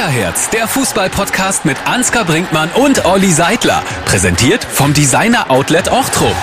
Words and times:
Kickerherz, 0.00 0.48
der 0.48 0.66
Fußball-Podcast 0.66 1.66
mit 1.66 1.76
Ansgar 1.86 2.24
Brinkmann 2.24 2.70
und 2.70 3.04
Olli 3.04 3.30
Seidler. 3.32 3.82
Präsentiert 4.06 4.64
vom 4.64 4.94
Designer 4.94 5.50
Outlet 5.50 5.92
Ochtrup. 5.92 6.34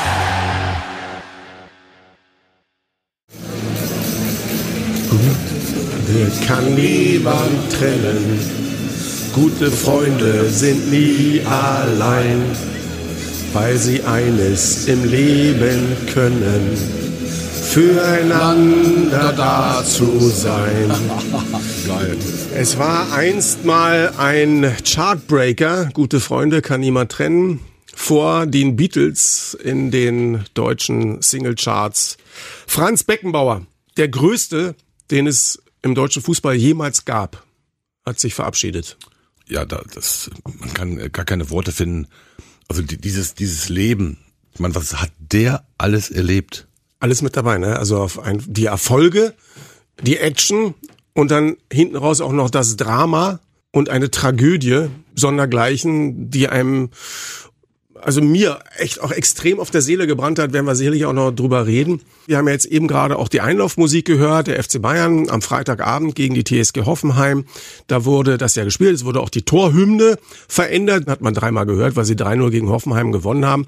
Gute 5.10 6.46
kann 6.46 6.76
niemand 6.76 7.74
trennen. 7.74 8.40
Gute 9.34 9.72
Freunde 9.72 10.48
sind 10.52 10.92
nie 10.92 11.42
allein, 11.44 12.44
weil 13.54 13.76
sie 13.78 14.04
eines 14.04 14.86
im 14.86 15.04
Leben 15.04 15.98
können. 16.14 17.07
Füreinander 17.70 19.34
da 19.34 19.84
zu 19.84 20.30
sein. 20.30 20.90
Geil. 21.86 22.18
Es 22.56 22.78
war 22.78 23.14
einst 23.14 23.66
mal 23.66 24.14
ein 24.18 24.76
Chartbreaker, 24.84 25.90
gute 25.94 26.20
Freunde 26.20 26.62
kann 26.62 26.80
niemand 26.80 27.12
trennen, 27.12 27.60
vor 27.94 28.48
den 28.48 28.76
Beatles 28.76 29.56
in 29.62 29.92
den 29.92 30.46
deutschen 30.54 31.22
Singlecharts. 31.22 32.18
Franz 32.66 33.04
Beckenbauer, 33.04 33.68
der 33.98 34.08
größte, 34.08 34.76
den 35.12 35.28
es 35.28 35.62
im 35.82 35.94
deutschen 35.94 36.22
Fußball 36.22 36.56
jemals 36.56 37.06
gab, 37.06 37.46
hat 38.06 38.20
sich 38.20 38.34
verabschiedet. 38.34 38.98
Ja, 39.48 39.66
da, 39.66 39.84
das, 39.94 40.32
man 40.44 40.74
kann 40.74 41.12
gar 41.12 41.26
keine 41.26 41.50
Worte 41.50 41.72
finden. 41.72 42.08
Also 42.68 42.82
die, 42.82 42.98
dieses, 42.98 43.36
dieses 43.36 43.70
Leben, 43.70 44.18
ich 44.54 44.60
meine, 44.60 44.76
was 44.76 45.00
hat 45.02 45.12
der 45.20 45.66
alles 45.78 46.10
erlebt? 46.10 46.68
Alles 47.00 47.22
mit 47.22 47.38
dabei, 47.38 47.58
ne? 47.58 47.78
Also 47.78 48.00
auf 48.00 48.20
ein, 48.20 48.44
die 48.48 48.66
Erfolge, 48.66 49.34
die 50.02 50.18
Action 50.18 50.74
und 51.14 51.32
dann 51.32 51.58
hinten 51.72 51.96
raus 51.96 52.22
auch 52.22 52.32
noch 52.32 52.50
das 52.50 52.76
Drama 52.78 53.40
und 53.72 53.90
eine 53.90 54.10
Tragödie 54.12 54.88
sondergleichen, 55.16 56.30
die 56.30 56.50
einem 56.50 56.90
also 58.02 58.22
mir 58.22 58.60
echt 58.78 59.02
auch 59.02 59.12
extrem 59.12 59.60
auf 59.60 59.72
der 59.72 59.82
Seele 59.82 60.08
gebrannt 60.08 60.40
hat, 60.40 60.54
werden 60.54 60.66
wir 60.66 60.76
sicherlich 60.76 61.06
auch 61.06 61.14
noch 61.14 61.32
drüber 61.32 61.66
reden. 61.66 62.02
Wir 62.26 62.38
haben 62.38 62.48
ja 62.48 62.54
jetzt 62.54 62.66
eben 62.66 62.88
gerade 62.88 63.18
auch 63.18 63.30
die 63.30 63.42
Einlaufmusik 63.42 64.06
gehört, 64.06 64.48
der 64.48 64.62
FC 64.62 64.82
Bayern 64.82 65.30
am 65.30 65.42
Freitagabend 65.42 66.16
gegen 66.16 66.36
die 66.36 66.44
TSG 66.44 66.86
Hoffenheim. 66.86 67.46
Da 67.88 68.06
wurde 68.06 68.38
das 68.38 68.56
ja 68.56 68.64
gespielt, 68.64 68.96
es 68.96 69.06
wurde 69.06 69.22
auch 69.22 69.30
die 69.30 69.44
Torhymne 69.44 70.18
verändert, 70.48 71.08
hat 71.08 71.22
man 71.22 71.34
dreimal 71.34 71.66
gehört, 71.66 71.96
weil 71.96 72.06
sie 72.06 72.16
3-0 72.16 72.50
gegen 72.50 72.70
Hoffenheim 72.70 73.12
gewonnen 73.12 73.46
haben. 73.46 73.68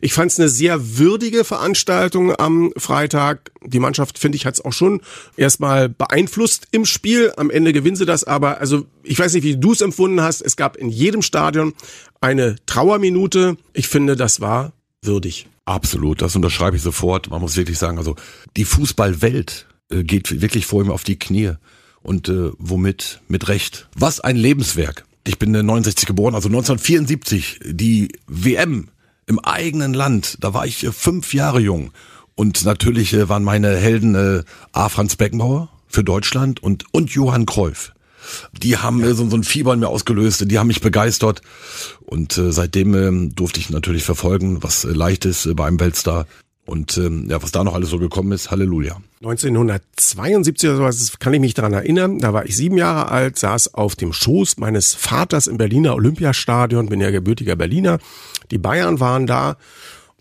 Ich 0.00 0.12
fand 0.14 0.30
es 0.30 0.38
eine 0.38 0.48
sehr 0.48 0.98
würdige 0.98 1.44
Veranstaltung 1.44 2.34
am 2.38 2.72
Freitag. 2.76 3.50
Die 3.64 3.80
Mannschaft, 3.80 4.18
finde 4.18 4.36
ich, 4.36 4.46
hat 4.46 4.54
es 4.54 4.64
auch 4.64 4.72
schon 4.72 5.00
erstmal 5.36 5.88
beeinflusst 5.88 6.68
im 6.70 6.84
Spiel. 6.84 7.32
Am 7.36 7.50
Ende 7.50 7.72
gewinnen 7.72 7.96
sie 7.96 8.06
das, 8.06 8.22
aber 8.24 8.60
also 8.60 8.86
ich 9.06 9.18
weiß 9.18 9.34
nicht, 9.34 9.44
wie 9.44 9.56
du 9.56 9.72
es 9.72 9.80
empfunden 9.80 10.20
hast. 10.20 10.40
Es 10.40 10.56
gab 10.56 10.76
in 10.76 10.88
jedem 10.88 11.22
Stadion 11.22 11.74
eine 12.20 12.56
Trauerminute. 12.66 13.56
Ich 13.72 13.88
finde, 13.88 14.16
das 14.16 14.40
war 14.40 14.72
würdig. 15.02 15.46
Absolut, 15.64 16.22
das 16.22 16.36
unterschreibe 16.36 16.76
ich 16.76 16.82
sofort. 16.82 17.30
Man 17.30 17.40
muss 17.40 17.56
wirklich 17.56 17.78
sagen, 17.78 17.98
also 17.98 18.14
die 18.56 18.64
Fußballwelt 18.64 19.66
äh, 19.90 20.04
geht 20.04 20.40
wirklich 20.40 20.66
vor 20.66 20.82
ihm 20.82 20.90
auf 20.90 21.04
die 21.04 21.18
Knie. 21.18 21.52
Und 22.02 22.28
äh, 22.28 22.50
womit? 22.58 23.20
Mit 23.26 23.48
Recht. 23.48 23.88
Was 23.94 24.20
ein 24.20 24.36
Lebenswerk. 24.36 25.04
Ich 25.26 25.38
bin 25.38 25.54
äh, 25.54 25.62
69 25.62 26.06
geboren, 26.06 26.36
also 26.36 26.48
1974, 26.48 27.60
die 27.64 28.12
WM 28.28 28.88
im 29.26 29.40
eigenen 29.40 29.92
Land. 29.92 30.36
Da 30.40 30.54
war 30.54 30.66
ich 30.66 30.84
äh, 30.84 30.92
fünf 30.92 31.34
Jahre 31.34 31.60
jung. 31.60 31.90
Und 32.36 32.64
natürlich 32.64 33.12
äh, 33.12 33.28
waren 33.28 33.42
meine 33.42 33.76
Helden 33.76 34.14
äh, 34.14 34.44
A. 34.72 34.88
Franz 34.88 35.16
Beckenbauer 35.16 35.68
für 35.88 36.04
Deutschland 36.04 36.62
und, 36.62 36.84
und 36.92 37.10
Johann 37.10 37.46
Cruyff. 37.46 37.92
Die 38.62 38.76
haben 38.76 39.00
ja. 39.00 39.14
so, 39.14 39.28
so 39.28 39.36
ein 39.36 39.44
Fieber 39.44 39.74
in 39.74 39.80
mir 39.80 39.88
ausgelöst, 39.88 40.50
die 40.50 40.58
haben 40.58 40.68
mich 40.68 40.80
begeistert. 40.80 41.42
Und 42.04 42.38
äh, 42.38 42.52
seitdem 42.52 42.94
ähm, 42.94 43.34
durfte 43.34 43.60
ich 43.60 43.70
natürlich 43.70 44.04
verfolgen, 44.04 44.62
was 44.62 44.84
äh, 44.84 44.92
leicht 44.92 45.24
ist 45.24 45.46
äh, 45.46 45.54
bei 45.54 45.66
einem 45.66 45.80
Weltstar. 45.80 46.26
Und 46.66 46.98
ähm, 46.98 47.26
ja, 47.30 47.40
was 47.40 47.52
da 47.52 47.62
noch 47.62 47.74
alles 47.74 47.90
so 47.90 47.98
gekommen 47.98 48.32
ist, 48.32 48.50
Halleluja. 48.50 48.96
1972 49.22 50.68
oder 50.68 50.78
sowas, 50.78 51.18
kann 51.20 51.32
ich 51.32 51.40
mich 51.40 51.54
daran 51.54 51.72
erinnern. 51.72 52.18
Da 52.18 52.32
war 52.32 52.44
ich 52.44 52.56
sieben 52.56 52.76
Jahre 52.76 53.08
alt, 53.08 53.38
saß 53.38 53.74
auf 53.74 53.94
dem 53.94 54.12
Schoß 54.12 54.56
meines 54.58 54.92
Vaters 54.92 55.46
im 55.46 55.58
Berliner 55.58 55.94
Olympiastadion, 55.94 56.88
bin 56.88 57.00
ja 57.00 57.12
gebürtiger 57.12 57.54
Berliner. 57.54 57.98
Die 58.50 58.58
Bayern 58.58 58.98
waren 58.98 59.28
da 59.28 59.56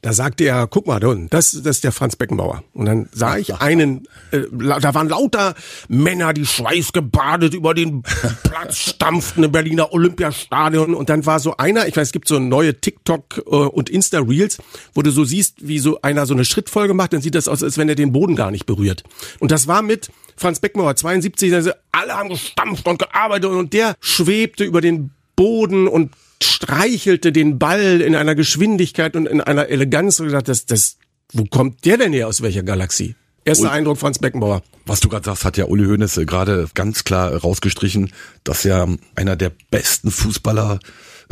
da 0.06 0.14
sagte 0.14 0.44
er, 0.44 0.68
guck 0.68 0.86
mal, 0.86 1.00
das, 1.00 1.60
das 1.64 1.78
ist 1.78 1.84
der 1.84 1.92
Franz 1.92 2.16
Beckenbauer. 2.16 2.64
Und 2.74 2.86
dann 2.86 3.10
sah 3.12 3.38
ich 3.38 3.56
einen, 3.56 4.08
äh, 4.30 4.42
da 4.52 4.94
waren 4.94 5.10
lauter 5.10 5.56
Männer, 5.88 6.32
die 6.32 6.46
schweißgebadet 6.46 7.56
über 7.56 7.74
den 7.74 8.04
Platz 8.44 8.78
stampften 8.78 9.44
im 9.44 9.52
Berliner 9.52 9.94
Olympiastadion. 9.94 10.94
Und 10.94 11.10
dann 11.10 11.26
war 11.26 11.40
so 11.40 11.58
einer, 11.58 11.88
ich 11.88 11.98
weiß, 11.98 12.10
es 12.10 12.14
gibt 12.14 12.28
so 12.28 12.38
neue 12.38 12.80
TikTok 12.80 13.40
äh, 13.48 13.50
und 13.50 13.90
Insta-Reels, 13.90 14.60
wo 14.94 15.02
du 15.02 15.10
so 15.10 15.26
siehst, 15.26 15.68
wie 15.68 15.80
so 15.80 16.00
einer 16.04 16.28
so 16.28 16.36
eine 16.36 16.46
Schrittfolge 16.46 16.94
macht, 16.94 17.14
dann 17.14 17.22
sieht 17.24 17.34
das 17.34 17.48
aus, 17.48 17.64
als 17.64 17.80
wenn 17.80 17.90
er 17.90 17.96
den 17.96 18.12
Boden 18.12 18.36
gar 18.36 18.52
nicht 18.52 18.68
berührt. 18.68 19.02
Und 19.40 19.50
das 19.50 19.66
war 19.66 19.82
mit 19.82 20.12
Franz 20.38 20.60
Beckenbauer 20.60 20.96
72, 20.96 21.52
also 21.52 21.72
alle 21.92 22.14
haben 22.14 22.30
gestampft 22.30 22.88
und 22.88 23.00
gearbeitet 23.00 23.50
und 23.50 23.74
der 23.74 23.96
schwebte 24.02 24.66
über 24.66 24.82
den 24.82 25.10
Boden 25.36 25.88
und 25.88 26.12
streichelte 26.42 27.32
den 27.32 27.60
Ball 27.60 28.02
in 28.02 28.16
einer 28.16 28.36
Geschwindigkeit 28.36 29.16
und 29.16 29.28
in 29.28 29.42
einer 29.42 29.68
Eleganz 29.70 30.20
und 30.20 30.28
gesagt, 30.28 30.48
das, 30.48 30.66
das, 30.66 30.98
wo 31.34 31.46
kommt 31.46 31.86
der 31.86 31.98
denn 31.98 32.14
her 32.14 32.28
aus 32.28 32.42
welcher 32.42 32.64
Galaxie? 32.64 33.16
Erster 33.46 33.72
Eindruck 33.72 34.00
Franz 34.00 34.18
Beckenbauer. 34.18 34.64
Was 34.88 35.02
du 35.02 35.10
gerade 35.10 35.26
sagst, 35.26 35.46
hat 35.46 35.58
ja 35.58 35.66
Uli 35.66 35.86
Hoeneß 35.86 36.22
gerade 36.26 36.68
ganz 36.74 37.04
klar 37.04 37.36
rausgestrichen, 37.36 38.12
dass 38.44 38.66
er 38.66 38.88
einer 39.14 39.36
der 39.36 39.52
besten 39.70 40.10
Fußballer 40.10 40.80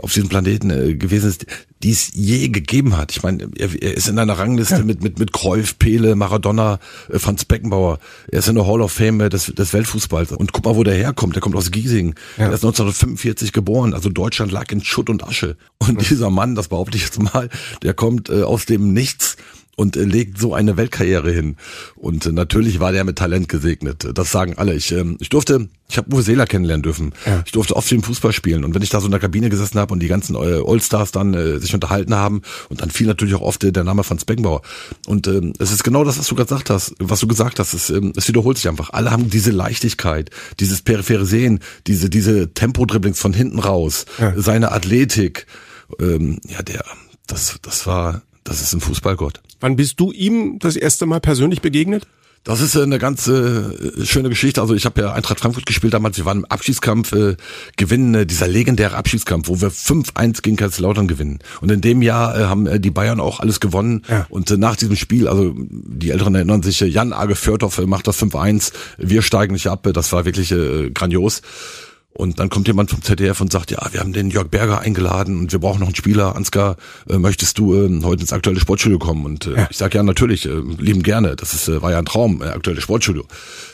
auf 0.02 0.14
diesem 0.14 0.30
Planeten 0.30 0.70
äh, 0.70 0.96
gewesen 0.96 1.30
ist, 1.30 1.46
die 1.84 1.92
es 1.92 2.12
je 2.14 2.48
gegeben 2.50 2.98
hat. 2.98 3.12
Ich 3.12 3.24
meine, 3.24 3.50
er, 3.58 3.70
er 3.82 3.96
ist 3.96 4.08
in 4.08 4.18
einer 4.18 4.38
Rangliste 4.38 4.76
ja. 4.76 4.84
mit 4.84 5.04
mit 5.04 5.20
mit 5.20 5.34
Cruyff, 5.34 5.78
Pele, 5.78 6.16
Maradona, 6.16 6.80
äh, 7.10 7.20
Franz 7.20 7.46
Beckenbauer. 7.46 8.00
Er 8.32 8.40
ist 8.40 8.48
in 8.48 8.56
der 8.56 8.66
Hall 8.66 8.82
of 8.82 8.92
Fame 8.92 9.22
äh, 9.22 9.30
des, 9.30 9.48
des 9.48 9.74
Weltfußballs. 9.74 10.32
Und 10.32 10.54
guck 10.54 10.66
mal, 10.66 10.76
wo 10.76 10.84
der 10.84 10.96
herkommt. 10.96 11.36
Der 11.36 11.42
kommt 11.42 11.56
aus 11.56 11.72
Giesing. 11.72 12.16
Ja. 12.38 12.46
Er 12.46 12.54
ist 12.54 12.64
1945 12.64 13.52
geboren. 13.52 13.94
Also 13.94 14.10
Deutschland 14.10 14.52
lag 14.52 14.72
in 14.72 14.84
Schutt 14.84 15.10
und 15.10 15.24
Asche. 15.24 15.58
Und 15.80 16.02
ja. 16.02 16.08
dieser 16.10 16.30
Mann, 16.30 16.56
das 16.56 16.70
behaupte 16.70 16.98
ich 16.98 17.04
jetzt 17.04 17.22
mal, 17.22 17.50
der 17.82 17.94
kommt 17.94 18.30
äh, 18.30 18.44
aus 18.44 18.66
dem 18.66 18.94
Nichts 18.94 19.38
und 19.76 19.98
äh, 19.98 20.04
legt 20.04 20.38
so 20.38 20.54
eine 20.54 20.78
Weltkarriere 20.78 21.32
hin. 21.32 21.56
Und 21.96 22.26
äh, 22.26 22.32
natürlich 22.32 22.80
war 22.80 22.92
der 22.92 23.04
mit 23.04 23.18
Talent 23.18 23.50
gesegnet. 23.50 24.08
Das 24.14 24.32
sagen 24.32 24.56
alle. 24.58 24.74
Ich, 24.76 24.92
ähm, 24.92 25.18
ich 25.20 25.30
durfte, 25.30 25.68
ich 25.90 25.98
habe 25.98 26.14
Uwe 26.14 26.22
Seeler 26.22 26.46
kennenlernen 26.46 26.84
dürfen. 26.84 27.14
Ja. 27.26 27.42
Ich 27.46 27.52
durfte 27.52 27.76
oft 27.76 27.90
den 27.90 28.04
Fußball 28.04 28.34
spielen. 28.34 28.64
Und 28.64 28.76
wenn 28.76 28.82
ich 28.82 28.90
da 28.90 29.00
so 29.00 29.08
in 29.08 29.12
der 29.12 29.20
Kabine 29.20 29.50
gesessen 29.50 29.80
habe 29.80 29.94
und 29.94 30.00
die 30.00 30.08
ganzen 30.08 30.36
äh, 30.36 30.62
Allstars 30.64 31.12
dann 31.12 31.34
äh, 31.34 31.60
sich 31.60 31.74
unterhalten 31.74 32.14
haben, 32.16 32.42
und 32.70 32.82
dann 32.82 32.92
fiel 32.92 33.08
natürlich 33.08 33.34
auch 33.36 33.42
oft 33.42 33.64
äh, 33.64 33.72
der 33.72 33.84
Name 33.84 34.04
Franz 34.04 34.26
Beckenbauer. 34.26 34.62
Und 35.08 35.28
ähm, 35.28 35.54
es 35.60 35.72
ist 35.72 35.84
genau 35.84 36.04
das, 36.04 36.20
was 36.20 36.28
du 36.28 36.36
gesagt 36.36 36.70
hast, 36.70 36.94
was 37.00 37.20
du 37.20 37.28
gesagt 37.28 37.60
hast. 37.60 37.74
Es, 37.74 37.90
ähm, 37.90 38.14
es 38.16 38.28
wiederholt 38.28 38.58
sich 38.58 38.70
einfach. 38.70 38.92
Alle 38.92 39.10
haben 39.10 39.30
diese 39.30 39.52
Leichtigkeit, 39.52 40.30
dieses 40.60 40.82
periphere 40.84 41.26
Sehen, 41.26 41.60
diese, 41.88 42.10
diese 42.10 42.54
Tempo-Dribblings 42.54 43.20
von 43.20 43.34
hinten 43.34 43.60
raus, 43.60 44.06
ja. 44.20 44.34
seine 44.38 44.72
Athletik. 44.72 45.48
Ähm, 46.00 46.40
ja, 46.48 46.62
der, 46.62 46.86
das, 47.28 47.58
das 47.62 47.88
war 47.88 48.22
das 48.44 48.62
ist 48.62 48.74
ein 48.74 48.82
Fußballgott. 48.82 49.42
Wann 49.64 49.78
bist 49.78 49.98
du 50.02 50.12
ihm 50.12 50.60
das 50.60 50.76
erste 50.76 51.06
Mal 51.06 51.22
persönlich 51.22 51.62
begegnet? 51.62 52.06
Das 52.44 52.60
ist 52.60 52.76
eine 52.76 53.00
ganz 53.00 53.30
äh, 53.30 54.06
schöne 54.06 54.28
Geschichte. 54.28 54.60
Also 54.60 54.74
ich 54.74 54.84
habe 54.84 55.00
ja 55.00 55.14
Eintracht 55.14 55.40
Frankfurt 55.40 55.66
gespielt 55.66 55.94
damals. 55.94 56.18
Wir 56.18 56.26
waren 56.26 56.40
im 56.40 56.46
Abschiedskampf, 56.46 57.14
äh, 57.14 57.38
gewinnen 57.78 58.14
äh, 58.14 58.26
dieser 58.26 58.50
legendäre 58.50 58.98
Abschiedskampf, 58.98 59.48
wo 59.48 59.62
wir 59.62 59.72
5-1 59.72 60.42
gegen 60.42 60.58
Kaiserslautern 60.58 61.08
gewinnen. 61.08 61.40
Und 61.62 61.72
in 61.72 61.80
dem 61.80 62.02
Jahr 62.02 62.38
äh, 62.38 62.44
haben 62.44 62.68
äh, 62.68 62.78
die 62.78 62.92
Bayern 62.92 63.22
auch 63.22 63.40
alles 63.40 63.62
gewonnen. 63.62 64.02
Ja. 64.10 64.28
Und 64.28 64.52
äh, 64.52 64.58
nach 64.58 64.76
diesem 64.76 64.98
Spiel, 64.98 65.30
also 65.30 65.56
die 65.56 66.12
Älteren 66.12 66.36
erinnern 66.36 66.62
sich, 66.62 66.82
äh, 66.82 66.86
Jan 66.88 67.14
Age 67.14 67.36
Fördorf 67.36 67.78
äh, 67.78 67.86
macht 67.86 68.06
das 68.08 68.22
5-1. 68.22 68.74
Wir 68.98 69.22
steigen 69.22 69.54
nicht 69.54 69.68
ab. 69.68 69.88
Das 69.94 70.12
war 70.12 70.26
wirklich 70.26 70.52
äh, 70.52 70.90
grandios. 70.90 71.42
Und 72.16 72.40
dann 72.40 72.50
kommt 72.50 72.68
jemand 72.68 72.92
vom 72.92 73.02
ZDF 73.02 73.42
und 73.42 73.52
sagt, 73.52 73.72
ja, 73.72 73.80
wir 73.92 74.00
haben 74.00 74.14
den 74.14 74.30
Jörg 74.30 74.48
Berger 74.48 74.80
eingeladen 74.80 75.40
und 75.40 75.52
wir 75.52 75.60
brauchen 75.60 75.80
noch 75.80 75.88
einen 75.88 75.96
Spieler. 75.96 76.36
Ansgar, 76.36 76.78
äh, 77.10 77.18
möchtest 77.18 77.58
du 77.58 77.74
äh, 77.74 78.04
heute 78.04 78.22
ins 78.22 78.34
aktuelle 78.34 78.60
Sportstudio 78.60 79.00
kommen? 79.00 79.26
Und 79.26 79.48
äh, 79.48 79.56
ja. 79.56 79.68
ich 79.72 79.78
sage 79.78 79.98
ja 79.98 80.04
natürlich, 80.04 80.46
äh, 80.46 80.62
lieben 80.78 81.02
gerne. 81.02 81.36
Das 81.36 81.56
ist, 81.56 81.68
äh, 81.68 81.82
war 81.82 81.92
ja 81.92 81.98
ein 81.98 82.06
Traum, 82.06 82.44
äh, 82.44 82.46
aktuelle 82.46 82.82
Sportstudio. 82.82 83.26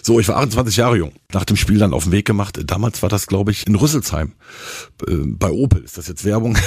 So, 0.02 0.22
ich 0.22 0.28
war 0.30 0.38
28 0.38 0.78
Jahre 0.78 0.98
jung. 0.98 1.12
Nach 1.34 1.44
dem 1.44 1.58
Spiel 1.58 1.80
dann 1.80 1.94
auf 1.94 2.04
den 2.04 2.14
Weg 2.14 2.26
gemacht. 2.26 2.60
Damals 2.66 3.02
war 3.02 3.10
das, 3.10 3.28
glaube 3.28 3.52
ich, 3.52 3.68
in 3.68 3.76
Rüsselsheim. 3.76 4.32
Äh, 5.06 5.16
bei 5.26 5.52
Opel. 5.52 5.84
Ist 5.84 5.98
das 5.98 6.08
jetzt 6.08 6.24
Werbung? 6.24 6.58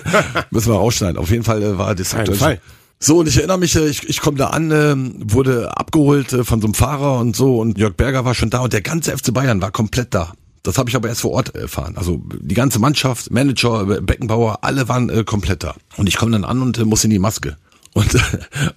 Müssen 0.50 0.70
wir 0.70 0.76
rausschneiden. 0.76 1.16
Auf 1.16 1.30
jeden 1.30 1.44
Fall 1.44 1.62
äh, 1.62 1.78
war 1.78 1.94
das 1.94 2.14
aktuelle. 2.14 2.38
Fall. 2.38 2.60
So, 3.04 3.18
und 3.18 3.26
ich 3.26 3.36
erinnere 3.38 3.58
mich, 3.58 3.74
äh, 3.74 3.88
ich, 3.88 4.08
ich 4.08 4.20
komme 4.20 4.36
da 4.36 4.48
an, 4.48 4.70
äh, 4.70 4.94
wurde 5.32 5.76
abgeholt 5.76 6.32
äh, 6.34 6.44
von 6.44 6.60
so 6.60 6.68
einem 6.68 6.74
Fahrer 6.74 7.18
und 7.18 7.34
so 7.34 7.58
und 7.58 7.76
Jörg 7.76 7.94
Berger 7.96 8.24
war 8.24 8.34
schon 8.34 8.48
da 8.48 8.60
und 8.60 8.72
der 8.72 8.82
ganze 8.82 9.16
FC 9.16 9.34
Bayern 9.34 9.60
war 9.60 9.72
komplett 9.72 10.14
da. 10.14 10.34
Das 10.62 10.78
habe 10.78 10.88
ich 10.88 10.96
aber 10.96 11.08
erst 11.08 11.22
vor 11.22 11.32
Ort 11.32 11.54
erfahren. 11.54 11.96
Also 11.96 12.22
die 12.40 12.54
ganze 12.54 12.78
Mannschaft, 12.78 13.30
Manager, 13.30 13.84
Beckenbauer, 14.00 14.60
alle 14.62 14.88
waren 14.88 15.10
äh, 15.10 15.24
komplett 15.24 15.64
da. 15.64 15.74
Und 15.96 16.08
ich 16.08 16.16
komme 16.16 16.32
dann 16.32 16.44
an 16.44 16.62
und 16.62 16.78
äh, 16.78 16.84
muss 16.84 17.04
in 17.04 17.10
die 17.10 17.18
Maske. 17.18 17.56
Und 17.94 18.14
äh, 18.14 18.20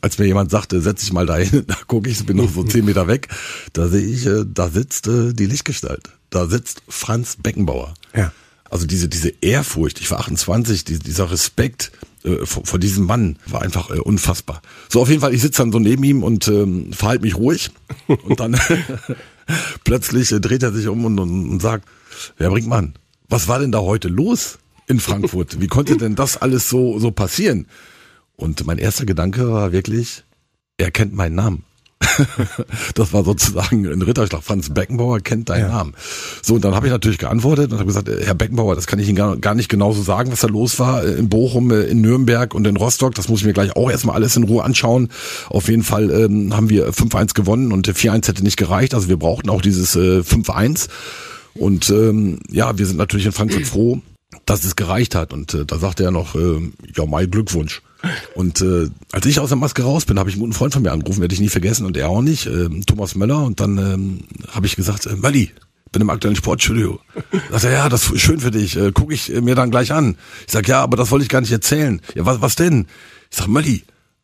als 0.01 0.17
mir 0.17 0.25
jemand 0.25 0.51
sagte, 0.51 0.81
setz 0.81 0.99
dich 0.99 1.13
mal 1.13 1.25
dahin, 1.25 1.63
da 1.67 1.77
gucke 1.87 2.09
ich, 2.09 2.25
bin 2.25 2.35
noch 2.35 2.51
so 2.51 2.65
zehn 2.65 2.83
Meter 2.83 3.07
weg, 3.07 3.29
da 3.71 3.87
sehe 3.87 4.05
ich, 4.05 4.25
äh, 4.25 4.43
da 4.45 4.67
sitzt 4.67 5.07
äh, 5.07 5.31
die 5.31 5.45
Lichtgestalt. 5.45 6.09
da 6.31 6.47
sitzt 6.47 6.81
Franz 6.89 7.37
Beckenbauer. 7.41 7.93
Ja. 8.13 8.33
Also 8.69 8.85
diese, 8.85 9.07
diese 9.07 9.31
Ehrfurcht, 9.39 10.01
ich 10.01 10.11
war 10.11 10.19
28, 10.19 10.83
die, 10.83 10.99
dieser 10.99 11.31
Respekt 11.31 11.93
äh, 12.25 12.45
vor, 12.45 12.65
vor 12.65 12.79
diesem 12.79 13.05
Mann 13.05 13.37
war 13.45 13.61
einfach 13.61 13.89
äh, 13.89 13.99
unfassbar. 13.99 14.61
So, 14.89 15.01
auf 15.01 15.09
jeden 15.09 15.21
Fall, 15.21 15.33
ich 15.33 15.41
sitze 15.41 15.61
dann 15.61 15.71
so 15.71 15.79
neben 15.79 16.03
ihm 16.03 16.23
und 16.23 16.47
ähm, 16.49 16.91
verhalte 16.91 17.23
mich 17.23 17.37
ruhig. 17.37 17.69
Und 18.07 18.39
dann 18.39 18.59
plötzlich 19.83 20.29
dreht 20.29 20.63
er 20.63 20.71
sich 20.71 20.87
um 20.87 21.05
und, 21.05 21.19
und, 21.19 21.49
und 21.49 21.61
sagt, 21.61 21.87
Herr 22.37 22.49
Brinkmann, 22.49 22.93
was 23.27 23.47
war 23.47 23.59
denn 23.59 23.71
da 23.71 23.79
heute 23.79 24.07
los 24.07 24.59
in 24.87 24.99
Frankfurt? 24.99 25.59
Wie 25.61 25.67
konnte 25.67 25.97
denn 25.97 26.15
das 26.15 26.37
alles 26.37 26.69
so, 26.69 26.99
so 26.99 27.11
passieren? 27.11 27.67
Und 28.35 28.65
mein 28.65 28.77
erster 28.77 29.05
Gedanke 29.05 29.49
war 29.51 29.71
wirklich, 29.71 30.23
er 30.77 30.91
kennt 30.91 31.13
meinen 31.13 31.35
Namen. 31.35 31.63
Das 32.95 33.13
war 33.13 33.23
sozusagen 33.23 33.85
ein 33.87 34.01
Ritterschlag. 34.01 34.43
Franz 34.43 34.69
Beckenbauer 34.69 35.19
kennt 35.21 35.49
deinen 35.49 35.61
ja. 35.61 35.67
Namen. 35.69 35.93
So, 36.41 36.55
und 36.55 36.65
dann 36.65 36.75
habe 36.75 36.87
ich 36.87 36.93
natürlich 36.93 37.17
geantwortet 37.17 37.71
und 37.71 37.79
habe 37.79 37.87
gesagt, 37.87 38.09
Herr 38.09 38.35
Beckenbauer, 38.35 38.75
das 38.75 38.87
kann 38.87 38.99
ich 38.99 39.07
Ihnen 39.07 39.15
gar, 39.15 39.37
gar 39.37 39.55
nicht 39.55 39.69
genauso 39.69 40.01
sagen, 40.01 40.31
was 40.31 40.41
da 40.41 40.47
los 40.47 40.79
war 40.79 41.03
äh, 41.03 41.13
in 41.13 41.29
Bochum, 41.29 41.71
äh, 41.71 41.83
in 41.83 42.01
Nürnberg 42.01 42.53
und 42.53 42.67
in 42.67 42.77
Rostock. 42.77 43.15
Das 43.15 43.29
muss 43.29 43.39
ich 43.39 43.45
mir 43.45 43.53
gleich 43.53 43.75
auch 43.75 43.89
erstmal 43.89 44.15
alles 44.15 44.35
in 44.35 44.43
Ruhe 44.43 44.63
anschauen. 44.63 45.09
Auf 45.49 45.67
jeden 45.67 45.83
Fall 45.83 46.11
ähm, 46.11 46.55
haben 46.55 46.69
wir 46.69 46.91
5-1 46.91 47.33
gewonnen 47.33 47.71
und 47.71 47.87
4-1 47.87 48.27
hätte 48.27 48.43
nicht 48.43 48.57
gereicht. 48.57 48.93
Also 48.93 49.09
wir 49.09 49.17
brauchten 49.17 49.49
auch 49.49 49.61
dieses 49.61 49.95
äh, 49.95 50.19
5-1. 50.19 50.89
Und 51.55 51.89
ähm, 51.89 52.39
ja, 52.51 52.77
wir 52.77 52.85
sind 52.85 52.97
natürlich 52.97 53.25
in 53.25 53.31
Frankfurt 53.31 53.65
froh, 53.65 54.01
dass 54.45 54.63
es 54.63 54.75
gereicht 54.75 55.15
hat. 55.15 55.31
Und 55.31 55.53
äh, 55.53 55.65
da 55.65 55.79
sagte 55.79 56.03
er 56.03 56.11
noch, 56.11 56.35
äh, 56.35 56.71
ja, 56.95 57.05
mein 57.05 57.31
Glückwunsch. 57.31 57.81
Und 58.35 58.61
äh, 58.61 58.89
als 59.11 59.25
ich 59.25 59.39
aus 59.39 59.49
der 59.49 59.57
Maske 59.57 59.83
raus 59.83 60.05
bin, 60.05 60.19
habe 60.19 60.29
ich 60.29 60.35
einen 60.35 60.41
guten 60.41 60.53
Freund 60.53 60.73
von 60.73 60.81
mir 60.81 60.91
angerufen, 60.91 61.21
werde 61.21 61.33
ich 61.33 61.41
nie 61.41 61.49
vergessen 61.49 61.85
und 61.85 61.97
er 61.97 62.09
auch 62.09 62.21
nicht, 62.21 62.45
äh, 62.47 62.69
Thomas 62.85 63.15
Möller. 63.15 63.43
Und 63.43 63.59
dann 63.59 63.77
ähm, 63.77 64.19
habe 64.51 64.65
ich 64.65 64.75
gesagt, 64.75 65.05
äh, 65.05 65.15
Mölli, 65.15 65.51
bin 65.91 66.01
im 66.01 66.09
aktuellen 66.09 66.35
Sportstudio. 66.35 66.99
Sagt 67.51 67.63
er, 67.63 67.71
ja, 67.71 67.89
das 67.89 68.09
ist 68.09 68.21
schön 68.21 68.39
für 68.39 68.51
dich, 68.51 68.75
äh, 68.75 68.91
gucke 68.91 69.13
ich 69.13 69.29
mir 69.29 69.55
dann 69.55 69.71
gleich 69.71 69.93
an. 69.93 70.17
Ich 70.45 70.51
sag, 70.51 70.67
ja, 70.67 70.81
aber 70.81 70.97
das 70.97 71.09
wollte 71.11 71.23
ich 71.23 71.29
gar 71.29 71.41
nicht 71.41 71.51
erzählen. 71.51 72.01
Ja, 72.15 72.25
was, 72.25 72.41
was 72.41 72.55
denn? 72.55 72.87
Ich 73.31 73.37
sag, 73.37 73.47
Mölli, 73.47 73.83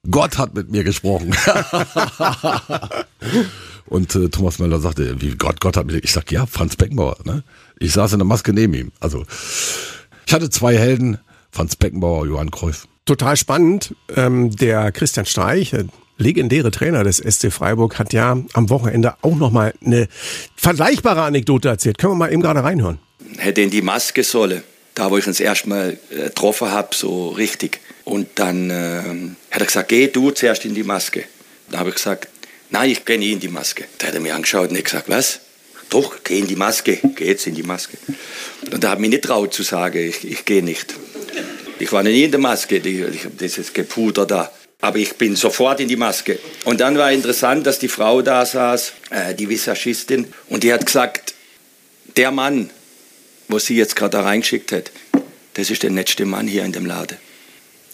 Gott 0.10 0.38
hat 0.38 0.54
mit 0.54 0.69
mir 0.69 0.83
gesprochen. 0.83 1.33
und 3.86 4.16
äh, 4.16 4.30
Thomas 4.30 4.60
Möller 4.60 4.80
sagte, 4.80 5.22
wie 5.22 5.31
Gott, 5.36 5.62
Gott 5.62 5.78
hat 5.78 5.86
mit. 5.86 6.04
Ich 6.04 6.12
sag, 6.12 6.31
ja, 6.31 6.45
Franz 6.45 6.75
Beckenbauer. 6.75 7.18
Ne? 7.24 7.44
Ich 7.80 7.94
saß 7.94 8.13
in 8.13 8.19
der 8.19 8.25
Maske 8.25 8.51
neben 8.51 8.74
ihm. 8.74 8.92
Also 9.00 9.25
ich 10.25 10.33
hatte 10.33 10.50
zwei 10.50 10.78
Helden, 10.78 11.19
Franz 11.51 11.75
Beckenbauer, 11.75 12.25
Johann 12.25 12.51
Cruyff. 12.51 12.88
Total 13.06 13.36
spannend. 13.36 13.95
Ähm, 14.15 14.56
der 14.56 14.92
Christian 14.92 15.25
Streich, 15.25 15.75
legendäre 16.18 16.71
Trainer 16.71 17.03
des 17.03 17.18
SC 17.18 17.51
Freiburg, 17.51 17.98
hat 17.98 18.13
ja 18.13 18.38
am 18.53 18.69
Wochenende 18.69 19.15
auch 19.21 19.36
nochmal 19.36 19.74
eine 19.83 20.07
vergleichbare 20.56 21.24
Anekdote 21.24 21.69
erzählt. 21.69 21.98
Können 21.98 22.13
wir 22.13 22.18
mal 22.18 22.31
eben 22.31 22.42
gerade 22.42 22.63
reinhören? 22.63 23.00
Hätte 23.38 23.62
in 23.62 23.69
die 23.69 23.81
Maske 23.81 24.24
solle, 24.24 24.63
da 24.94 25.09
wo 25.09 25.18
ich 25.18 25.25
uns 25.25 25.39
erstmal 25.39 25.98
äh, 26.12 26.25
getroffen 26.25 26.69
habe, 26.71 26.95
so 26.95 27.30
richtig. 27.30 27.80
Und 28.03 28.27
dann 28.36 28.69
äh, 28.69 29.01
hat 29.50 29.62
er 29.62 29.65
gesagt, 29.65 29.89
geh 29.89 30.07
du 30.07 30.31
zuerst 30.31 30.65
in 30.65 30.75
die 30.75 30.83
Maske. 30.83 31.24
Da 31.69 31.80
habe 31.80 31.89
ich 31.89 31.95
gesagt, 31.95 32.27
nein, 32.69 32.89
ich 32.89 33.04
gehe 33.06 33.18
nie 33.18 33.31
in 33.31 33.39
die 33.39 33.47
Maske. 33.47 33.86
Da 33.97 34.07
hat 34.07 34.13
er 34.13 34.19
mich 34.19 34.33
angeschaut 34.33 34.69
und 34.69 34.77
hat 34.77 34.86
gesagt, 34.86 35.09
was? 35.09 35.39
Doch, 35.89 36.24
geh 36.24 36.39
in 36.39 36.47
die 36.47 36.56
Maske, 36.56 37.00
geh 37.15 37.25
jetzt 37.25 37.47
in 37.47 37.56
die 37.56 37.63
Maske. 37.63 37.97
Und 38.71 38.83
da 38.83 38.92
hat 38.92 39.00
mich 39.00 39.09
nicht 39.09 39.24
traut 39.24 39.54
zu 39.54 39.63
sagen, 39.63 39.97
ich, 39.97 40.24
ich 40.30 40.45
gehe 40.45 40.63
nicht. 40.63 40.95
Ich 41.81 41.92
war 41.92 42.04
nie 42.04 42.24
in 42.24 42.31
der 42.31 42.39
Maske, 42.39 42.78
ich 42.78 43.25
habe 43.25 43.36
dieses 43.39 43.74
Gepuder 43.74 44.28
da. 44.28 44.51
Aber 44.81 44.98
ich 44.98 45.16
bin 45.16 45.36
sofort 45.36 45.80
in 45.80 45.88
die 45.88 45.95
Maske. 45.95 46.38
Und 46.66 46.80
dann 46.80 46.98
war 46.98 47.12
interessant, 47.12 47.66
dass 47.66 47.80
die 47.80 47.88
Frau 47.88 48.22
da 48.22 48.45
saß, 48.45 48.94
äh, 49.10 49.36
die 49.36 49.50
Visagistin, 49.50 50.28
und 50.50 50.63
die 50.63 50.72
hat 50.72 50.86
gesagt, 50.86 51.33
der 52.18 52.31
Mann, 52.31 52.69
wo 53.48 53.57
sie 53.57 53.75
jetzt 53.75 53.95
gerade 53.95 54.12
da 54.12 54.24
reingeschickt 54.24 54.72
hat, 54.72 54.92
das 55.56 55.69
ist 55.69 55.81
der 55.83 55.89
letzte 55.89 56.25
Mann 56.25 56.48
hier 56.48 56.66
in 56.66 56.72
dem 56.72 56.86
Laden. 56.86 57.18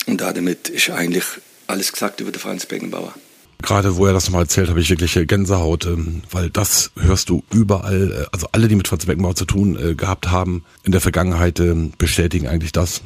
Und 0.05 0.21
damit 0.21 0.69
ist 0.69 0.89
eigentlich 0.89 1.25
alles 1.67 1.91
gesagt 1.91 2.19
über 2.19 2.31
den 2.31 2.39
Franz 2.39 2.65
Beckenbauer. 2.65 3.13
Gerade 3.61 3.95
wo 3.95 4.05
er 4.05 4.13
das 4.13 4.25
nochmal 4.25 4.43
erzählt, 4.43 4.69
habe 4.69 4.79
ich 4.81 4.89
wirklich 4.89 5.17
Gänsehaut, 5.27 5.85
ähm, 5.85 6.21
weil 6.29 6.49
das 6.49 6.91
hörst 6.97 7.29
du 7.29 7.43
überall, 7.51 8.11
äh, 8.11 8.25
also 8.31 8.47
alle, 8.51 8.67
die 8.67 8.75
mit 8.75 8.87
Franz 8.87 9.05
Beckenbauer 9.05 9.35
zu 9.35 9.45
tun 9.45 9.77
äh, 9.77 9.95
gehabt 9.95 10.29
haben, 10.29 10.63
in 10.83 10.91
der 10.91 11.01
Vergangenheit 11.01 11.59
ähm, 11.59 11.93
bestätigen 11.97 12.47
eigentlich 12.47 12.71
das. 12.73 13.01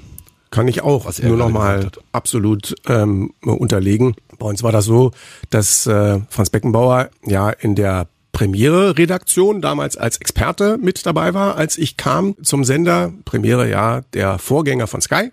Kann 0.52 0.68
ich 0.68 0.82
auch 0.82 1.06
was 1.06 1.22
nur 1.24 1.38
noch 1.38 1.50
mal 1.50 1.90
absolut 2.12 2.76
ähm, 2.88 3.34
unterlegen. 3.42 4.16
Bei 4.38 4.46
uns 4.46 4.64
war 4.64 4.72
das 4.72 4.86
so, 4.86 5.12
dass 5.50 5.88
äh, 5.88 6.20
Franz 6.30 6.50
Beckenbauer 6.50 7.10
ja 7.26 7.50
in 7.50 7.76
der 7.76 8.08
Premiere-Redaktion 8.34 9.62
damals 9.62 9.98
als 9.98 10.18
Experte 10.18 10.78
mit 10.78 11.06
dabei 11.06 11.34
war, 11.34 11.56
als 11.56 11.78
ich 11.78 11.98
kam 11.98 12.36
zum 12.44 12.64
Sender. 12.64 13.14
Premiere, 13.26 13.70
ja, 13.70 14.02
der 14.14 14.40
Vorgänger 14.40 14.88
von 14.88 15.02
Sky. 15.02 15.32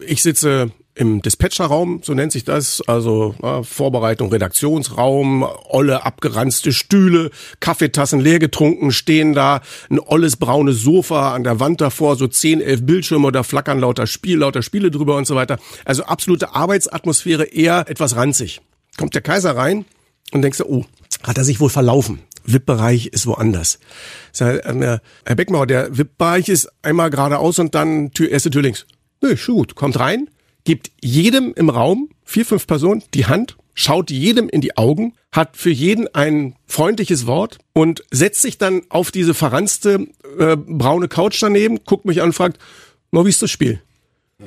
Ich 0.00 0.22
sitze 0.22 0.70
im 0.96 1.22
Dispatcherraum, 1.22 2.00
so 2.04 2.14
nennt 2.14 2.30
sich 2.30 2.44
das, 2.44 2.80
also 2.86 3.34
ja, 3.42 3.64
Vorbereitung, 3.64 4.30
Redaktionsraum, 4.30 5.44
olle 5.64 6.04
abgeranzte 6.04 6.72
Stühle, 6.72 7.30
Kaffeetassen 7.58 8.20
leer 8.20 8.38
getrunken, 8.38 8.92
stehen 8.92 9.32
da, 9.32 9.60
ein 9.90 9.98
olles 9.98 10.36
braunes 10.36 10.82
Sofa 10.82 11.34
an 11.34 11.42
der 11.42 11.58
Wand 11.58 11.80
davor, 11.80 12.14
so 12.14 12.28
zehn, 12.28 12.60
elf 12.60 12.86
Bildschirme, 12.86 13.32
da 13.32 13.42
flackern 13.42 13.80
lauter 13.80 14.06
Spiel, 14.06 14.38
lauter 14.38 14.62
Spiele 14.62 14.92
drüber 14.92 15.16
und 15.16 15.26
so 15.26 15.34
weiter. 15.34 15.58
Also 15.84 16.04
absolute 16.04 16.54
Arbeitsatmosphäre, 16.54 17.44
eher 17.44 17.88
etwas 17.88 18.14
ranzig. 18.14 18.60
Kommt 18.96 19.14
der 19.14 19.22
Kaiser 19.22 19.56
rein 19.56 19.84
und 20.32 20.42
denkst 20.42 20.58
du, 20.58 20.64
oh, 20.66 20.84
hat 21.24 21.38
er 21.38 21.44
sich 21.44 21.58
wohl 21.58 21.70
verlaufen. 21.70 22.20
VIP-Bereich 22.44 23.06
ist 23.06 23.26
woanders. 23.26 23.80
Herr 24.38 25.00
Beckmauer, 25.34 25.66
der 25.66 25.96
VIP-Bereich 25.96 26.48
ist 26.48 26.68
einmal 26.82 27.10
geradeaus 27.10 27.58
und 27.58 27.74
dann 27.74 28.12
Tür, 28.12 28.30
erste 28.30 28.50
Tür 28.50 28.62
links. 28.62 28.86
Nö, 29.22 29.30
nee, 29.30 29.38
gut, 29.46 29.74
kommt 29.74 29.98
rein, 29.98 30.28
gibt 30.64 30.90
jedem 31.00 31.52
im 31.54 31.68
Raum, 31.68 32.10
vier, 32.24 32.44
fünf 32.44 32.66
Personen, 32.66 33.02
die 33.14 33.26
Hand, 33.26 33.56
schaut 33.74 34.10
jedem 34.10 34.48
in 34.48 34.60
die 34.60 34.76
Augen, 34.76 35.14
hat 35.32 35.56
für 35.56 35.70
jeden 35.70 36.12
ein 36.14 36.54
freundliches 36.66 37.26
Wort 37.26 37.58
und 37.72 38.04
setzt 38.10 38.42
sich 38.42 38.56
dann 38.56 38.82
auf 38.88 39.10
diese 39.10 39.34
verranzte 39.34 40.06
äh, 40.38 40.56
braune 40.56 41.08
Couch 41.08 41.42
daneben, 41.42 41.80
guckt 41.84 42.04
mich 42.04 42.20
an 42.22 42.28
und 42.28 42.34
fragt, 42.34 42.58
no, 43.10 43.24
wie 43.24 43.30
ist 43.30 43.42
das 43.42 43.50
Spiel? 43.50 43.80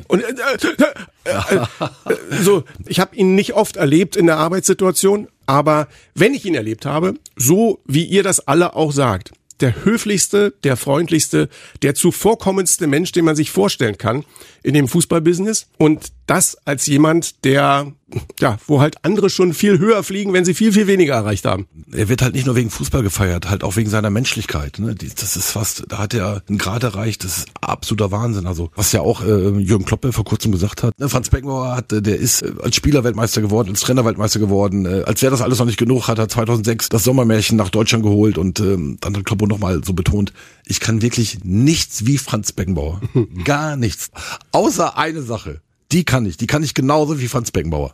Und 0.08 0.22
äh, 0.22 0.28
äh, 0.28 1.32
äh, 1.32 1.56
äh 1.56 2.42
so, 2.42 2.64
ich 2.86 3.00
habe 3.00 3.16
ihn 3.16 3.36
nicht 3.36 3.54
oft 3.54 3.78
erlebt 3.78 4.16
in 4.16 4.28
der 4.28 4.38
Arbeitssituation, 4.38 5.28
aber 5.46 5.88
wenn 6.14 6.34
ich 6.34 6.46
ihn 6.46 6.56
erlebt 6.56 6.86
habe, 6.86 7.16
so 7.36 7.80
wie 7.86 8.04
ihr 8.06 8.24
das 8.24 8.48
alle 8.48 8.76
auch 8.76 8.92
sagt, 8.92 9.32
der 9.60 9.86
höflichste, 9.86 10.54
der 10.64 10.78
freundlichste, 10.78 11.50
der 11.82 11.96
zuvorkommendste 11.96 12.88
Mensch, 12.88 13.12
den 13.12 13.26
man 13.26 13.36
sich 13.36 13.52
vorstellen 13.52 13.98
kann 13.98 14.24
in 14.64 14.74
dem 14.74 14.88
Fußballbusiness. 14.88 15.68
Und 15.78 16.12
das 16.28 16.58
als 16.66 16.86
jemand, 16.86 17.46
der, 17.46 17.94
ja, 18.40 18.58
wo 18.68 18.82
halt 18.82 19.04
andere 19.04 19.30
schon 19.30 19.54
viel 19.54 19.80
höher 19.80 20.04
fliegen, 20.04 20.34
wenn 20.34 20.44
sie 20.44 20.54
viel, 20.54 20.74
viel 20.74 20.86
weniger 20.86 21.16
erreicht 21.16 21.46
haben. 21.46 21.68
Er 21.92 22.10
wird 22.10 22.22
halt 22.22 22.36
nicht 22.36 22.46
nur 22.46 22.56
wegen 22.56 22.70
Fußball 22.70 23.02
gefeiert, 23.02 23.50
halt 23.50 23.64
auch 23.64 23.78
wegen 23.78 23.90
seiner 23.90 24.10
Menschlichkeit. 24.10 24.78
Ne? 24.80 24.94
Das 24.94 25.38
ist 25.38 25.52
fast, 25.52 25.86
da 25.88 26.00
hat 26.00 26.14
er 26.14 26.44
einen 26.48 26.58
Grad 26.58 26.84
erreicht, 26.84 27.24
das 27.24 27.38
ist 27.40 27.48
absoluter 27.62 28.12
Wahnsinn. 28.12 28.46
Also, 28.46 28.70
was 28.76 28.92
ja 28.92 29.02
auch 29.02 29.24
äh, 29.24 29.50
Jürgen 29.58 29.86
Kloppe 29.86 30.12
vor 30.12 30.26
kurzem 30.26 30.52
gesagt 30.52 30.84
hat, 30.84 31.00
ne? 31.00 31.08
Franz 31.08 31.30
Beckenbauer 31.30 31.76
hat, 31.76 31.94
äh, 31.94 32.02
der 32.02 32.18
ist 32.18 32.42
äh, 32.42 32.52
als 32.62 32.76
Spieler 32.76 33.06
Weltmeister 33.06 33.42
geworden, 33.42 33.70
als 33.70 33.80
Trainer 33.80 34.04
Weltmeister 34.04 34.40
geworden, 34.40 34.86
äh, 34.86 35.04
als 35.06 35.22
wäre 35.22 35.32
das 35.32 35.42
alles 35.42 35.60
noch 35.60 35.66
nicht 35.66 35.80
genug, 35.80 36.10
hat 36.10 36.20
er 36.20 36.28
2006 36.28 36.90
das 36.90 37.06
Sommermärchen 37.06 37.56
nach 37.56 37.70
Deutschland 37.70 38.04
geholt 38.04 38.38
und 38.38 38.60
ähm, 38.60 38.98
dann 39.00 39.16
hat 39.16 39.26
Kloppe 39.26 39.48
nochmal 39.48 39.82
so 39.86 39.94
betont, 39.94 40.34
ich 40.66 40.82
kann 40.82 41.02
wirklich 41.02 41.40
nichts 41.44 42.06
wie 42.06 42.18
Franz 42.18 42.52
Beckenbauer. 42.52 43.00
Gar 43.46 43.78
nichts. 43.78 44.12
Außer 44.52 44.98
eine 44.98 45.22
Sache. 45.22 45.62
Die 45.92 46.04
kann 46.04 46.26
ich. 46.26 46.38
Die 46.38 46.48
kann 46.48 46.64
ich 46.64 46.74
genauso 46.74 47.20
wie 47.20 47.28
Franz 47.28 47.52
Beckenbauer. 47.52 47.94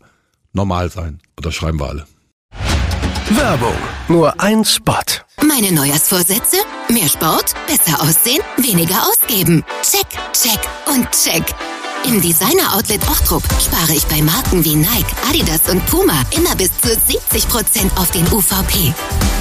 Normal 0.54 0.90
sein. 0.90 1.20
Und 1.36 1.46
das 1.46 1.56
schreiben 1.56 1.80
wir 1.80 1.90
alle. 1.90 2.08
Werbung. 3.30 3.76
Nur 4.08 4.40
ein 4.40 4.66
Spot. 4.66 4.94
Meine 5.42 5.72
Neujahrsvorsätze? 5.72 6.58
Mehr 6.90 7.08
Sport, 7.08 7.54
besser 7.68 8.02
aussehen, 8.02 8.42
weniger 8.58 9.08
ausgeben. 9.08 9.64
Check, 9.82 10.08
check 10.34 10.60
und 10.88 11.08
check. 11.12 11.44
Im 12.06 12.20
Designer 12.22 12.76
Outlet 12.76 13.02
Ochtrup 13.10 13.44
spare 13.62 13.94
ich 13.94 14.06
bei 14.08 14.22
Marken 14.22 14.64
wie 14.66 14.76
Nike, 14.76 15.16
Adidas 15.30 15.70
und 15.70 15.86
Puma 15.88 16.22
immer 16.36 16.56
bis 16.56 16.72
zu 16.82 16.90
70% 16.90 17.96
auf 17.96 18.12
den 18.12 18.28
UVP. 18.28 18.94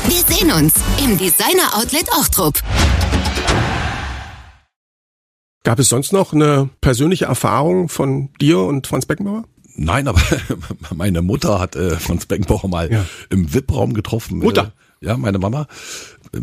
Wir 0.07 0.37
sehen 0.37 0.53
uns 0.53 0.75
im 1.03 1.19
Designer 1.19 1.77
Outlet 1.77 2.09
Ochtrup. 2.13 2.63
Gab 5.64 5.78
es 5.78 5.88
sonst 5.88 6.12
noch 6.12 6.33
eine 6.33 6.71
persönliche 6.81 7.26
Erfahrung 7.26 7.88
von 7.88 8.31
dir 8.40 8.59
und 8.59 8.87
Franz 8.87 9.07
Beckenbauer? 9.07 9.45
Nein, 9.75 10.09
aber 10.09 10.21
meine 10.95 11.23
Mutter 11.23 11.59
hat 11.59 11.76
äh, 11.76 11.97
Franz 11.97 12.26
Beckenbauer 12.26 12.69
mal 12.69 12.92
ja. 12.92 13.04
im 13.31 13.54
VIP-Raum 13.54 13.95
getroffen. 13.95 14.38
Mutter? 14.38 14.73
Äh, 15.00 15.07
ja, 15.07 15.16
meine 15.16 15.38
Mama 15.38 15.66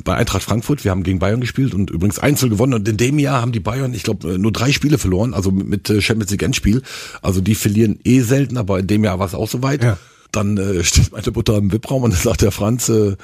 bei 0.03 0.15
Eintracht 0.15 0.43
Frankfurt. 0.43 0.83
Wir 0.83 0.91
haben 0.91 1.03
gegen 1.03 1.19
Bayern 1.19 1.41
gespielt 1.41 1.73
und 1.73 1.89
übrigens 1.89 2.19
Einzel 2.19 2.49
gewonnen. 2.49 2.73
Und 2.73 2.88
in 2.88 2.97
dem 2.97 3.19
Jahr 3.19 3.41
haben 3.41 3.51
die 3.51 3.59
Bayern, 3.59 3.93
ich 3.93 4.03
glaube, 4.03 4.38
nur 4.39 4.51
drei 4.51 4.71
Spiele 4.71 4.97
verloren, 4.97 5.33
also 5.33 5.51
mit, 5.51 5.89
äh, 5.89 6.01
Champions 6.01 6.31
League 6.31 6.43
Endspiel. 6.43 6.83
Also 7.21 7.41
die 7.41 7.55
verlieren 7.55 7.99
eh 8.03 8.21
selten, 8.21 8.57
aber 8.57 8.79
in 8.79 8.88
dem 8.88 9.03
Jahr 9.03 9.19
war 9.19 9.25
es 9.25 9.33
auch 9.33 9.49
soweit. 9.49 9.83
Ja. 9.83 9.97
Dann 10.31 10.57
äh, 10.57 10.83
steht 10.83 11.11
meine 11.11 11.31
Mutter 11.31 11.57
im 11.57 11.71
VIP-Raum 11.71 12.03
und 12.03 12.13
dann 12.13 12.21
sagt 12.21 12.41
der 12.41 12.51
Franz, 12.51 12.89
äh, 12.89 13.15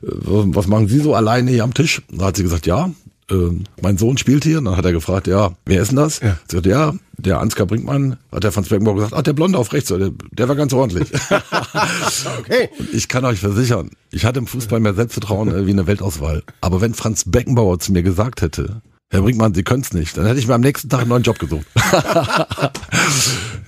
was 0.00 0.68
machen 0.68 0.88
Sie 0.88 1.00
so 1.00 1.14
alleine 1.14 1.50
hier 1.50 1.64
am 1.64 1.74
Tisch? 1.74 2.02
Da 2.10 2.26
hat 2.26 2.36
sie 2.36 2.44
gesagt, 2.44 2.66
ja, 2.66 2.90
äh, 3.30 3.50
mein 3.80 3.98
Sohn 3.98 4.18
spielt 4.18 4.44
hier. 4.44 4.58
Und 4.58 4.66
dann 4.66 4.76
hat 4.76 4.84
er 4.84 4.92
gefragt, 4.92 5.26
ja, 5.26 5.52
wer 5.64 5.82
ist 5.82 5.88
denn 5.88 5.96
das? 5.96 6.20
Ja. 6.20 6.36
Sie 6.48 6.56
sagt, 6.56 6.66
ja, 6.66 6.94
der 7.16 7.40
Ansgar 7.40 7.66
Brinkmann, 7.66 8.16
hat 8.30 8.44
der 8.44 8.52
Franz 8.52 8.68
Beckenbauer 8.68 8.96
gesagt, 8.96 9.14
ach, 9.14 9.22
der 9.22 9.32
Blonde 9.32 9.58
auf 9.58 9.72
rechts, 9.72 9.88
der, 9.88 10.10
der 10.30 10.48
war 10.48 10.56
ganz 10.56 10.72
ordentlich. 10.72 11.08
okay. 12.38 12.68
Und 12.78 12.92
ich 12.92 13.08
kann 13.08 13.24
euch 13.24 13.40
versichern, 13.40 13.90
ich 14.10 14.24
hatte 14.24 14.38
im 14.38 14.46
Fußball 14.46 14.80
mehr 14.80 14.94
Selbstvertrauen 14.94 15.48
äh, 15.54 15.66
wie 15.66 15.70
eine 15.70 15.86
Weltauswahl. 15.86 16.42
Aber 16.60 16.80
wenn 16.80 16.94
Franz 16.94 17.24
Beckenbauer 17.26 17.78
zu 17.78 17.92
mir 17.92 18.02
gesagt 18.02 18.42
hätte, 18.42 18.82
Herr 19.10 19.20
Brinkmann, 19.20 19.52
Sie 19.52 19.62
können 19.62 19.82
es 19.82 19.92
nicht. 19.92 20.16
Dann 20.16 20.24
hätte 20.24 20.38
ich 20.38 20.46
mir 20.46 20.54
am 20.54 20.62
nächsten 20.62 20.88
Tag 20.88 21.00
einen 21.00 21.10
neuen 21.10 21.22
Job 21.22 21.38
gesucht. 21.38 21.66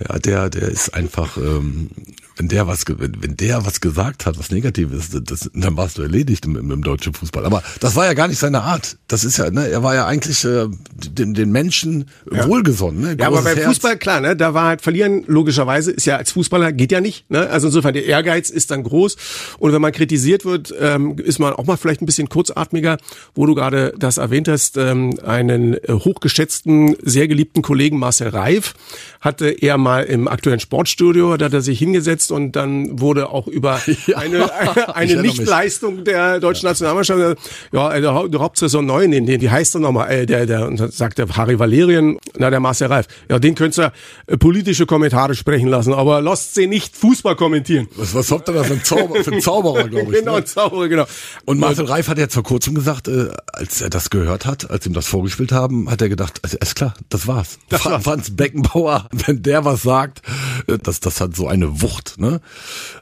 ja, 0.09 0.19
der, 0.19 0.49
der 0.49 0.69
ist 0.69 0.95
einfach, 0.95 1.37
ähm, 1.37 1.91
wenn 2.37 2.49
der 2.49 2.67
was, 2.67 2.85
wenn 2.89 3.37
der 3.37 3.65
was 3.65 3.81
gesagt 3.81 4.27
hat, 4.27 4.39
was 4.39 4.51
Negatives, 4.51 5.11
das, 5.11 5.51
dann 5.55 5.77
warst 5.77 5.99
du 5.99 6.03
erledigt 6.03 6.47
im, 6.47 6.57
im, 6.57 6.83
deutschen 6.83 7.15
Fußball. 7.15 7.45
Aber 7.45 7.63
das 7.81 7.95
war 7.97 8.07
ja 8.07 8.15
gar 8.15 8.29
nicht 8.29 8.39
seine 8.39 8.63
Art. 8.63 8.97
Das 9.09 9.25
ist 9.25 9.37
ja, 9.37 9.51
ne, 9.51 9.69
er 9.69 9.83
war 9.83 9.95
ja 9.95 10.07
eigentlich 10.07 10.45
äh, 10.45 10.67
den, 10.93 11.35
den 11.35 11.53
Menschen 11.53 12.07
ja. 12.31 12.49
wohlgesonnen. 12.49 13.01
Ne? 13.01 13.17
ja, 13.19 13.29
aber 13.29 13.43
beim 13.43 13.57
Herz. 13.57 13.67
Fußball 13.67 13.97
klar, 13.99 14.21
ne, 14.21 14.37
da 14.37 14.55
war 14.55 14.67
halt 14.67 14.83
verlieren 14.83 15.25
logischerweise 15.27 15.93
ist 15.93 16.07
ja 16.07 16.17
als 16.17 16.33
Fußballer 16.33 16.73
geht 16.73 16.93
ja 16.93 17.01
nicht. 17.01 17.31
Ne? 17.31 17.49
Also 17.49 17.69
insofern 17.69 17.95
der 17.95 18.05
Ehrgeiz 18.07 18.51
ist 18.51 18.71
dann 18.71 18.83
groß 18.83 19.17
und 19.59 19.73
wenn 19.73 19.81
man 19.81 19.93
kritisiert 19.93 20.45
wird, 20.45 20.75
ähm, 20.79 21.17
ist 21.19 21.39
man 21.39 21.53
auch 21.53 21.67
mal 21.67 21.77
vielleicht 21.77 22.03
ein 22.03 22.07
bisschen 22.07 22.29
kurzatmiger. 22.29 22.99
Wo 23.35 23.47
du 23.47 23.55
gerade 23.55 23.95
das 23.99 24.17
erwähnt 24.17 24.49
hast, 24.49 24.77
ähm, 24.77 25.19
einen 25.25 25.75
äh, 25.75 25.93
hochgeschätzten, 25.93 26.97
sehr 27.03 27.29
geliebten 27.29 27.63
Kollegen 27.63 27.99
Marcel 27.99 28.29
Reif 28.29 28.75
hatte 29.21 29.49
er 29.49 29.79
mal 29.79 30.05
im 30.05 30.29
aktuellen 30.29 30.61
Sportstudio, 30.61 31.37
da 31.37 31.47
hat 31.47 31.55
er 31.55 31.63
sich 31.63 31.79
hingesetzt 31.79 32.24
und 32.31 32.53
dann 32.53 33.01
wurde 33.01 33.31
auch 33.31 33.47
über 33.47 33.81
ja, 34.07 34.19
eine, 34.19 34.53
eine, 34.77 34.97
eine 34.97 35.23
Nichtleistung 35.23 36.05
der 36.05 36.41
deutschen 36.41 36.67
Nationalmannschaft, 36.67 37.39
ja, 37.73 38.01
der, 38.01 38.29
der 38.29 38.41
Hauptsaison 38.41 38.85
9, 38.85 39.11
den, 39.11 39.27
den, 39.27 39.41
die 39.41 39.51
heißt 39.51 39.77
er 39.77 39.81
nochmal, 39.81 40.11
äh, 40.11 40.27
der, 40.27 40.47
der, 40.47 40.67
und 40.67 40.81
dann 40.81 40.91
sagt 40.91 41.19
der 41.19 41.29
Harry 41.29 41.59
Valerien, 41.59 42.19
na, 42.37 42.51
der 42.51 42.61
Marcel 42.61 42.89
Reif, 42.89 43.07
ja, 43.29 43.39
den 43.39 43.55
könntest 43.55 43.79
du 43.79 43.93
äh, 44.33 44.37
politische 44.37 44.87
Kommentare 44.87 45.35
sprechen 45.35 45.69
lassen, 45.69 45.93
aber 45.93 46.21
lasst 46.21 46.55
sie 46.55 46.67
nicht 46.67 46.97
Fußball 46.97 47.37
kommentieren. 47.37 47.89
Was, 47.97 48.15
was 48.15 48.31
habt 48.31 48.49
ihr 48.49 48.55
da 48.55 48.65
für 48.65 48.75
ein, 48.75 48.85
Zauber, 48.85 49.23
für 49.23 49.33
ein 49.33 49.41
Zauberer, 49.41 49.89
glaube 49.89 50.13
ich. 50.13 50.19
genau, 50.25 50.37
ne? 50.37 50.45
Zauberer, 50.45 50.89
genau. 50.89 51.05
Und 51.45 51.59
Marcel 51.59 51.87
Reif 51.87 52.09
hat 52.09 52.19
jetzt 52.19 52.35
vor 52.35 52.43
kurzem 52.43 52.75
gesagt, 52.75 53.09
äh, 53.09 53.29
als 53.53 53.81
er 53.81 53.91
das 53.91 54.11
gehört 54.11 54.47
hat, 54.47 54.71
als 54.71 54.87
ihm 54.87 54.93
das 54.93 55.07
vorgespielt 55.07 55.53
haben, 55.53 55.91
hat 55.91 56.03
er 56.03 56.09
gedacht, 56.09 56.41
also, 56.43 56.57
ist 56.61 56.75
klar, 56.75 56.95
das 57.09 57.27
war's. 57.27 57.59
Das 57.69 57.85
war's. 57.85 58.05
Franz 58.05 58.31
Beckenbauer 58.31 59.09
wenn 59.27 59.43
der 59.43 59.65
was 59.65 59.83
sagt, 59.83 60.23
äh, 60.67 60.79
das, 60.79 61.01
das 61.01 61.21
hat 61.21 61.35
so 61.35 61.47
eine 61.47 61.83
Wucht. 61.83 62.14
Ne? 62.19 62.41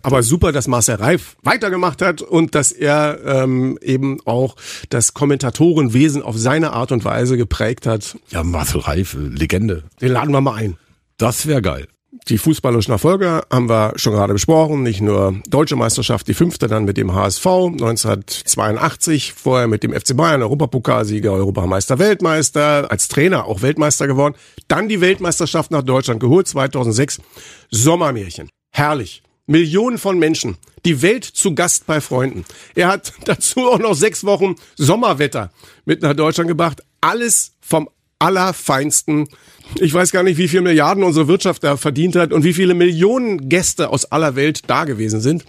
Aber 0.03 0.23
super, 0.23 0.53
dass 0.53 0.69
Marcel 0.69 0.97
Reif 0.97 1.37
weitergemacht 1.43 2.03
hat 2.03 2.23
und 2.23 2.55
dass 2.55 2.73
er 2.73 3.19
ähm, 3.25 3.79
eben 3.83 4.19
auch 4.25 4.57
das 4.89 5.15
Kommentatorenwesen 5.15 6.23
auf 6.23 6.37
seine 6.37 6.73
Art 6.73 6.93
und 6.93 7.05
Weise 7.05 7.37
geprägt 7.37 7.87
hat. 7.87 8.17
Ja, 8.31 8.43
Marcel 8.43 8.81
Reif, 8.81 9.15
äh, 9.15 9.19
Legende. 9.19 9.85
Den 10.01 10.13
laden 10.13 10.33
wir 10.33 10.41
mal 10.41 10.55
ein. 10.55 10.77
Das 11.17 11.47
wäre 11.47 11.63
geil. 11.63 11.87
Die 12.29 12.37
fußballerischen 12.37 12.93
Erfolge 12.93 13.43
haben 13.51 13.69
wir 13.71 13.95
schon 13.97 14.13
gerade 14.13 14.35
besprochen. 14.35 14.83
Nicht 14.83 15.01
nur 15.01 15.35
deutsche 15.49 15.77
Meisterschaft, 15.77 16.29
die 16.29 16.35
fünfte 16.35 16.69
dann 16.69 16.85
mit 16.85 16.97
dem 16.97 17.15
HSV 17.15 17.47
1982, 17.47 19.33
vorher 19.33 19.67
mit 19.67 19.83
dem 19.83 19.93
FC 19.93 20.17
Bayern, 20.17 20.43
Europapokalsieger, 20.43 21.33
Europameister, 21.33 21.99
Weltmeister, 21.99 22.91
als 22.91 23.09
Trainer 23.09 23.47
auch 23.47 23.63
Weltmeister 23.63 24.07
geworden. 24.07 24.35
Dann 24.69 24.89
die 24.89 25.01
Weltmeisterschaft 25.01 25.71
nach 25.71 25.83
Deutschland 25.83 26.21
geholt, 26.21 26.47
2006. 26.47 27.21
Sommermärchen. 27.71 28.51
Herrlich. 28.73 29.23
Millionen 29.47 29.99
von 29.99 30.19
Menschen. 30.19 30.57
Die 30.85 31.03
Welt 31.03 31.25
zu 31.25 31.55
Gast 31.55 31.87
bei 31.87 32.01
Freunden. 32.01 32.45
Er 32.75 32.89
hat 32.89 33.13
dazu 33.25 33.69
auch 33.69 33.79
noch 33.79 33.95
sechs 33.95 34.25
Wochen 34.25 34.57
Sommerwetter 34.77 35.53
mit 35.85 36.03
nach 36.03 36.15
Deutschland 36.15 36.49
gebracht. 36.49 36.83
Alles 37.01 37.53
vom 37.61 37.89
allerfeinsten. 38.19 39.29
Ich 39.81 39.93
weiß 39.93 40.13
gar 40.13 40.23
nicht, 40.23 40.39
wie 40.39 40.49
viele 40.49 40.63
Milliarden 40.63 41.03
unsere 41.03 41.29
Wirtschaft 41.29 41.65
da 41.65 41.77
verdient 41.77 42.15
hat 42.15 42.33
und 42.33 42.45
wie 42.45 42.53
viele 42.53 42.75
Millionen 42.75 43.49
Gäste 43.49 43.91
aus 43.91 44.05
aller 44.07 44.37
Welt 44.37 44.63
da 44.69 44.85
gewesen 44.85 45.21
sind. 45.21 45.45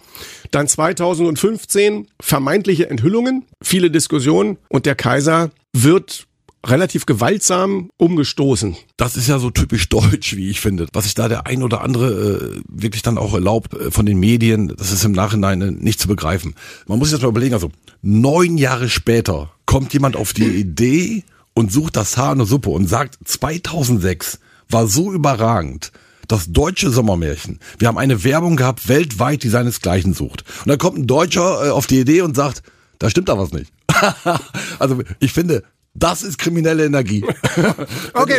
Dann 0.51 0.67
2015 0.67 2.07
vermeintliche 2.19 2.89
Enthüllungen, 2.89 3.45
viele 3.61 3.91
Diskussionen 3.91 4.57
und 4.69 4.85
der 4.85 4.95
Kaiser 4.95 5.51
wird 5.71 6.27
relativ 6.65 7.05
gewaltsam 7.05 7.89
umgestoßen. 7.97 8.75
Das 8.97 9.17
ist 9.17 9.27
ja 9.27 9.39
so 9.39 9.49
typisch 9.49 9.89
deutsch, 9.89 10.35
wie 10.35 10.49
ich 10.49 10.61
finde. 10.61 10.87
Was 10.93 11.05
sich 11.05 11.15
da 11.15 11.27
der 11.27 11.45
ein 11.47 11.63
oder 11.63 11.81
andere 11.81 12.11
äh, 12.11 12.61
wirklich 12.67 13.01
dann 13.01 13.17
auch 13.17 13.33
erlaubt 13.33 13.73
äh, 13.73 13.91
von 13.91 14.05
den 14.05 14.19
Medien, 14.19 14.73
das 14.77 14.91
ist 14.91 15.03
im 15.03 15.11
Nachhinein 15.11 15.61
äh, 15.61 15.71
nicht 15.71 15.99
zu 15.99 16.07
begreifen. 16.07 16.55
Man 16.87 16.99
muss 16.99 17.09
sich 17.09 17.17
das 17.17 17.23
mal 17.23 17.29
überlegen, 17.29 17.53
also 17.53 17.71
neun 18.01 18.57
Jahre 18.57 18.89
später 18.89 19.51
kommt 19.65 19.93
jemand 19.93 20.15
auf 20.15 20.33
die 20.33 20.45
Idee, 20.45 21.23
und 21.53 21.71
sucht 21.71 21.95
das 21.95 22.17
Haar 22.17 22.33
in 22.33 22.39
der 22.39 22.47
Suppe 22.47 22.69
und 22.69 22.87
sagt, 22.87 23.17
2006 23.23 24.39
war 24.69 24.87
so 24.87 25.13
überragend. 25.13 25.91
Das 26.27 26.51
deutsche 26.51 26.89
Sommermärchen. 26.89 27.59
Wir 27.77 27.89
haben 27.89 27.97
eine 27.97 28.23
Werbung 28.23 28.55
gehabt 28.55 28.87
weltweit, 28.87 29.43
die 29.43 29.49
seinesgleichen 29.49 30.13
sucht. 30.13 30.45
Und 30.61 30.69
dann 30.69 30.77
kommt 30.77 30.97
ein 30.97 31.07
Deutscher 31.07 31.67
äh, 31.67 31.69
auf 31.69 31.85
die 31.85 31.99
Idee 31.99 32.21
und 32.21 32.35
sagt, 32.35 32.63
da 32.97 33.09
stimmt 33.09 33.29
da 33.29 33.37
was 33.37 33.51
nicht. 33.51 33.71
also 34.79 34.99
ich 35.19 35.33
finde, 35.33 35.63
das 35.93 36.23
ist 36.23 36.37
kriminelle 36.37 36.85
Energie. 36.85 37.23
okay, 38.13 38.35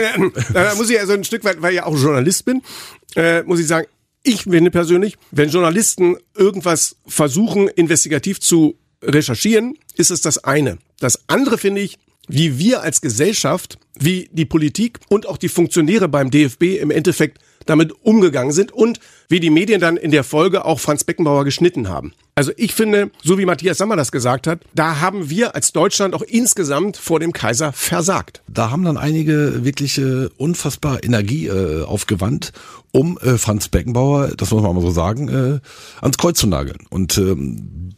dann 0.52 0.76
muss 0.76 0.90
ich 0.90 0.98
also 0.98 1.12
ein 1.12 1.24
Stück 1.24 1.44
weit, 1.44 1.62
weil 1.62 1.72
ich 1.72 1.76
ja 1.76 1.86
auch 1.86 1.96
Journalist 1.96 2.44
bin, 2.44 2.62
äh, 3.16 3.42
muss 3.42 3.60
ich 3.60 3.66
sagen, 3.66 3.86
ich 4.22 4.44
finde 4.44 4.70
persönlich, 4.70 5.16
wenn 5.30 5.50
Journalisten 5.50 6.16
irgendwas 6.34 6.96
versuchen, 7.06 7.68
investigativ 7.68 8.40
zu 8.40 8.76
recherchieren, 9.02 9.76
ist 9.96 10.10
es 10.10 10.22
das 10.22 10.42
eine. 10.42 10.78
Das 10.98 11.28
andere 11.28 11.58
finde 11.58 11.82
ich, 11.82 11.98
wie 12.28 12.58
wir 12.58 12.82
als 12.82 13.00
Gesellschaft, 13.00 13.78
wie 13.98 14.28
die 14.32 14.44
Politik 14.44 14.98
und 15.08 15.26
auch 15.26 15.36
die 15.36 15.48
Funktionäre 15.48 16.08
beim 16.08 16.30
DFB 16.30 16.80
im 16.80 16.90
Endeffekt 16.90 17.38
damit 17.66 17.92
umgegangen 18.02 18.52
sind 18.52 18.72
und 18.72 19.00
wie 19.28 19.40
die 19.40 19.50
Medien 19.50 19.80
dann 19.80 19.96
in 19.96 20.10
der 20.10 20.24
Folge 20.24 20.64
auch 20.64 20.80
Franz 20.80 21.04
Beckenbauer 21.04 21.44
geschnitten 21.44 21.88
haben. 21.88 22.12
Also 22.34 22.52
ich 22.56 22.74
finde, 22.74 23.10
so 23.22 23.38
wie 23.38 23.46
Matthias 23.46 23.78
Sammer 23.78 23.96
das 23.96 24.12
gesagt 24.12 24.46
hat, 24.46 24.60
da 24.74 25.00
haben 25.00 25.30
wir 25.30 25.54
als 25.54 25.72
Deutschland 25.72 26.14
auch 26.14 26.22
insgesamt 26.22 26.96
vor 26.96 27.20
dem 27.20 27.32
Kaiser 27.32 27.72
versagt. 27.72 28.42
Da 28.48 28.70
haben 28.70 28.84
dann 28.84 28.96
einige 28.96 29.64
wirklich 29.64 29.98
äh, 29.98 30.28
unfassbar 30.36 31.04
Energie 31.04 31.46
äh, 31.46 31.84
aufgewandt, 31.84 32.52
um 32.92 33.18
äh, 33.18 33.38
Franz 33.38 33.68
Beckenbauer, 33.68 34.28
das 34.36 34.50
muss 34.50 34.62
man 34.62 34.74
mal 34.74 34.82
so 34.82 34.90
sagen, 34.90 35.28
äh, 35.28 35.60
ans 36.00 36.18
Kreuz 36.18 36.38
zu 36.38 36.46
nageln. 36.46 36.80
Und 36.90 37.16
ähm, 37.18 37.94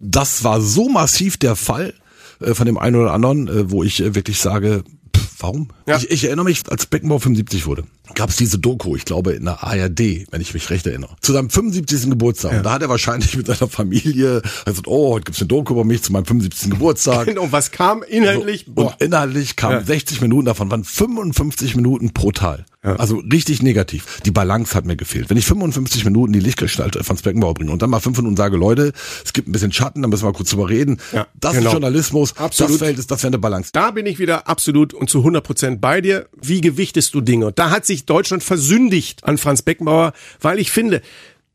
das 0.00 0.44
war 0.44 0.60
so 0.60 0.88
massiv 0.88 1.36
der 1.36 1.56
Fall, 1.56 1.94
äh, 2.40 2.54
von 2.54 2.66
dem 2.66 2.78
einen 2.78 2.96
oder 2.96 3.12
anderen, 3.12 3.48
äh, 3.48 3.70
wo 3.70 3.82
ich 3.82 4.00
äh, 4.02 4.14
wirklich 4.14 4.38
sage, 4.38 4.84
pff, 5.16 5.34
warum? 5.38 5.68
Ja. 5.86 5.96
Ich, 5.96 6.10
ich 6.10 6.24
erinnere 6.24 6.44
mich, 6.44 6.62
als 6.70 6.86
Beckenbauer 6.86 7.20
75 7.20 7.66
wurde, 7.66 7.84
gab 8.14 8.30
es 8.30 8.36
diese 8.36 8.58
Doku, 8.58 8.96
ich 8.96 9.04
glaube 9.04 9.32
in 9.32 9.44
der 9.44 9.64
ARD, 9.64 10.26
wenn 10.30 10.40
ich 10.40 10.52
mich 10.52 10.68
recht 10.68 10.86
erinnere, 10.86 11.16
zu 11.20 11.32
seinem 11.32 11.48
75. 11.48 12.10
Geburtstag. 12.10 12.52
Ja. 12.52 12.58
Und 12.58 12.64
da 12.64 12.72
hat 12.72 12.82
er 12.82 12.88
wahrscheinlich 12.88 13.36
mit 13.36 13.46
seiner 13.46 13.68
Familie 13.70 14.42
gesagt, 14.64 14.86
oh, 14.86 15.14
heute 15.14 15.24
gibt's 15.24 15.40
eine 15.40 15.48
Doku 15.48 15.72
über 15.72 15.84
mich 15.84 16.02
zu 16.02 16.12
meinem 16.12 16.26
75. 16.26 16.70
Geburtstag. 16.70 17.28
Und 17.28 17.52
was 17.52 17.70
kam 17.70 18.02
inhaltlich? 18.02 18.66
So, 18.66 18.88
und 18.88 19.00
inhaltlich 19.00 19.56
kamen 19.56 19.78
ja. 19.78 19.84
60 19.84 20.20
Minuten 20.20 20.46
davon, 20.46 20.70
waren 20.70 20.84
55 20.84 21.76
Minuten 21.76 22.12
pro 22.12 22.32
Teil. 22.32 22.66
Ja. 22.84 22.96
Also 22.96 23.22
richtig 23.32 23.62
negativ. 23.62 24.20
Die 24.26 24.30
Balance 24.30 24.74
hat 24.74 24.84
mir 24.84 24.96
gefehlt. 24.96 25.30
Wenn 25.30 25.38
ich 25.38 25.46
55 25.46 26.04
Minuten 26.04 26.34
die 26.34 26.40
Lichtgestalt 26.40 26.98
von 27.02 27.16
Beckenbauer 27.16 27.54
bringe 27.54 27.72
und 27.72 27.80
dann 27.80 27.88
mal 27.88 28.00
fünf 28.00 28.18
Minuten 28.18 28.36
sage, 28.36 28.58
Leute, 28.58 28.92
es 29.24 29.32
gibt 29.32 29.48
ein 29.48 29.52
bisschen 29.52 29.72
Schatten, 29.72 30.02
da 30.02 30.08
müssen 30.08 30.26
wir 30.26 30.32
kurz 30.34 30.50
drüber 30.50 30.68
reden. 30.68 30.98
Ja, 31.12 31.26
das 31.40 31.54
genau. 31.54 31.68
ist 31.68 31.72
Journalismus, 31.72 32.36
absolut. 32.36 32.72
das 32.72 32.78
fällt, 32.78 33.10
das 33.10 33.22
wäre 33.22 33.28
eine 33.28 33.38
Balance. 33.38 33.70
Da 33.72 33.90
bin 33.90 34.04
ich 34.04 34.18
wieder 34.18 34.48
absolut 34.48 34.92
und 34.92 35.08
zu 35.08 35.18
100 35.18 35.42
Prozent 35.42 35.80
bei 35.80 36.02
dir. 36.02 36.26
Wie 36.40 36.60
gewichtest 36.60 37.14
du 37.14 37.22
Dinge? 37.22 37.46
Und 37.46 37.58
da 37.58 37.70
hat 37.70 37.86
sich 37.86 37.93
Deutschland 38.02 38.42
versündigt 38.42 39.24
an 39.24 39.38
Franz 39.38 39.62
Beckenbauer, 39.62 40.12
weil 40.40 40.58
ich 40.58 40.70
finde, 40.70 41.00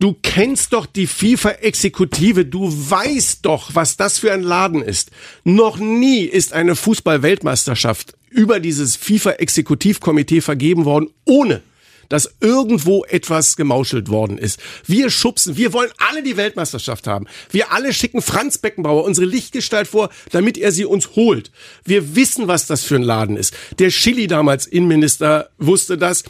Du 0.02 0.14
kennst 0.14 0.72
doch 0.72 0.86
die 0.86 1.08
FIFA-Exekutive, 1.08 2.46
du 2.46 2.72
weißt 2.72 3.40
doch, 3.46 3.76
was 3.76 3.98
das 3.98 4.18
für 4.18 4.32
ein 4.32 4.44
Laden 4.44 4.82
ist. 4.82 5.12
Noch 5.44 5.76
nie 5.78 6.22
ist 6.22 6.54
eine 6.54 6.78
Fußball-Weltmeisterschaft 6.78 8.14
über 8.30 8.62
dieses 8.62 8.96
FIFA-Exekutivkomitee 8.96 10.40
vergeben 10.40 10.86
worden, 10.86 11.10
ohne 11.26 11.62
dass 12.10 12.36
irgendwo 12.42 13.06
etwas 13.06 13.56
gemauschelt 13.56 14.10
worden 14.10 14.38
ist. 14.38 14.60
Wir 14.86 15.10
schubsen, 15.10 15.56
wir 15.58 15.74
wollen 15.74 15.92
alle 15.98 16.24
die 16.24 16.38
Weltmeisterschaft 16.38 17.08
haben. 17.08 17.28
Wir 17.52 17.72
alle 17.72 17.94
schicken 17.94 18.22
Franz 18.22 18.58
Beckenbauer 18.58 19.04
unsere 19.04 19.28
Lichtgestalt 19.28 19.88
vor, 19.88 20.10
damit 20.32 20.58
er 20.58 20.72
sie 20.72 20.86
uns 20.86 21.16
holt. 21.16 21.52
Wir 21.86 22.16
wissen, 22.16 22.48
was 22.48 22.68
das 22.68 22.84
für 22.84 22.96
ein 22.96 23.04
Laden 23.04 23.38
ist. 23.38 23.54
Der 23.78 23.90
Chili 23.90 24.28
damals 24.28 24.68
Innenminister 24.68 25.50
wusste 25.58 25.98
das. 25.98 26.24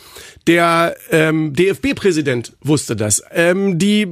Der 0.47 0.95
ähm, 1.09 1.53
DFB-Präsident 1.53 2.53
wusste 2.61 2.95
das. 2.95 3.23
Ähm, 3.31 3.79
die 3.79 4.07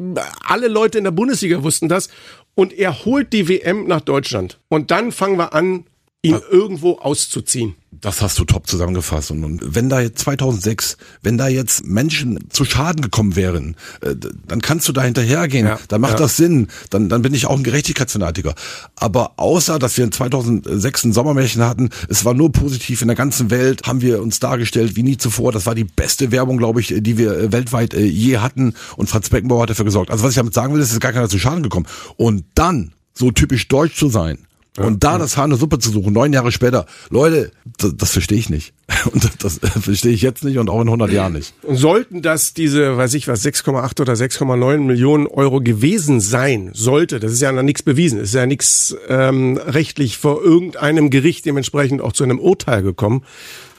alle 0.45 0.67
Leute 0.67 0.97
in 0.97 1.03
der 1.03 1.11
Bundesliga 1.11 1.63
wussten 1.63 1.89
das. 1.89 2.09
Und 2.55 2.73
er 2.73 3.05
holt 3.05 3.33
die 3.33 3.47
WM 3.49 3.85
nach 3.85 4.01
Deutschland. 4.01 4.57
Und 4.67 4.89
dann 4.89 5.11
fangen 5.11 5.37
wir 5.37 5.53
an, 5.53 5.85
ihn 6.23 6.39
irgendwo 6.51 6.93
auszuziehen. 6.93 7.75
Das 7.91 8.21
hast 8.21 8.37
du 8.37 8.45
top 8.45 8.67
zusammengefasst. 8.67 9.31
Und, 9.31 9.43
und 9.43 9.75
wenn 9.75 9.89
da 9.89 10.01
jetzt 10.01 10.19
2006, 10.19 10.97
wenn 11.23 11.37
da 11.37 11.47
jetzt 11.47 11.85
Menschen 11.85 12.49
zu 12.49 12.63
Schaden 12.65 13.01
gekommen 13.01 13.35
wären, 13.35 13.75
äh, 14.01 14.15
dann 14.47 14.61
kannst 14.61 14.87
du 14.87 14.93
da 14.93 15.03
hinterhergehen. 15.03 15.65
Ja, 15.65 15.79
dann 15.87 16.01
macht 16.01 16.13
ja. 16.13 16.19
das 16.19 16.37
Sinn. 16.37 16.67
Dann, 16.89 17.09
dann 17.09 17.21
bin 17.21 17.33
ich 17.33 17.47
auch 17.47 17.57
ein 17.57 17.63
Gerechtigkeitsfanatiker. 17.63 18.53
Aber 18.95 19.33
außer, 19.37 19.79
dass 19.79 19.97
wir 19.97 20.05
in 20.05 20.11
2006 20.11 21.05
ein 21.05 21.13
Sommermärchen 21.13 21.63
hatten, 21.63 21.89
es 22.07 22.25
war 22.25 22.33
nur 22.33 22.51
positiv 22.51 23.01
in 23.01 23.07
der 23.07 23.17
ganzen 23.17 23.49
Welt, 23.49 23.83
haben 23.87 24.01
wir 24.01 24.21
uns 24.21 24.39
dargestellt 24.39 24.95
wie 24.95 25.03
nie 25.03 25.17
zuvor. 25.17 25.51
Das 25.51 25.65
war 25.65 25.73
die 25.73 25.85
beste 25.85 26.31
Werbung, 26.31 26.57
glaube 26.57 26.81
ich, 26.81 26.93
die 26.95 27.17
wir 27.17 27.37
äh, 27.37 27.51
weltweit 27.51 27.93
äh, 27.93 28.05
je 28.05 28.37
hatten. 28.37 28.73
Und 28.95 29.09
Franz 29.09 29.29
Beckenbauer 29.29 29.63
hat 29.63 29.69
dafür 29.71 29.85
gesorgt. 29.85 30.11
Also 30.11 30.23
was 30.23 30.31
ich 30.31 30.37
damit 30.37 30.53
sagen 30.53 30.73
will, 30.73 30.81
ist, 30.81 30.89
es 30.89 30.93
ist 30.93 31.01
gar 31.01 31.13
keiner 31.13 31.29
zu 31.29 31.39
Schaden 31.39 31.63
gekommen. 31.63 31.87
Und 32.15 32.45
dann 32.53 32.93
so 33.13 33.31
typisch 33.31 33.67
deutsch 33.67 33.95
zu 33.95 34.09
sein, 34.09 34.46
und 34.77 35.03
da 35.03 35.17
das 35.17 35.37
Haar 35.37 35.45
in 35.45 35.51
der 35.51 35.59
Suppe 35.59 35.79
zu 35.79 35.91
suchen, 35.91 36.13
neun 36.13 36.33
Jahre 36.33 36.51
später, 36.51 36.85
Leute, 37.09 37.51
das, 37.77 37.95
das 37.95 38.11
verstehe 38.11 38.37
ich 38.37 38.49
nicht. 38.49 38.73
Und 39.11 39.23
das, 39.43 39.59
das 39.59 39.71
verstehe 39.83 40.11
ich 40.11 40.21
jetzt 40.21 40.43
nicht 40.43 40.57
und 40.57 40.69
auch 40.69 40.81
in 40.81 40.87
100 40.87 41.11
Jahren 41.11 41.33
nicht. 41.33 41.53
Sollten 41.67 42.21
das 42.21 42.53
diese, 42.53 42.97
weiß 42.97 43.13
ich 43.13 43.27
was, 43.27 43.43
6,8 43.45 44.01
oder 44.01 44.13
6,9 44.13 44.77
Millionen 44.79 45.27
Euro 45.27 45.61
gewesen 45.61 46.19
sein, 46.19 46.71
sollte, 46.73 47.19
das 47.19 47.31
ist 47.31 47.41
ja 47.41 47.51
noch 47.51 47.63
nichts 47.63 47.83
bewiesen, 47.83 48.19
ist 48.19 48.33
ja 48.33 48.45
nichts 48.45 48.95
ähm, 49.07 49.57
rechtlich 49.57 50.17
vor 50.17 50.43
irgendeinem 50.43 51.09
Gericht 51.09 51.45
dementsprechend 51.45 52.01
auch 52.01 52.13
zu 52.13 52.23
einem 52.23 52.39
Urteil 52.39 52.83
gekommen. 52.83 53.23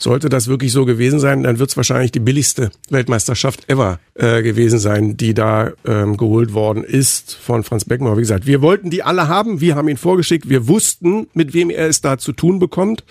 Sollte 0.01 0.29
das 0.29 0.47
wirklich 0.47 0.71
so 0.71 0.85
gewesen 0.85 1.19
sein, 1.19 1.43
dann 1.43 1.59
wird 1.59 1.71
es 1.71 1.77
wahrscheinlich 1.77 2.13
die 2.13 2.21
billigste 2.21 2.71
Weltmeisterschaft 2.89 3.69
ever 3.69 3.99
äh, 4.15 4.43
gewesen 4.43 4.79
sein, 4.79 5.17
die 5.17 5.35
da 5.35 5.73
ähm, 5.85 6.17
geholt 6.17 6.55
worden 6.55 6.85
ist 6.85 7.35
von 7.35 7.65
Franz 7.65 7.85
Beckenbauer. 7.85 8.17
Wie 8.17 8.23
gesagt, 8.23 8.47
wir 8.47 8.63
wollten 8.63 8.91
die 8.91 9.03
alle 9.03 9.27
haben, 9.27 9.61
wir 9.61 9.75
haben 9.75 9.89
ihn 9.89 9.97
vorgeschickt, 9.97 10.49
wir 10.49 10.69
wussten, 10.69 11.27
mit 11.35 11.53
wem 11.53 11.71
er 11.71 11.89
es 11.89 12.01
da 12.01 12.17
zu 12.17 12.33
tun 12.33 12.61
bekommt 12.61 13.03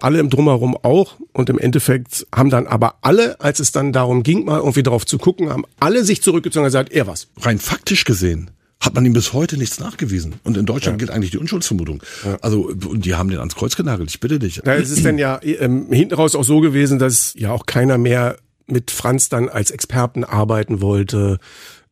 alle 0.00 0.18
im 0.18 0.30
Drumherum 0.30 0.76
auch. 0.76 1.16
Und 1.32 1.50
im 1.50 1.58
Endeffekt 1.58 2.26
haben 2.34 2.50
dann 2.50 2.66
aber 2.66 2.96
alle, 3.02 3.40
als 3.40 3.60
es 3.60 3.72
dann 3.72 3.92
darum 3.92 4.22
ging, 4.22 4.44
mal 4.44 4.58
irgendwie 4.58 4.82
drauf 4.82 5.06
zu 5.06 5.18
gucken, 5.18 5.50
haben 5.50 5.64
alle 5.80 6.04
sich 6.04 6.22
zurückgezogen 6.22 6.64
und 6.64 6.68
gesagt, 6.68 6.92
er 6.92 7.06
was. 7.06 7.28
Rein 7.40 7.58
faktisch 7.58 8.04
gesehen 8.04 8.50
hat 8.80 8.94
man 8.94 9.04
ihm 9.04 9.12
bis 9.12 9.32
heute 9.32 9.58
nichts 9.58 9.80
nachgewiesen. 9.80 10.34
Und 10.44 10.56
in 10.56 10.64
Deutschland 10.64 10.98
gilt 10.98 11.10
eigentlich 11.10 11.32
die 11.32 11.38
Unschuldsvermutung. 11.38 12.02
Also, 12.40 12.68
und 12.68 13.04
die 13.04 13.14
haben 13.16 13.28
den 13.28 13.40
ans 13.40 13.56
Kreuz 13.56 13.74
genagelt, 13.74 14.08
ich 14.08 14.20
bitte 14.20 14.38
dich. 14.38 14.60
Na, 14.64 14.74
es 14.74 14.90
ist 14.90 15.04
dann 15.04 15.18
ja 15.18 15.40
ähm, 15.42 15.88
hinten 15.90 16.14
raus 16.14 16.36
auch 16.36 16.44
so 16.44 16.60
gewesen, 16.60 16.98
dass 16.98 17.34
ja 17.36 17.50
auch 17.50 17.66
keiner 17.66 17.98
mehr 17.98 18.36
mit 18.66 18.90
Franz 18.90 19.28
dann 19.28 19.48
als 19.48 19.70
Experten 19.70 20.24
arbeiten 20.24 20.80
wollte. 20.80 21.38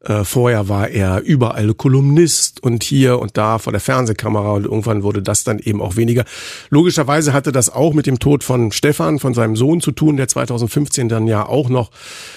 Äh, 0.00 0.25
vorher 0.25 0.69
war 0.69 0.88
er 0.88 1.21
überall 1.21 1.75
Kolumnist 1.75 2.62
und 2.62 2.85
hier 2.85 3.19
und 3.19 3.37
da 3.37 3.59
vor 3.59 3.73
der 3.73 3.81
Fernsehkamera 3.81 4.53
und 4.53 4.65
irgendwann 4.65 5.03
wurde 5.03 5.23
das 5.23 5.45
dann 5.45 5.59
eben 5.59 5.81
auch 5.81 5.97
weniger. 5.97 6.25
Logischerweise 6.71 7.33
hatte 7.33 7.53
das 7.53 7.71
auch 7.71 7.95
mit 7.95 8.07
dem 8.07 8.19
Tod 8.19 8.45
von 8.45 8.73
Stefan, 8.73 9.19
von 9.19 9.35
seinem 9.35 9.57
Sohn 9.57 9.81
zu 9.81 9.93
tun, 9.93 10.17
der 10.17 10.29
2015 10.29 11.09
dann 11.09 11.26
ja 11.26 11.47
auch 11.47 11.69
noch 11.69 11.91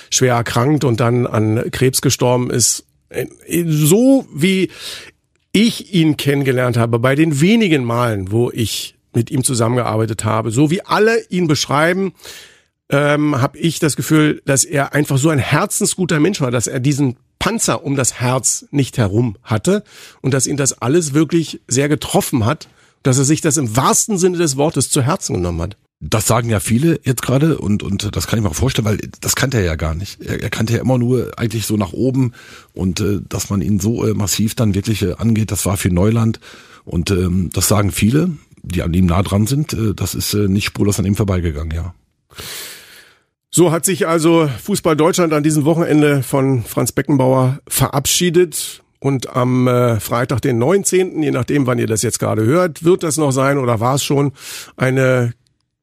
schwer 0.10 0.36
erkrankt 0.36 0.84
und 0.84 1.00
dann 1.00 1.28
an 1.28 1.70
Krebs 1.72 2.02
gestorben 2.02 2.50
ist. 2.50 2.86
Äh, 3.10 3.26
So 3.68 4.26
wie 4.34 4.70
ich 5.52 5.94
ihn 5.94 6.18
kennengelernt 6.18 6.78
habe, 6.78 7.00
bei 7.00 7.16
den 7.16 7.42
wenigen 7.42 7.84
Malen, 7.84 8.32
wo 8.32 8.52
ich 8.52 8.96
mit 9.14 9.32
ihm 9.32 9.44
zusammengearbeitet 9.44 10.24
habe, 10.24 10.52
so 10.52 10.70
wie 10.70 10.86
alle 10.86 11.20
ihn 11.30 11.48
beschreiben, 11.48 12.14
ähm, 12.90 13.40
habe 13.40 13.58
ich 13.58 13.80
das 13.80 13.96
Gefühl, 13.96 14.42
dass 14.46 14.64
er 14.64 14.94
einfach 14.94 15.18
so 15.18 15.30
ein 15.30 15.40
herzensguter 15.40 16.20
Mensch 16.20 16.42
war, 16.42 16.52
dass 16.52 16.68
er 16.68 16.80
diesen 16.80 17.18
Panzer 17.38 17.84
um 17.84 17.96
das 17.96 18.20
Herz 18.20 18.66
nicht 18.72 18.98
herum 18.98 19.38
hatte 19.44 19.84
und 20.22 20.34
dass 20.34 20.48
ihn 20.48 20.58
das 20.58 20.82
alles 20.82 21.14
wirklich 21.14 21.62
sehr 21.68 21.88
getroffen 21.88 22.46
hat, 22.46 22.68
dass 23.04 23.18
er 23.18 23.24
sich 23.24 23.42
das 23.42 23.58
im 23.58 23.76
wahrsten 23.76 24.18
Sinne 24.18 24.38
des 24.38 24.58
Wortes 24.58 24.90
zu 24.90 25.02
Herzen 25.02 25.36
genommen 25.36 25.62
hat. 25.62 25.78
Das 26.02 26.28
sagen 26.28 26.50
ja 26.50 26.60
viele 26.60 27.00
jetzt 27.04 27.22
gerade 27.22 27.58
und, 27.58 27.84
und 27.84 28.16
das 28.16 28.28
kann 28.28 28.40
ich 28.40 28.44
mir 28.44 28.50
auch 28.50 28.56
vorstellen, 28.56 28.86
weil 28.86 29.00
das 29.20 29.36
kannte 29.36 29.58
er 29.58 29.66
ja 29.66 29.76
gar 29.76 29.96
nicht. 29.96 30.22
Er, 30.22 30.42
er 30.42 30.50
kannte 30.50 30.74
ja 30.74 30.82
immer 30.82 30.98
nur 30.98 31.38
eigentlich 31.38 31.66
so 31.66 31.76
nach 31.76 31.92
oben 31.92 32.34
und 32.74 33.02
äh, 33.02 33.20
dass 33.28 33.50
man 33.50 33.62
ihn 33.62 33.80
so 33.80 34.06
äh, 34.06 34.14
massiv 34.14 34.56
dann 34.56 34.76
wirklich 34.76 35.02
äh, 35.02 35.14
angeht, 35.14 35.52
das 35.52 35.66
war 35.66 35.78
für 35.78 35.90
Neuland 35.90 36.40
und 36.86 37.12
ähm, 37.12 37.50
das 37.54 37.68
sagen 37.68 37.92
viele, 37.92 38.32
die 38.64 38.82
an 38.82 38.94
ihm 38.94 39.08
nah 39.08 39.24
dran 39.24 39.46
sind. 39.46 39.74
Äh, 39.74 39.94
das 39.94 40.16
ist 40.16 40.34
äh, 40.34 40.48
nicht 40.48 40.66
spurlos 40.66 41.00
an 41.00 41.06
ihm 41.06 41.16
vorbeigegangen, 41.16 41.76
ja. 41.76 41.94
So 43.52 43.72
hat 43.72 43.84
sich 43.84 44.08
also 44.08 44.48
Fußball 44.48 44.96
Deutschland 44.96 45.34
an 45.34 45.42
diesem 45.42 45.66
Wochenende 45.66 46.22
von 46.22 46.64
Franz 46.64 46.92
Beckenbauer 46.92 47.60
verabschiedet. 47.68 48.84
Und 49.00 49.36
am 49.36 49.68
äh, 49.68 50.00
Freitag, 50.00 50.42
den 50.42 50.60
19., 50.60 51.24
je 51.24 51.32
nachdem, 51.32 51.66
wann 51.66 51.80
ihr 51.80 51.88
das 51.88 52.02
jetzt 52.02 52.20
gerade 52.20 52.44
hört, 52.46 52.84
wird 52.84 53.02
das 53.02 53.18
noch 53.18 53.32
sein 53.32 53.58
oder 53.58 53.80
war 53.80 53.96
es 53.96 54.04
schon 54.04 54.34
eine 54.76 55.34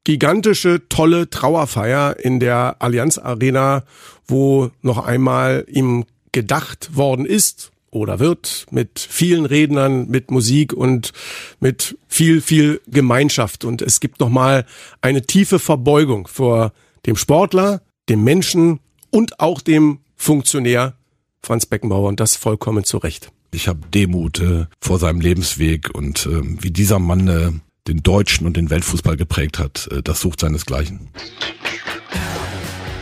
gigantische, 0.03 0.87
tolle 0.87 1.29
Trauerfeier 1.29 2.15
in 2.19 2.39
der 2.39 2.77
Allianz 2.79 3.17
Arena, 3.17 3.83
wo 4.27 4.69
noch 4.81 5.03
einmal 5.03 5.65
ihm 5.67 6.05
gedacht 6.31 6.95
worden 6.95 7.25
ist 7.25 7.71
oder 7.89 8.19
wird 8.19 8.67
mit 8.69 8.99
vielen 8.99 9.45
Rednern, 9.45 10.07
mit 10.07 10.31
Musik 10.31 10.71
und 10.71 11.11
mit 11.59 11.97
viel, 12.07 12.39
viel 12.39 12.79
Gemeinschaft. 12.87 13.65
Und 13.65 13.81
es 13.81 13.99
gibt 13.99 14.21
noch 14.21 14.29
mal 14.29 14.65
eine 15.01 15.23
tiefe 15.23 15.59
Verbeugung 15.59 16.27
vor 16.27 16.71
dem 17.07 17.15
Sportler, 17.15 17.81
dem 18.09 18.23
Menschen 18.23 18.79
und 19.09 19.39
auch 19.39 19.61
dem 19.61 19.99
Funktionär 20.15 20.95
Franz 21.41 21.65
Beckenbauer 21.65 22.09
und 22.09 22.19
das 22.19 22.35
vollkommen 22.35 22.83
zu 22.83 22.97
Recht. 22.97 23.31
Ich 23.51 23.67
habe 23.67 23.79
Demut 23.93 24.39
äh, 24.39 24.65
vor 24.81 24.99
seinem 24.99 25.21
Lebensweg 25.21 25.95
und 25.95 26.25
äh, 26.25 26.41
wie 26.61 26.71
dieser 26.71 26.99
Mann 26.99 27.27
äh, 27.27 27.51
den 27.87 28.03
deutschen 28.03 28.45
und 28.45 28.57
den 28.57 28.69
Weltfußball 28.69 29.15
geprägt 29.15 29.57
hat, 29.57 29.87
äh, 29.91 30.03
das 30.03 30.19
sucht 30.19 30.41
seinesgleichen. 30.41 31.09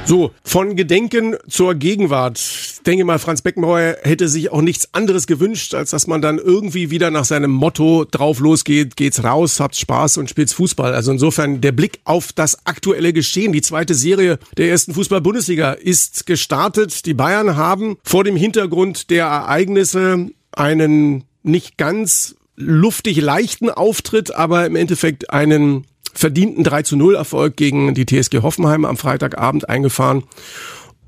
So, 0.07 0.31
von 0.43 0.75
Gedenken 0.75 1.35
zur 1.49 1.73
Gegenwart. 1.73 2.37
Ich 2.37 2.83
denke 2.85 3.05
mal, 3.05 3.17
Franz 3.17 3.41
Beckenbauer 3.41 3.97
hätte 4.03 4.27
sich 4.27 4.51
auch 4.51 4.61
nichts 4.61 4.93
anderes 4.93 5.25
gewünscht, 5.25 5.73
als 5.73 5.89
dass 5.89 6.05
man 6.05 6.21
dann 6.21 6.37
irgendwie 6.37 6.91
wieder 6.91 7.09
nach 7.09 7.25
seinem 7.25 7.49
Motto 7.49 8.05
drauf 8.05 8.39
losgeht, 8.39 8.97
geht's 8.97 9.23
raus, 9.23 9.59
habt 9.59 9.75
Spaß 9.75 10.17
und 10.17 10.29
spielt's 10.29 10.53
Fußball. 10.53 10.93
Also 10.93 11.11
insofern 11.11 11.59
der 11.59 11.71
Blick 11.71 12.01
auf 12.03 12.33
das 12.33 12.67
aktuelle 12.67 13.13
Geschehen. 13.13 13.51
Die 13.51 13.63
zweite 13.63 13.95
Serie 13.95 14.37
der 14.57 14.69
ersten 14.69 14.93
Fußball-Bundesliga 14.93 15.71
ist 15.71 16.27
gestartet. 16.27 17.07
Die 17.07 17.15
Bayern 17.15 17.55
haben 17.55 17.97
vor 18.03 18.23
dem 18.23 18.35
Hintergrund 18.35 19.09
der 19.09 19.25
Ereignisse 19.25 20.27
einen 20.51 21.23
nicht 21.41 21.77
ganz 21.77 22.35
luftig 22.55 23.19
leichten 23.21 23.71
Auftritt, 23.71 24.35
aber 24.35 24.67
im 24.67 24.75
Endeffekt 24.75 25.31
einen 25.31 25.87
verdienten 26.15 26.63
3 26.63 26.83
zu 26.83 26.95
0 26.95 27.15
Erfolg 27.15 27.57
gegen 27.57 27.93
die 27.93 28.05
TSG 28.05 28.41
Hoffenheim 28.41 28.85
am 28.85 28.97
Freitagabend 28.97 29.69
eingefahren. 29.69 30.23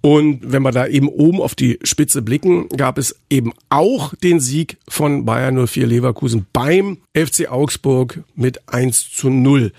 Und 0.02 0.40
wenn 0.44 0.62
wir 0.62 0.72
da 0.72 0.88
eben 0.88 1.08
oben 1.08 1.42
auf 1.42 1.56
die 1.56 1.80
Spitze 1.84 2.22
blicken, 2.22 2.70
gab 2.70 2.98
es 2.98 3.20
eben 3.30 3.52
auch 3.70 4.14
den 4.16 4.40
Sieg 4.40 4.78
von 4.88 5.26
Bayern 5.26 5.68
04 5.68 5.88
Leverkusen 5.88 6.46
beim 6.54 7.00
FC 7.16 7.50
Augsburg 7.50 8.24
mit 8.36 8.70
1 8.70 9.12
zu 9.12 9.30
0. 9.30 9.72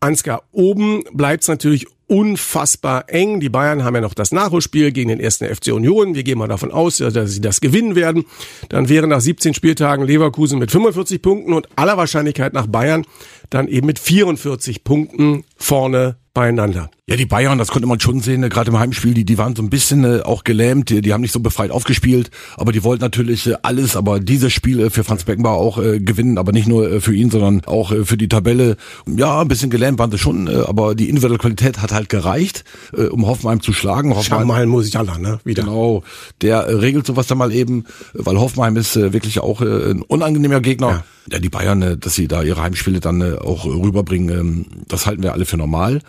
Ansgar, 0.00 0.44
oben 0.50 1.04
bleibt 1.12 1.42
es 1.42 1.48
natürlich 1.48 1.86
unfassbar 2.10 3.04
eng. 3.06 3.38
Die 3.38 3.48
Bayern 3.48 3.84
haben 3.84 3.94
ja 3.94 4.00
noch 4.00 4.14
das 4.14 4.32
Nachholspiel 4.32 4.90
gegen 4.90 5.10
den 5.10 5.20
ersten 5.20 5.46
FC 5.46 5.68
Union. 5.72 6.16
Wir 6.16 6.24
gehen 6.24 6.38
mal 6.38 6.48
davon 6.48 6.72
aus, 6.72 6.98
dass 6.98 7.30
sie 7.30 7.40
das 7.40 7.60
gewinnen 7.60 7.94
werden. 7.94 8.24
Dann 8.68 8.88
wäre 8.88 9.06
nach 9.06 9.20
17 9.20 9.54
Spieltagen 9.54 10.04
Leverkusen 10.04 10.58
mit 10.58 10.72
45 10.72 11.22
Punkten 11.22 11.52
und 11.52 11.68
aller 11.76 11.96
Wahrscheinlichkeit 11.96 12.52
nach 12.52 12.66
Bayern 12.66 13.04
dann 13.48 13.68
eben 13.68 13.86
mit 13.86 14.00
44 14.00 14.82
Punkten 14.82 15.44
vorne 15.56 16.16
beieinander. 16.40 16.90
Ja, 17.06 17.16
die 17.16 17.26
Bayern, 17.26 17.58
das 17.58 17.68
konnte 17.68 17.86
man 17.86 18.00
schon 18.00 18.20
sehen, 18.20 18.42
äh, 18.42 18.48
gerade 18.48 18.70
im 18.70 18.78
Heimspiel, 18.78 19.12
die, 19.12 19.24
die 19.24 19.36
waren 19.36 19.54
so 19.54 19.62
ein 19.62 19.68
bisschen 19.68 20.04
äh, 20.04 20.22
auch 20.22 20.42
gelähmt, 20.44 20.88
die, 20.88 21.02
die 21.02 21.12
haben 21.12 21.20
nicht 21.20 21.32
so 21.32 21.40
befreit 21.40 21.70
aufgespielt, 21.70 22.30
aber 22.56 22.72
die 22.72 22.82
wollten 22.82 23.02
natürlich 23.02 23.46
äh, 23.46 23.56
alles, 23.62 23.94
aber 23.94 24.20
dieses 24.20 24.52
Spiel 24.52 24.80
äh, 24.80 24.90
für 24.90 25.04
Franz 25.04 25.24
Beckenbauer 25.24 25.58
auch 25.58 25.78
äh, 25.78 26.00
gewinnen, 26.00 26.38
aber 26.38 26.52
nicht 26.52 26.66
nur 26.66 27.00
für 27.00 27.14
ihn, 27.14 27.30
sondern 27.30 27.62
auch 27.66 27.92
für 28.04 28.16
die 28.16 28.28
Tabelle. 28.28 28.76
Ja, 29.06 29.42
ein 29.42 29.48
bisschen 29.48 29.70
gelähmt 29.70 29.98
waren 29.98 30.10
sie 30.10 30.18
schon, 30.18 30.48
aber 30.48 30.94
die 30.94 31.08
individuelle 31.08 31.38
Qualität 31.38 31.82
hat 31.82 31.92
halt 31.92 32.08
gereicht, 32.08 32.64
äh, 32.96 33.02
um 33.02 33.26
Hoffenheim 33.26 33.60
zu 33.60 33.72
schlagen. 33.72 34.14
Hoffenheim, 34.14 34.40
Schamal 34.40 34.66
Musiala, 34.66 35.18
ne? 35.18 35.40
Wieder. 35.44 35.64
Genau, 35.64 36.02
der 36.40 36.60
äh, 36.60 36.74
regelt 36.74 37.06
sowas 37.06 37.26
dann 37.26 37.38
mal 37.38 37.52
eben, 37.52 37.84
weil 38.14 38.38
Hoffenheim 38.38 38.76
ist 38.76 38.96
äh, 38.96 39.12
wirklich 39.12 39.40
auch 39.40 39.60
äh, 39.60 39.90
ein 39.90 40.02
unangenehmer 40.02 40.60
Gegner. 40.60 40.88
Ja. 40.88 41.04
Ja, 41.30 41.38
die 41.38 41.48
Bayern, 41.48 41.82
äh, 41.82 41.96
dass 41.96 42.14
sie 42.14 42.28
da 42.28 42.42
ihre 42.42 42.62
Heimspiele 42.62 43.00
dann 43.00 43.20
äh, 43.20 43.36
auch 43.36 43.64
rüberbringen, 43.64 44.38
ähm, 44.38 44.66
das 44.88 45.06
halten 45.06 45.22
wir 45.22 45.32
alle 45.32 45.44
für 45.44 45.56
normal. 45.56 46.00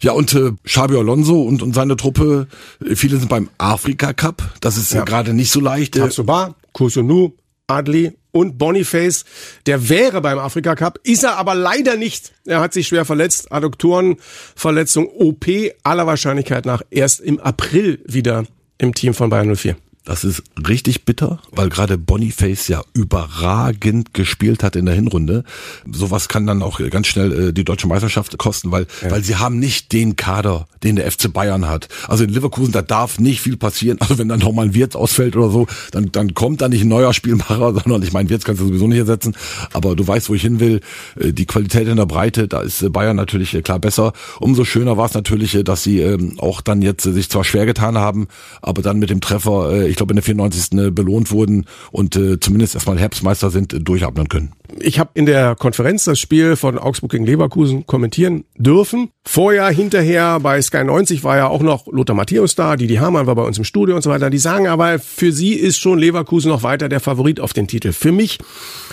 Ja, 0.00 0.12
und 0.12 0.32
äh, 0.34 0.52
Xabi 0.64 0.96
Alonso 0.96 1.42
und, 1.42 1.62
und 1.62 1.74
seine 1.74 1.96
Truppe, 1.96 2.48
äh, 2.84 2.94
viele 2.96 3.18
sind 3.18 3.28
beim 3.28 3.48
Afrika 3.58 4.12
Cup. 4.12 4.42
Das 4.60 4.76
ist 4.76 4.92
ja. 4.92 5.04
Gerade 5.04 5.32
nicht 5.32 5.50
so 5.50 5.60
leicht. 5.60 5.96
Äh, 5.96 6.00
Tabsoba, 6.00 6.54
Kusunu, 6.72 7.32
Adli 7.66 8.12
und 8.32 8.58
Boniface. 8.58 9.24
Der 9.64 9.88
wäre 9.88 10.20
beim 10.20 10.38
Afrika 10.38 10.74
Cup, 10.74 11.00
ist 11.02 11.24
er 11.24 11.36
aber 11.36 11.54
leider 11.54 11.96
nicht. 11.96 12.32
Er 12.44 12.60
hat 12.60 12.74
sich 12.74 12.88
schwer 12.88 13.04
verletzt, 13.04 13.50
Adduktorenverletzung, 13.50 15.08
OP, 15.08 15.46
aller 15.82 16.06
Wahrscheinlichkeit 16.06 16.66
nach 16.66 16.82
erst 16.90 17.20
im 17.20 17.40
April 17.40 18.00
wieder 18.06 18.44
im 18.78 18.94
Team 18.94 19.14
von 19.14 19.30
Bayern 19.30 19.54
04. 19.56 19.76
Das 20.06 20.22
ist 20.22 20.44
richtig 20.68 21.04
bitter, 21.04 21.40
weil 21.50 21.68
gerade 21.68 21.98
Boniface 21.98 22.68
ja 22.68 22.82
überragend 22.94 24.14
gespielt 24.14 24.62
hat 24.62 24.76
in 24.76 24.86
der 24.86 24.94
Hinrunde. 24.94 25.42
Sowas 25.90 26.28
kann 26.28 26.46
dann 26.46 26.62
auch 26.62 26.80
ganz 26.90 27.08
schnell 27.08 27.48
äh, 27.48 27.52
die 27.52 27.64
deutsche 27.64 27.88
Meisterschaft 27.88 28.38
kosten, 28.38 28.70
weil, 28.70 28.86
ja. 29.02 29.10
weil 29.10 29.24
sie 29.24 29.34
haben 29.34 29.58
nicht 29.58 29.92
den 29.92 30.14
Kader, 30.14 30.68
den 30.84 30.94
der 30.94 31.10
FC 31.10 31.32
Bayern 31.32 31.66
hat. 31.66 31.88
Also 32.06 32.22
in 32.22 32.30
Leverkusen, 32.30 32.70
da 32.70 32.82
darf 32.82 33.18
nicht 33.18 33.40
viel 33.40 33.56
passieren. 33.56 33.98
Also 34.00 34.18
wenn 34.18 34.28
dann 34.28 34.38
noch 34.38 34.52
mal 34.52 34.66
ein 34.66 34.74
Wirtz 34.74 34.94
ausfällt 34.94 35.34
oder 35.34 35.50
so, 35.50 35.66
dann, 35.90 36.12
dann 36.12 36.34
kommt 36.34 36.60
da 36.60 36.68
nicht 36.68 36.82
ein 36.82 36.88
neuer 36.88 37.12
Spielmacher, 37.12 37.74
sondern 37.84 38.00
ich 38.04 38.12
meine, 38.12 38.30
Wirtz 38.30 38.44
kannst 38.44 38.62
du 38.62 38.66
sowieso 38.68 38.86
nicht 38.86 38.98
ersetzen. 38.98 39.34
Aber 39.72 39.96
du 39.96 40.06
weißt, 40.06 40.28
wo 40.28 40.34
ich 40.36 40.42
hin 40.42 40.60
will. 40.60 40.82
Äh, 41.18 41.32
die 41.32 41.46
Qualität 41.46 41.88
in 41.88 41.96
der 41.96 42.06
Breite, 42.06 42.46
da 42.46 42.60
ist 42.60 42.80
äh, 42.80 42.90
Bayern 42.90 43.16
natürlich 43.16 43.54
äh, 43.54 43.62
klar 43.62 43.80
besser. 43.80 44.12
Umso 44.38 44.64
schöner 44.64 44.96
war 44.96 45.06
es 45.06 45.14
natürlich, 45.14 45.58
dass 45.64 45.82
sie 45.82 45.98
ähm, 45.98 46.38
auch 46.38 46.60
dann 46.60 46.80
jetzt 46.80 47.02
sich 47.02 47.28
zwar 47.28 47.42
schwer 47.42 47.66
getan 47.66 47.98
haben, 47.98 48.28
aber 48.62 48.82
dann 48.82 49.00
mit 49.00 49.10
dem 49.10 49.20
Treffer, 49.20 49.86
ich 49.96 49.98
glaube 49.98 50.12
in 50.12 50.16
der 50.16 50.24
94. 50.24 50.94
belohnt 50.94 51.30
wurden 51.30 51.64
und 51.90 52.16
äh, 52.16 52.38
zumindest 52.38 52.74
erstmal 52.74 52.98
Herbstmeister 52.98 53.50
sind, 53.50 53.72
äh, 53.72 53.80
durchatmen 53.80 54.28
können. 54.28 54.52
Ich 54.78 54.98
habe 54.98 55.08
in 55.14 55.24
der 55.24 55.54
Konferenz 55.54 56.04
das 56.04 56.18
Spiel 56.18 56.56
von 56.56 56.78
Augsburg 56.78 57.12
gegen 57.12 57.24
Leverkusen 57.24 57.86
kommentieren 57.86 58.44
dürfen. 58.56 59.08
Vorher, 59.24 59.68
hinterher 59.68 60.38
bei 60.40 60.60
Sky 60.60 60.84
90 60.84 61.24
war 61.24 61.38
ja 61.38 61.46
auch 61.48 61.62
noch 61.62 61.86
Lothar 61.86 62.14
Matthäus 62.14 62.54
da, 62.56 62.76
Didi 62.76 62.96
Hamann 62.96 63.26
war 63.26 63.36
bei 63.36 63.42
uns 63.42 63.56
im 63.56 63.64
Studio 63.64 63.96
und 63.96 64.02
so 64.02 64.10
weiter. 64.10 64.28
Die 64.28 64.36
sagen 64.36 64.66
aber, 64.66 64.98
für 64.98 65.32
sie 65.32 65.54
ist 65.54 65.78
schon 65.78 65.98
Leverkusen 65.98 66.50
noch 66.50 66.62
weiter 66.62 66.90
der 66.90 67.00
Favorit 67.00 67.40
auf 67.40 67.54
den 67.54 67.66
Titel. 67.66 67.92
Für 67.92 68.12
mich 68.12 68.38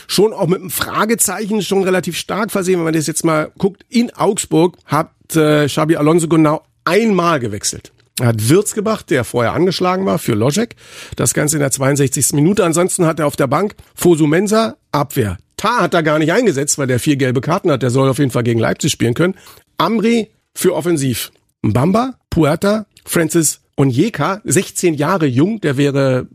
schon 0.08 0.32
auch 0.32 0.48
mit 0.48 0.62
einem 0.62 0.70
Fragezeichen 0.70 1.62
schon 1.64 1.84
relativ 1.84 2.16
stark 2.16 2.50
versehen, 2.50 2.78
wenn 2.78 2.86
man 2.86 2.94
das 2.94 3.08
jetzt 3.08 3.26
mal 3.26 3.52
guckt. 3.58 3.84
In 3.90 4.10
Augsburg 4.16 4.78
hat 4.86 5.12
äh, 5.36 5.66
Xabi 5.66 5.98
Alonso 5.98 6.30
genau 6.30 6.64
einmal 6.86 7.42
gewechselt. 7.42 7.93
Er 8.20 8.28
hat 8.28 8.50
Wirtz 8.50 8.76
gebracht, 8.76 9.10
der 9.10 9.24
vorher 9.24 9.54
angeschlagen 9.54 10.06
war 10.06 10.20
für 10.20 10.34
Logic. 10.34 10.76
Das 11.16 11.34
Ganze 11.34 11.56
in 11.56 11.62
der 11.62 11.72
62. 11.72 12.34
Minute. 12.34 12.64
Ansonsten 12.64 13.06
hat 13.06 13.20
er 13.20 13.28
auf 13.28 13.36
der 13.36 13.48
Bank 13.48 13.76
Fosu 13.96 14.28
Mensa, 14.28 14.76
Abwehr. 14.92 15.38
Tar 15.58 15.82
hat 15.82 15.94
er 15.94 16.04
gar 16.04 16.20
nicht 16.20 16.32
eingesetzt, 16.32 16.78
weil 16.78 16.88
der 16.88 17.00
vier 17.00 17.16
gelbe 17.16 17.42
Karten 17.42 17.72
hat. 17.72 17.82
Der 17.82 17.90
soll 17.90 18.10
auf 18.10 18.20
jeden 18.20 18.32
Fall 18.32 18.44
gegen 18.44 18.60
Leipzig 18.60 18.92
spielen 18.92 19.14
können. 19.16 19.36
Amri 19.78 20.30
für 20.54 20.76
Offensiv. 20.76 21.32
Mbamba, 21.64 22.16
Puerta, 22.30 22.86
Francis 23.06 23.62
Onyeka, 23.76 24.42
16 24.44 24.94
Jahre 24.94 25.26
jung, 25.26 25.60
der 25.62 25.78
wäre 25.78 26.28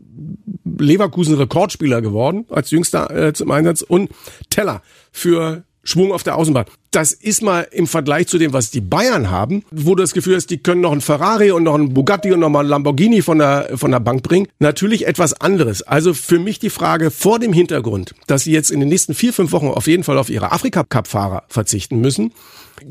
Leverkusen 0.77 1.35
Rekordspieler 1.35 2.01
geworden 2.01 2.45
als 2.49 2.71
jüngster 2.71 3.09
äh, 3.11 3.33
zum 3.33 3.51
Einsatz 3.51 3.81
und 3.81 4.09
Teller 4.49 4.81
für 5.11 5.63
Schwung 5.83 6.11
auf 6.11 6.23
der 6.23 6.35
Außenbahn. 6.35 6.65
Das 6.91 7.11
ist 7.13 7.41
mal 7.41 7.67
im 7.71 7.87
Vergleich 7.87 8.27
zu 8.27 8.37
dem, 8.37 8.53
was 8.53 8.71
die 8.71 8.81
Bayern 8.81 9.29
haben, 9.29 9.63
wo 9.71 9.95
du 9.95 10.03
das 10.03 10.13
Gefühl 10.13 10.35
hast, 10.35 10.49
die 10.49 10.57
können 10.57 10.81
noch 10.81 10.91
einen 10.91 11.01
Ferrari 11.01 11.51
und 11.51 11.63
noch 11.63 11.75
einen 11.75 11.93
Bugatti 11.93 12.31
und 12.31 12.39
noch 12.39 12.49
mal 12.49 12.61
einen 12.61 12.69
Lamborghini 12.69 13.21
von 13.21 13.39
der, 13.39 13.71
von 13.75 13.91
der 13.91 13.99
Bank 13.99 14.23
bringen. 14.23 14.47
Natürlich 14.59 15.07
etwas 15.07 15.39
anderes. 15.39 15.81
Also 15.81 16.13
für 16.13 16.39
mich 16.39 16.59
die 16.59 16.69
Frage 16.69 17.11
vor 17.11 17.39
dem 17.39 17.53
Hintergrund, 17.53 18.15
dass 18.27 18.43
sie 18.43 18.51
jetzt 18.51 18.71
in 18.71 18.79
den 18.79 18.89
nächsten 18.89 19.13
vier, 19.13 19.33
fünf 19.33 19.51
Wochen 19.51 19.67
auf 19.67 19.87
jeden 19.87 20.03
Fall 20.03 20.17
auf 20.17 20.29
ihre 20.29 20.51
Afrika-Cup-Fahrer 20.51 21.43
verzichten 21.47 22.01
müssen. 22.01 22.33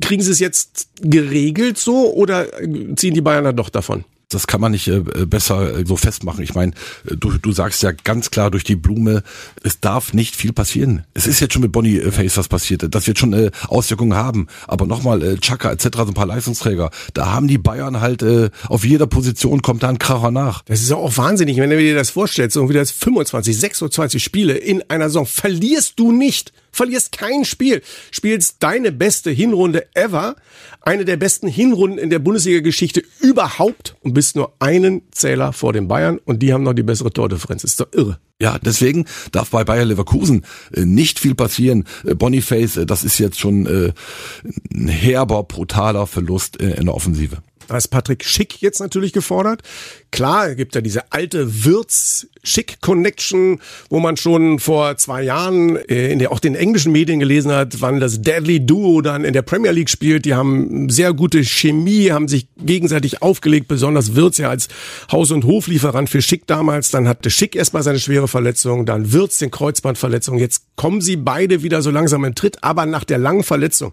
Kriegen 0.01 0.22
sie 0.22 0.33
es 0.33 0.38
jetzt 0.38 0.88
geregelt 1.01 1.79
so 1.79 2.12
oder 2.12 2.46
ziehen 2.96 3.14
die 3.14 3.20
Bayern 3.20 3.44
dann 3.44 3.57
doch 3.57 3.70
davon? 3.70 4.05
Das 4.29 4.47
kann 4.47 4.61
man 4.61 4.73
nicht 4.73 4.88
äh, 4.88 5.01
besser 5.01 5.79
äh, 5.79 5.85
so 5.87 5.97
festmachen. 5.97 6.45
Ich 6.45 6.55
meine, 6.55 6.73
äh, 7.07 7.17
du, 7.17 7.38
du 7.38 7.53
sagst 7.53 7.83
ja 7.83 7.93
ganz 7.93 8.31
klar 8.31 8.51
durch 8.51 8.64
die 8.64 8.77
Blume, 8.77 9.23
es 9.62 9.81
darf 9.81 10.12
nicht 10.12 10.37
viel 10.37 10.53
passieren. 10.53 11.05
Es 11.14 11.27
ist 11.27 11.41
jetzt 11.41 11.55
schon 11.55 11.62
mit 11.62 11.73
Bonnie 11.73 11.99
äh, 11.99 12.12
Face 12.12 12.37
was 12.37 12.49
passiert. 12.49 12.87
Das 12.95 13.07
wird 13.07 13.19
schon 13.19 13.33
äh, 13.33 13.51
Auswirkungen 13.69 14.14
haben. 14.14 14.49
Aber 14.67 14.87
nochmal, 14.87 15.23
äh, 15.23 15.37
Chaka 15.38 15.73
etc., 15.73 15.88
so 15.95 16.07
ein 16.09 16.14
paar 16.14 16.27
Leistungsträger, 16.27 16.91
da 17.14 17.33
haben 17.33 17.49
die 17.49 17.59
Bayern 17.59 18.01
halt 18.01 18.23
äh, 18.23 18.51
auf 18.69 18.85
jeder 18.85 19.07
Position 19.07 19.62
kommt 19.62 19.83
da 19.83 19.88
ein 19.88 19.99
Kracher 19.99 20.31
nach. 20.31 20.62
Das 20.67 20.81
ist 20.81 20.93
auch 20.93 21.17
wahnsinnig, 21.17 21.57
wenn 21.57 21.71
du 21.71 21.79
dir 21.79 21.95
das 21.95 22.11
vorstellst, 22.11 22.55
so 22.55 22.69
wie 22.69 22.75
das 22.75 22.91
25, 22.91 23.59
26 23.59 24.23
Spiele 24.23 24.55
in 24.55 24.83
einer 24.91 25.09
Saison 25.09 25.27
verlierst 25.27 25.95
du 25.97 26.12
nicht 26.12 26.53
verlierst 26.79 27.12
kein 27.12 27.45
Spiel, 27.45 27.83
spielst 28.11 28.57
deine 28.61 28.91
beste 28.93 29.31
Hinrunde 29.31 29.87
ever, 29.95 30.37
eine 30.81 31.05
der 31.05 31.19
besten 31.19 31.49
Hinrunden 31.49 31.99
in 31.99 32.09
der 32.09 32.21
Bundesliga-Geschichte 32.21 33.03
überhaupt 33.21 33.97
und 34.01 34.14
bist 34.14 34.37
nur 34.37 34.55
einen 34.59 35.03
Zähler 35.11 35.53
vor 35.53 35.75
den 35.75 35.88
Bayern 35.88 36.19
und 36.25 36.43
die 36.43 36.55
haben 36.55 36.62
noch 36.62 36.73
die 36.73 36.83
bessere 36.83 37.12
Tordifferenz. 37.12 37.64
Ist 37.64 37.81
doch 37.81 37.88
irre. 37.93 38.19
Ja, 38.41 38.59
deswegen 38.59 39.05
darf 39.33 39.51
bei 39.51 39.64
Bayer 39.64 39.85
Leverkusen 39.85 40.47
äh, 40.73 40.85
nicht 40.85 41.19
viel 41.19 41.35
passieren. 41.35 41.85
Äh, 42.07 42.14
Boniface, 42.14 42.77
äh, 42.77 42.87
das 42.87 43.03
ist 43.03 43.19
jetzt 43.19 43.38
schon 43.38 43.67
ein 43.67 44.88
herber, 44.88 45.43
brutaler 45.43 46.07
Verlust 46.07 46.57
in 46.57 46.87
der 46.87 46.95
Offensive. 46.95 47.38
Da 47.68 47.76
ist 47.76 47.88
Patrick 47.88 48.24
Schick 48.24 48.61
jetzt 48.62 48.81
natürlich 48.81 49.12
gefordert. 49.12 49.61
Klar, 50.11 50.54
gibt 50.54 50.74
ja 50.74 50.81
diese 50.81 51.12
alte 51.12 51.64
Wirts-Schick-Connection, 51.64 53.61
wo 53.90 54.00
man 54.00 54.16
schon 54.16 54.59
vor 54.59 54.96
zwei 54.96 55.22
Jahren 55.22 55.76
äh, 55.76 56.11
in 56.11 56.18
der, 56.18 56.33
auch 56.33 56.40
den 56.40 56.54
englischen 56.54 56.92
Medien 56.92 57.20
gelesen 57.20 57.52
hat, 57.52 57.83
wann 57.83 58.00
das 58.00 58.22
Deadly 58.22 58.64
Duo 58.64 59.02
dann 59.02 59.26
in 59.26 59.35
der 59.35 59.42
Premier 59.42 59.70
League 59.70 59.90
spielt. 59.90 60.24
Die 60.24 60.33
haben 60.35 60.88
sehr 60.88 61.12
gute 61.12 61.44
Chemie, 61.44 62.11
haben 62.11 62.26
sich 62.26 62.48
gegenseitig 62.57 63.20
aufgelegt, 63.20 63.68
besonders 63.68 64.14
Wirts 64.14 64.38
ja 64.38 64.48
als 64.48 64.68
Haus- 65.12 65.31
und 65.31 65.44
Hoflieferant 65.44 66.09
für 66.09 66.22
Schick 66.22 66.46
damals. 66.46 66.90
Dann 66.90 67.07
hatte 67.07 67.28
Schick 67.28 67.54
erstmal 67.54 67.83
seine 67.83 68.00
schwere 68.00 68.28
Verletzung, 68.28 68.87
dann 68.87 69.12
Wirts 69.12 69.37
den 69.37 69.50
Kreuzbandverletzung. 69.50 70.38
Jetzt 70.38 70.62
kommen 70.76 71.02
sie 71.02 71.16
beide 71.16 71.62
wieder 71.62 71.83
so 71.83 71.90
langsam 71.90 72.24
in 72.24 72.35
Tritt, 72.35 72.64
aber 72.64 72.87
nach 72.87 73.04
der 73.04 73.18
langen 73.18 73.42
Verletzung. 73.42 73.92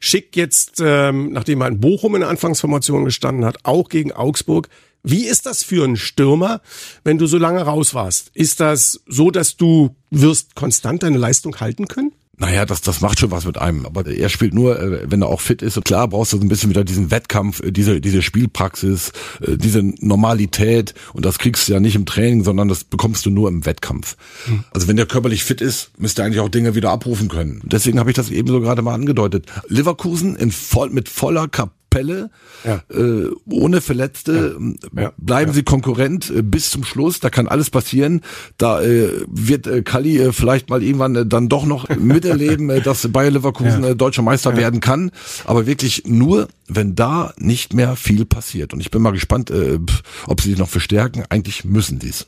Schick 0.00 0.36
jetzt, 0.36 0.82
ähm, 0.84 1.32
nachdem 1.32 1.62
er 1.62 1.68
in 1.68 1.80
Bochum 1.80 2.14
in 2.14 2.20
der 2.20 2.28
Anfangsformation 2.28 3.05
gestanden 3.06 3.44
hat, 3.44 3.58
auch 3.64 3.88
gegen 3.88 4.12
Augsburg. 4.12 4.68
Wie 5.02 5.26
ist 5.26 5.46
das 5.46 5.62
für 5.62 5.84
einen 5.84 5.96
Stürmer, 5.96 6.60
wenn 7.04 7.18
du 7.18 7.26
so 7.26 7.38
lange 7.38 7.62
raus 7.62 7.94
warst? 7.94 8.30
Ist 8.34 8.60
das 8.60 9.00
so, 9.06 9.30
dass 9.30 9.56
du 9.56 9.94
wirst 10.10 10.56
konstant 10.56 11.02
deine 11.02 11.18
Leistung 11.18 11.60
halten 11.60 11.86
können? 11.86 12.12
Naja, 12.38 12.66
das, 12.66 12.82
das 12.82 13.00
macht 13.00 13.18
schon 13.18 13.30
was 13.30 13.46
mit 13.46 13.56
einem. 13.56 13.86
Aber 13.86 14.06
er 14.06 14.28
spielt 14.28 14.52
nur, 14.52 14.78
äh, 14.78 15.10
wenn 15.10 15.22
er 15.22 15.28
auch 15.28 15.40
fit 15.40 15.62
ist. 15.62 15.76
Und 15.78 15.84
klar 15.84 16.08
brauchst 16.08 16.32
du 16.32 16.36
so 16.36 16.42
ein 16.42 16.48
bisschen 16.48 16.68
wieder 16.68 16.84
diesen 16.84 17.10
Wettkampf, 17.10 17.60
äh, 17.60 17.72
diese, 17.72 18.00
diese 18.00 18.20
Spielpraxis, 18.20 19.12
äh, 19.40 19.56
diese 19.56 19.82
Normalität. 19.82 20.92
Und 21.14 21.24
das 21.24 21.38
kriegst 21.38 21.68
du 21.68 21.72
ja 21.72 21.80
nicht 21.80 21.96
im 21.96 22.04
Training, 22.04 22.44
sondern 22.44 22.68
das 22.68 22.84
bekommst 22.84 23.24
du 23.24 23.30
nur 23.30 23.48
im 23.48 23.64
Wettkampf. 23.64 24.16
Hm. 24.46 24.64
Also 24.72 24.86
wenn 24.86 24.96
der 24.96 25.06
körperlich 25.06 25.44
fit 25.44 25.62
ist, 25.62 25.90
müsste 25.98 26.22
er 26.22 26.26
eigentlich 26.26 26.40
auch 26.40 26.50
Dinge 26.50 26.74
wieder 26.74 26.90
abrufen 26.90 27.28
können. 27.28 27.62
Deswegen 27.64 27.98
habe 27.98 28.10
ich 28.10 28.16
das 28.16 28.30
eben 28.30 28.48
so 28.48 28.60
gerade 28.60 28.82
mal 28.82 28.94
angedeutet. 28.94 29.46
Leverkusen 29.68 30.36
in 30.36 30.52
voll, 30.52 30.90
mit 30.90 31.08
voller 31.08 31.48
Kap 31.48 31.75
Fälle, 31.96 32.30
ja. 32.64 32.82
äh, 32.90 33.30
ohne 33.50 33.80
Verletzte. 33.80 34.58
Ja. 34.94 35.02
Ja. 35.02 35.12
Bleiben 35.16 35.52
Sie 35.52 35.62
Konkurrent 35.62 36.30
äh, 36.30 36.42
bis 36.42 36.70
zum 36.70 36.84
Schluss, 36.84 37.20
da 37.20 37.30
kann 37.30 37.48
alles 37.48 37.70
passieren. 37.70 38.20
Da 38.58 38.82
äh, 38.82 39.08
wird 39.26 39.66
äh, 39.66 39.82
Kali 39.82 40.18
äh, 40.18 40.32
vielleicht 40.32 40.68
mal 40.68 40.82
irgendwann 40.82 41.16
äh, 41.16 41.26
dann 41.26 41.48
doch 41.48 41.64
noch 41.64 41.88
miterleben, 41.96 42.70
äh, 42.70 42.80
dass 42.80 43.08
Bayer 43.10 43.30
Leverkusen 43.30 43.84
äh, 43.84 43.96
deutscher 43.96 44.22
Meister 44.22 44.56
werden 44.56 44.80
kann. 44.80 45.10
Aber 45.44 45.66
wirklich 45.66 46.02
nur, 46.06 46.48
wenn 46.68 46.94
da 46.94 47.32
nicht 47.38 47.72
mehr 47.72 47.96
viel 47.96 48.24
passiert. 48.24 48.72
Und 48.72 48.80
ich 48.80 48.90
bin 48.90 49.02
mal 49.02 49.12
gespannt, 49.12 49.50
äh, 49.50 49.78
ob 50.26 50.40
sie 50.40 50.50
sich 50.50 50.58
noch 50.58 50.68
verstärken. 50.68 51.24
Eigentlich 51.28 51.64
müssen 51.64 52.00
sie 52.00 52.10
es. 52.10 52.26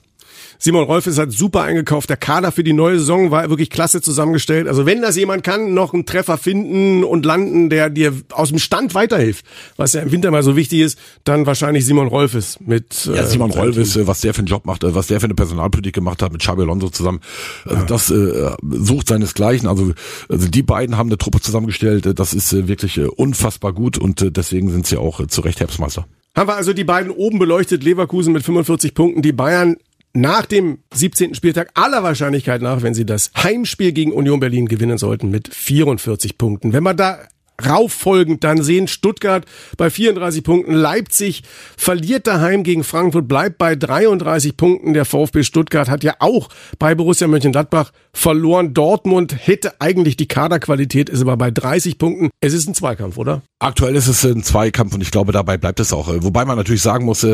Simon 0.58 0.84
Rolfes 0.84 1.18
hat 1.18 1.30
super 1.30 1.62
eingekauft. 1.62 2.10
Der 2.10 2.16
Kader 2.16 2.50
für 2.50 2.64
die 2.64 2.72
neue 2.72 2.98
Saison 2.98 3.30
war 3.30 3.48
wirklich 3.48 3.70
klasse 3.70 4.00
zusammengestellt. 4.00 4.66
Also 4.66 4.86
wenn 4.86 5.00
das 5.00 5.16
jemand 5.16 5.44
kann, 5.44 5.72
noch 5.72 5.94
einen 5.94 6.04
Treffer 6.04 6.36
finden 6.36 7.04
und 7.04 7.24
landen, 7.24 7.70
der 7.70 7.90
dir 7.90 8.12
aus 8.32 8.48
dem 8.48 8.58
Stand 8.58 8.94
weiterhilft, 8.94 9.44
was 9.76 9.92
ja 9.92 10.02
im 10.02 10.10
Winter 10.10 10.30
mal 10.30 10.42
so 10.42 10.56
wichtig 10.56 10.80
ist, 10.80 10.98
dann 11.24 11.46
wahrscheinlich 11.46 11.86
Simon 11.86 12.08
Rolfes 12.08 12.58
mit. 12.60 13.06
Ja, 13.06 13.24
Simon 13.24 13.50
äh, 13.50 13.58
Rolfes, 13.58 13.96
äh, 13.96 14.06
was 14.06 14.20
der 14.20 14.34
für 14.34 14.40
einen 14.40 14.48
Job 14.48 14.66
macht, 14.66 14.82
äh, 14.82 14.94
was 14.94 15.06
der 15.06 15.20
für 15.20 15.26
eine 15.26 15.34
Personalpolitik 15.34 15.94
gemacht 15.94 16.22
hat 16.22 16.32
mit 16.32 16.40
Xabi 16.40 16.62
Alonso 16.62 16.90
zusammen, 16.90 17.20
also 17.64 17.76
ja. 17.76 17.84
das 17.84 18.10
äh, 18.10 18.50
sucht 18.70 19.08
seinesgleichen. 19.08 19.68
Also, 19.68 19.92
also 20.28 20.48
die 20.48 20.62
beiden 20.62 20.96
haben 20.96 21.08
eine 21.08 21.18
Truppe 21.18 21.40
zusammengestellt. 21.40 22.18
Das 22.18 22.34
ist 22.34 22.52
äh, 22.52 22.66
wirklich 22.66 22.98
äh, 22.98 23.04
unfassbar 23.04 23.72
gut 23.72 23.98
und 23.98 24.22
äh, 24.22 24.30
deswegen 24.32 24.70
sind 24.70 24.86
sie 24.86 24.96
auch 24.96 25.20
äh, 25.20 25.28
zu 25.28 25.40
Recht 25.40 25.60
Herbstmeister. 25.60 26.06
Haben 26.34 26.48
wir 26.48 26.56
also 26.56 26.72
die 26.72 26.84
beiden 26.84 27.10
oben 27.10 27.38
beleuchtet, 27.38 27.82
Leverkusen 27.82 28.32
mit 28.32 28.44
45 28.44 28.94
Punkten, 28.94 29.22
die 29.22 29.32
Bayern 29.32 29.76
nach 30.20 30.46
dem 30.46 30.78
17. 30.94 31.34
Spieltag 31.34 31.70
aller 31.74 32.02
Wahrscheinlichkeit 32.02 32.62
nach, 32.62 32.82
wenn 32.82 32.94
sie 32.94 33.06
das 33.06 33.30
Heimspiel 33.36 33.92
gegen 33.92 34.12
Union 34.12 34.40
Berlin 34.40 34.66
gewinnen 34.66 34.98
sollten, 34.98 35.30
mit 35.30 35.52
44 35.54 36.38
Punkten. 36.38 36.72
Wenn 36.72 36.82
man 36.82 36.96
da 36.96 37.18
rauffolgend 37.66 38.44
dann 38.44 38.62
sehen 38.62 38.88
Stuttgart 38.88 39.44
bei 39.76 39.90
34 39.90 40.44
Punkten, 40.44 40.74
Leipzig 40.74 41.42
verliert 41.76 42.26
daheim 42.26 42.62
gegen 42.62 42.84
Frankfurt, 42.84 43.26
bleibt 43.28 43.58
bei 43.58 43.74
33 43.74 44.56
Punkten. 44.56 44.94
Der 44.94 45.04
VfB 45.04 45.42
Stuttgart 45.42 45.88
hat 45.88 46.04
ja 46.04 46.14
auch 46.20 46.48
bei 46.78 46.94
Borussia 46.94 47.26
Mönchengladbach 47.26 47.92
verloren. 48.12 48.74
Dortmund 48.74 49.34
hätte 49.38 49.80
eigentlich 49.80 50.16
die 50.16 50.28
Kaderqualität, 50.28 51.08
ist 51.08 51.22
aber 51.22 51.36
bei 51.36 51.50
30 51.50 51.98
Punkten. 51.98 52.30
Es 52.40 52.52
ist 52.52 52.68
ein 52.68 52.74
Zweikampf, 52.74 53.18
oder? 53.18 53.42
Aktuell 53.58 53.96
ist 53.96 54.06
es 54.06 54.24
ein 54.24 54.42
Zweikampf 54.42 54.94
und 54.94 55.00
ich 55.00 55.10
glaube, 55.10 55.32
dabei 55.32 55.56
bleibt 55.56 55.80
es 55.80 55.92
auch. 55.92 56.08
Wobei 56.08 56.44
man 56.44 56.56
natürlich 56.56 56.82
sagen 56.82 57.04
muss, 57.04 57.26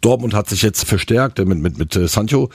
Dortmund 0.00 0.34
hat 0.34 0.48
sich 0.48 0.62
jetzt 0.62 0.84
verstärkt 0.84 1.38
mit, 1.38 1.58
mit, 1.58 1.78
mit 1.78 1.92
Sancho 2.08 2.50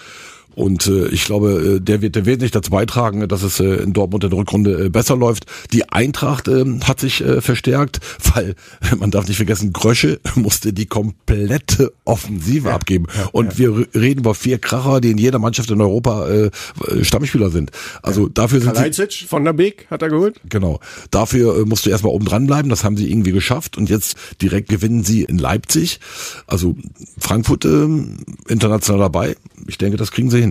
Und 0.58 0.88
äh, 0.88 1.10
ich 1.10 1.26
glaube, 1.26 1.76
äh, 1.76 1.80
der 1.80 2.02
wird 2.02 2.15
der 2.15 2.26
wesentlich 2.26 2.50
dazu 2.50 2.72
beitragen, 2.72 3.28
dass 3.28 3.43
es 3.43 3.60
äh, 3.60 3.76
in 3.76 3.93
Dortmund 3.93 4.24
in 4.24 4.32
der 4.32 4.39
Rückrunde 4.39 4.86
äh, 4.86 4.89
besser 4.89 5.15
läuft. 5.15 5.46
Die 5.72 5.88
Eintracht 5.91 6.48
äh, 6.48 6.65
hat 6.84 7.00
sich 7.00 7.24
äh, 7.24 7.41
verstärkt, 7.41 8.00
weil 8.34 8.56
man 8.98 9.12
darf 9.12 9.28
nicht 9.28 9.38
vergessen, 9.38 9.72
Grösche 9.72 10.20
musste 10.36 10.74
die 10.74 10.88
komplette 10.88 11.93
Offensive 12.06 12.70
ja, 12.70 12.74
abgeben. 12.74 13.06
Ja, 13.15 13.30
und 13.34 13.54
ja. 13.54 13.58
wir 13.60 13.88
reden 13.93 14.22
über 14.22 14.34
vier 14.34 14.58
Kracher, 14.58 15.00
die 15.00 15.12
in 15.12 15.20
jeder 15.20 15.38
Mannschaft 15.38 15.70
in 15.70 15.80
Europa 15.80 16.28
äh, 16.28 16.50
Stammspieler 17.04 17.52
sind. 17.52 17.70
Also 18.02 18.28
dafür 18.28 18.60
sind 18.60 18.74
Kalajdzic 18.74 19.12
sie, 19.12 19.26
von 19.26 19.46
der 19.46 19.54
Beek 19.54 19.86
hat 19.91 20.02
er 20.02 20.10
geholt. 20.10 20.41
Genau. 20.50 20.80
Dafür 21.12 21.56
äh, 21.56 21.65
musst 21.65 21.86
du 21.86 21.91
erstmal 21.91 22.13
oben 22.13 22.26
dran 22.26 22.48
bleiben. 22.48 22.70
Das 22.70 22.84
haben 22.84 22.98
sie 22.98 23.12
irgendwie 23.12 23.32
geschafft. 23.32 23.78
Und 23.78 23.91
jetzt 23.91 24.17
direkt 24.41 24.70
gewinnen 24.70 25.04
sie 25.04 25.22
in 25.22 25.38
Leipzig. 25.38 26.00
Also 26.48 26.76
Frankfurt 27.20 27.63
äh, 27.63 27.88
international 28.48 29.02
dabei. 29.02 29.36
Ich 29.67 29.78
denke, 29.78 29.98
das 29.98 30.12
kriegen 30.12 30.32
sie 30.32 30.39
hin. 30.39 30.47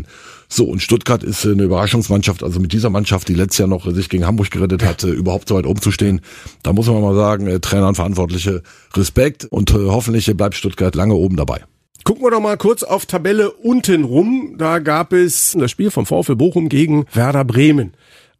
So, 0.48 0.64
und 0.64 0.80
Stuttgart 0.80 1.22
ist 1.22 1.44
äh, 1.44 1.52
eine 1.52 1.62
Überraschungsmannschaft, 1.62 2.42
also 2.42 2.60
mit 2.60 2.72
dieser 2.72 2.90
Mannschaft, 2.90 3.28
die 3.28 3.34
letztes 3.34 3.58
Jahr 3.58 3.68
noch 3.68 3.90
sich 3.92 4.08
gegen 4.08 4.26
Hamburg 4.26 4.50
gerettet 4.50 4.84
hat, 4.84 5.04
äh, 5.04 5.08
überhaupt 5.08 5.48
so 5.48 5.54
weit 5.54 5.66
oben 5.66 5.80
zu 5.80 5.92
stehen. 5.92 6.20
Da 6.62 6.72
muss 6.72 6.86
man 6.86 7.00
mal 7.00 7.14
sagen, 7.14 7.46
äh, 7.46 7.60
Trainer 7.60 7.88
und 7.88 7.94
Verantwortliche, 7.94 8.62
Respekt 8.94 9.44
und 9.44 9.72
hoffentlich 9.72 10.26
bleibt 10.36 10.54
Stuttgart 10.54 10.94
lange 10.94 11.14
oben 11.14 11.36
dabei. 11.36 11.62
Gucken 12.04 12.22
wir 12.22 12.30
doch 12.30 12.40
mal 12.40 12.56
kurz 12.56 12.84
auf 12.84 13.06
Tabelle 13.06 13.50
unten 13.50 14.04
rum. 14.04 14.54
Da 14.58 14.78
gab 14.78 15.12
es 15.12 15.56
das 15.58 15.70
Spiel 15.72 15.90
vom 15.90 16.06
VfL 16.06 16.36
Bochum 16.36 16.68
gegen 16.68 17.06
Werder 17.12 17.44
Bremen. 17.44 17.94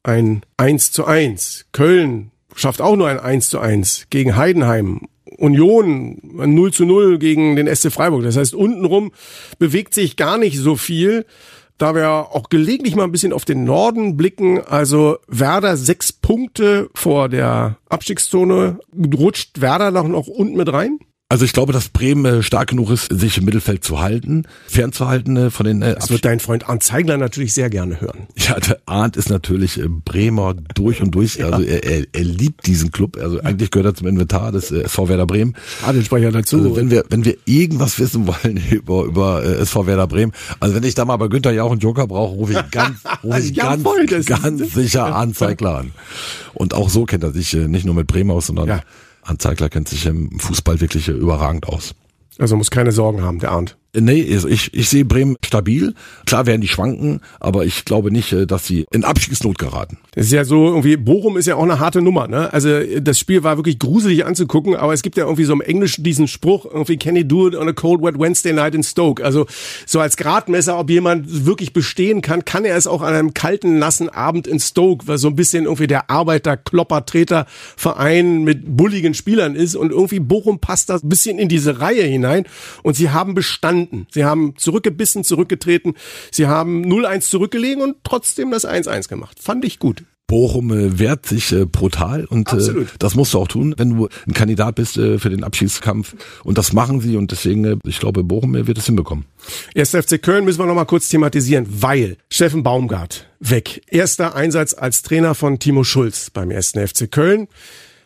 Ein 0.05 0.43
1 0.57 0.93
zu 0.93 1.05
1. 1.05 1.67
Köln 1.73 2.31
schafft 2.55 2.81
auch 2.81 2.95
nur 2.95 3.09
ein 3.09 3.19
1 3.19 3.51
zu 3.51 3.59
1 3.59 4.07
gegen 4.09 4.37
Heidenheim. 4.37 5.09
Union 5.37 6.19
0 6.23 6.73
zu 6.73 6.85
0 6.85 7.19
gegen 7.19 7.57
den 7.57 7.75
SC 7.75 7.93
Freiburg. 7.93 8.23
Das 8.25 8.37
heißt, 8.37 8.55
untenrum 8.55 9.13
bewegt 9.59 9.95
sich 9.95 10.17
gar 10.17 10.39
nicht 10.39 10.59
so 10.59 10.77
viel. 10.77 11.27
Da 11.79 11.95
wir 11.95 12.09
auch 12.11 12.49
gelegentlich 12.49 12.97
mal 12.97 13.05
ein 13.05 13.13
bisschen 13.13 13.35
auf 13.35 13.45
den 13.45 13.65
Norden 13.65 14.17
blicken, 14.17 14.61
also 14.61 15.19
Werder 15.29 15.77
sechs 15.77 16.11
Punkte 16.11 16.89
vor 16.95 17.29
der 17.29 17.77
Abstiegszone. 17.91 18.79
Rutscht 19.15 19.61
Werder 19.61 19.91
noch, 19.91 20.09
noch 20.09 20.27
unten 20.27 20.57
mit 20.57 20.73
rein? 20.73 20.99
Also 21.29 21.45
ich 21.45 21.53
glaube, 21.53 21.73
dass 21.73 21.89
Bremen 21.89 22.25
äh, 22.25 22.43
stark 22.45 22.69
genug 22.69 22.89
ist, 22.89 23.09
sich 23.11 23.37
im 23.39 23.47
Mittelfeld 23.47 23.83
zu 23.83 23.99
halten, 23.99 24.45
fernzuhalten 24.69 25.37
äh, 25.37 25.51
von 25.51 25.67
den. 25.67 25.83
Äh, 25.83 25.97
das 25.97 26.09
wird 26.09 26.25
dein 26.25 26.39
Freund 26.39 26.69
Arndt 26.69 26.85
Zeigler 26.85 27.17
natürlich 27.17 27.53
sehr 27.53 27.69
gerne 27.69 28.01
hören. 28.01 28.29
Ja, 28.37 28.61
der 28.61 28.79
Arndt 28.87 29.17
ist 29.17 29.29
natürlich 29.29 29.81
äh, 29.81 29.89
Bremer 29.89 30.55
durch 30.77 31.03
und 31.03 31.17
durch. 31.17 31.35
ja. 31.39 31.51
Also 31.51 31.65
er, 31.65 31.83
er, 31.83 32.07
er 32.13 32.23
liebt 32.23 32.69
diesen 32.69 32.93
Club. 32.93 33.17
Also 33.21 33.41
eigentlich 33.41 33.73
gehört 33.73 33.87
er 33.87 33.95
zum 33.97 34.07
Inventar 34.07 34.53
des 34.53 34.71
äh, 34.71 34.83
SV 34.83 35.09
Werder 35.09 35.27
Bremen. 35.27 35.57
Stadionsprecher 35.81 36.31
dazu. 36.31 36.59
Also 36.59 36.77
wenn 36.77 36.93
wir 36.93 37.05
wenn 37.09 37.25
wir 37.25 37.37
irgendwas 37.45 37.99
wissen 37.99 38.29
wollen 38.29 38.63
über 38.71 39.03
über 39.03 39.43
äh, 39.43 39.57
SV 39.57 39.89
Werder 39.89 40.07
Bremen, 40.07 40.31
also 40.61 40.77
wenn 40.77 40.85
ich 40.85 40.95
da 40.95 41.05
mal 41.05 41.17
bei 41.17 41.27
Günther 41.27 41.51
Jauch 41.51 41.73
einen 41.73 41.81
Joker 41.81 42.07
brauche, 42.07 42.37
rufe 42.37 42.53
ich 42.53 42.71
ganz 42.71 42.99
rufe 43.25 43.41
ich 43.41 43.57
ganz 43.57 44.27
ganz 44.27 44.75
sicher 44.75 45.07
Arndt 45.07 45.37
Zeigler 45.37 45.79
an. 45.79 45.91
Und 46.55 46.73
auch 46.73 46.89
so 46.89 47.05
kennt 47.05 47.25
er 47.25 47.33
sich 47.33 47.53
äh, 47.53 47.67
nicht 47.67 47.85
nur 47.85 47.97
mit 47.97 48.07
Bremen 48.07 48.31
aus, 48.31 48.47
sondern 48.47 48.69
ja. 48.69 48.83
Anzeigler 49.27 49.69
kennt 49.69 49.89
sich 49.89 50.07
im 50.07 50.39
Fußball 50.39 50.81
wirklich 50.81 51.09
überragend 51.09 51.69
aus. 51.69 51.95
Also 52.39 52.57
muss 52.57 52.71
keine 52.71 52.93
Sorgen 52.93 53.23
haben, 53.23 53.39
der 53.39 53.51
Arndt. 53.51 53.77
Nee, 53.99 54.27
also 54.33 54.49
ich, 54.49 54.75
ich 54.75 54.89
sehe 54.89 55.05
Bremen 55.05 55.37
stabil. 55.45 55.95
Klar 56.27 56.47
werden 56.47 56.61
die 56.61 56.69
schwanken, 56.69 57.21
aber 57.41 57.65
ich 57.65 57.85
glaube 57.85 58.11
nicht, 58.11 58.33
äh, 58.33 58.47
dass 58.47 58.67
sie 58.67 58.85
in 58.93 59.05
Abstiegsnot 59.05 59.59
geraten. 59.59 59.99
Das 60.15 60.27
ist 60.27 60.33
ja 60.33 60.45
so, 60.45 60.67
irgendwie, 60.67 60.97
Bochum 60.97 61.37
ist 61.37 61.47
ja 61.47 61.57
auch 61.57 61.63
eine 61.63 61.79
harte 61.79 62.03
Nummer, 62.03 62.29
ne? 62.29 62.53
Also 62.53 62.69
das 63.01 63.19
Spiel 63.19 63.43
war 63.43 63.57
wirklich 63.57 63.79
gruselig 63.79 64.25
anzugucken, 64.25 64.77
aber 64.77 64.93
es 64.93 65.03
gibt 65.03 65.17
ja 65.17 65.25
irgendwie 65.25 65.45
so 65.45 65.53
im 65.53 65.61
Englischen 65.61 66.05
diesen 66.05 66.29
Spruch, 66.29 66.67
irgendwie 66.67 66.97
can 66.97 67.17
you 67.17 67.25
do 67.25 67.49
it 67.49 67.55
on 67.55 67.69
a 67.69 67.73
cold 67.73 68.03
wet 68.03 68.19
Wednesday 68.19 68.53
night 68.53 68.75
in 68.75 68.83
Stoke? 68.83 69.25
Also 69.25 69.47
so 69.87 70.01
als 70.01 70.17
Gradmesser, 70.17 70.79
ob 70.79 70.91
jemand 70.91 71.47
wirklich 71.47 71.73
bestehen 71.73 72.21
kann, 72.23 72.45
kann 72.45 72.65
er 72.65 72.77
es 72.77 72.87
auch 72.87 73.03
an 73.03 73.15
einem 73.15 73.35
kalten, 73.35 73.79
nassen 73.79 74.09
Abend 74.09 74.47
in 74.47 74.61
Stoke, 74.61 75.07
weil 75.09 75.19
so 75.19 75.29
ein 75.29 75.37
bisschen 75.37 75.65
irgendwie 75.65 75.87
der 75.87 76.11
Arbeiter, 76.11 76.57
Klopper, 76.57 77.07
Treter 77.07 77.47
Verein 77.77 78.45
mit 78.45 78.77
bulligen 78.77 79.15
Spielern 79.15 79.55
ist 79.55 79.75
und 79.75 79.91
irgendwie 79.91 80.21
Bochum 80.21 80.59
passt 80.61 80.91
da 80.91 80.97
ein 80.97 81.09
bisschen 81.09 81.39
in 81.39 81.49
diese 81.49 81.81
Reihe 81.81 82.05
hinein 82.05 82.45
und 82.83 82.97
sie 82.97 83.11
haben 83.11 83.35
bestanden 83.35 83.86
überwunden. 83.87 84.07
Sie 84.11 84.25
haben 84.25 84.55
zurückgebissen, 84.57 85.25
zurückgetreten. 85.25 85.95
Sie 86.31 86.47
haben 86.47 86.85
0-1 86.85 87.31
zurückgelegen 87.31 87.83
und 87.83 87.97
trotzdem 88.05 88.51
das 88.51 88.67
1-1 88.67 89.09
gemacht. 89.09 89.39
Fand 89.41 89.65
ich 89.65 89.79
gut. 89.79 90.05
Bochum 90.29 90.73
äh, 90.73 90.99
wehrt 90.99 91.25
sich 91.25 91.53
äh, 91.53 91.67
brutal 91.67 92.25
und 92.25 92.53
äh, 92.53 92.87
das 92.99 93.15
musst 93.15 93.33
du 93.33 93.39
auch 93.39 93.47
tun, 93.47 93.77
wenn 93.77 93.91
du 93.91 94.09
ein 94.27 94.35
Kandidat 94.35 94.75
bist 94.75 94.97
äh, 94.97 95.21
für 95.21 95.31
den 95.31 95.45
Abschiedskampf 95.45 96.17
und 96.43 96.59
das 96.59 96.73
machen 96.73 97.01
sie 97.01 97.17
und 97.17 97.31
deswegen, 97.31 97.65
äh, 97.65 97.77
ich 97.87 98.01
glaube, 98.01 98.25
Bochum 98.25 98.57
äh, 98.57 98.67
wird 98.67 98.77
es 98.77 98.87
hinbekommen. 98.87 99.25
Erst 99.73 99.95
FC 99.95 100.21
Köln 100.21 100.45
müssen 100.45 100.59
wir 100.59 100.67
noch 100.67 100.75
mal 100.75 100.85
kurz 100.85 101.09
thematisieren, 101.11 101.67
weil 101.69 102.17
Steffen 102.29 102.65
Baumgart 102.65 103.29
weg. 103.39 103.83
Erster 103.89 104.35
Einsatz 104.35 104.75
als 104.75 105.03
Trainer 105.03 105.37
von 105.37 105.61
Timo 105.61 105.85
Schulz 105.85 106.31
beim 106.31 106.51
ersten 106.51 106.85
FC 106.85 107.09
Köln. 107.09 107.47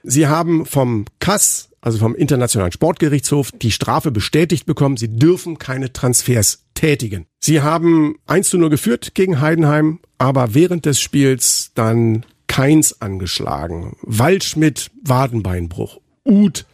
Sie 0.03 0.27
haben 0.27 0.67
vom 0.67 1.07
Kass 1.21 1.70
also 1.81 1.99
vom 1.99 2.15
Internationalen 2.15 2.73
Sportgerichtshof, 2.73 3.53
die 3.53 3.71
Strafe 3.71 4.11
bestätigt 4.11 4.67
bekommen. 4.67 4.97
Sie 4.97 5.09
dürfen 5.09 5.59
keine 5.59 5.93
Transfers 5.93 6.65
tätigen. 6.75 7.27
Sie 7.41 7.63
haben 7.63 8.17
1 8.27 8.51
zu 8.51 8.59
0 8.59 8.71
geführt 8.71 9.15
gegen 9.15 9.41
Heidenheim, 9.41 10.01
aber 10.19 10.55
während 10.55 10.87
des 10.87 11.01
Spiels 11.01 11.73
dann 11.75 12.25
Keins 12.47 13.01
angeschlagen. 13.01 13.97
Waldschmidt 14.03 14.91
Wadenbeinbruch. 15.03 16.01
Uth 16.25 16.67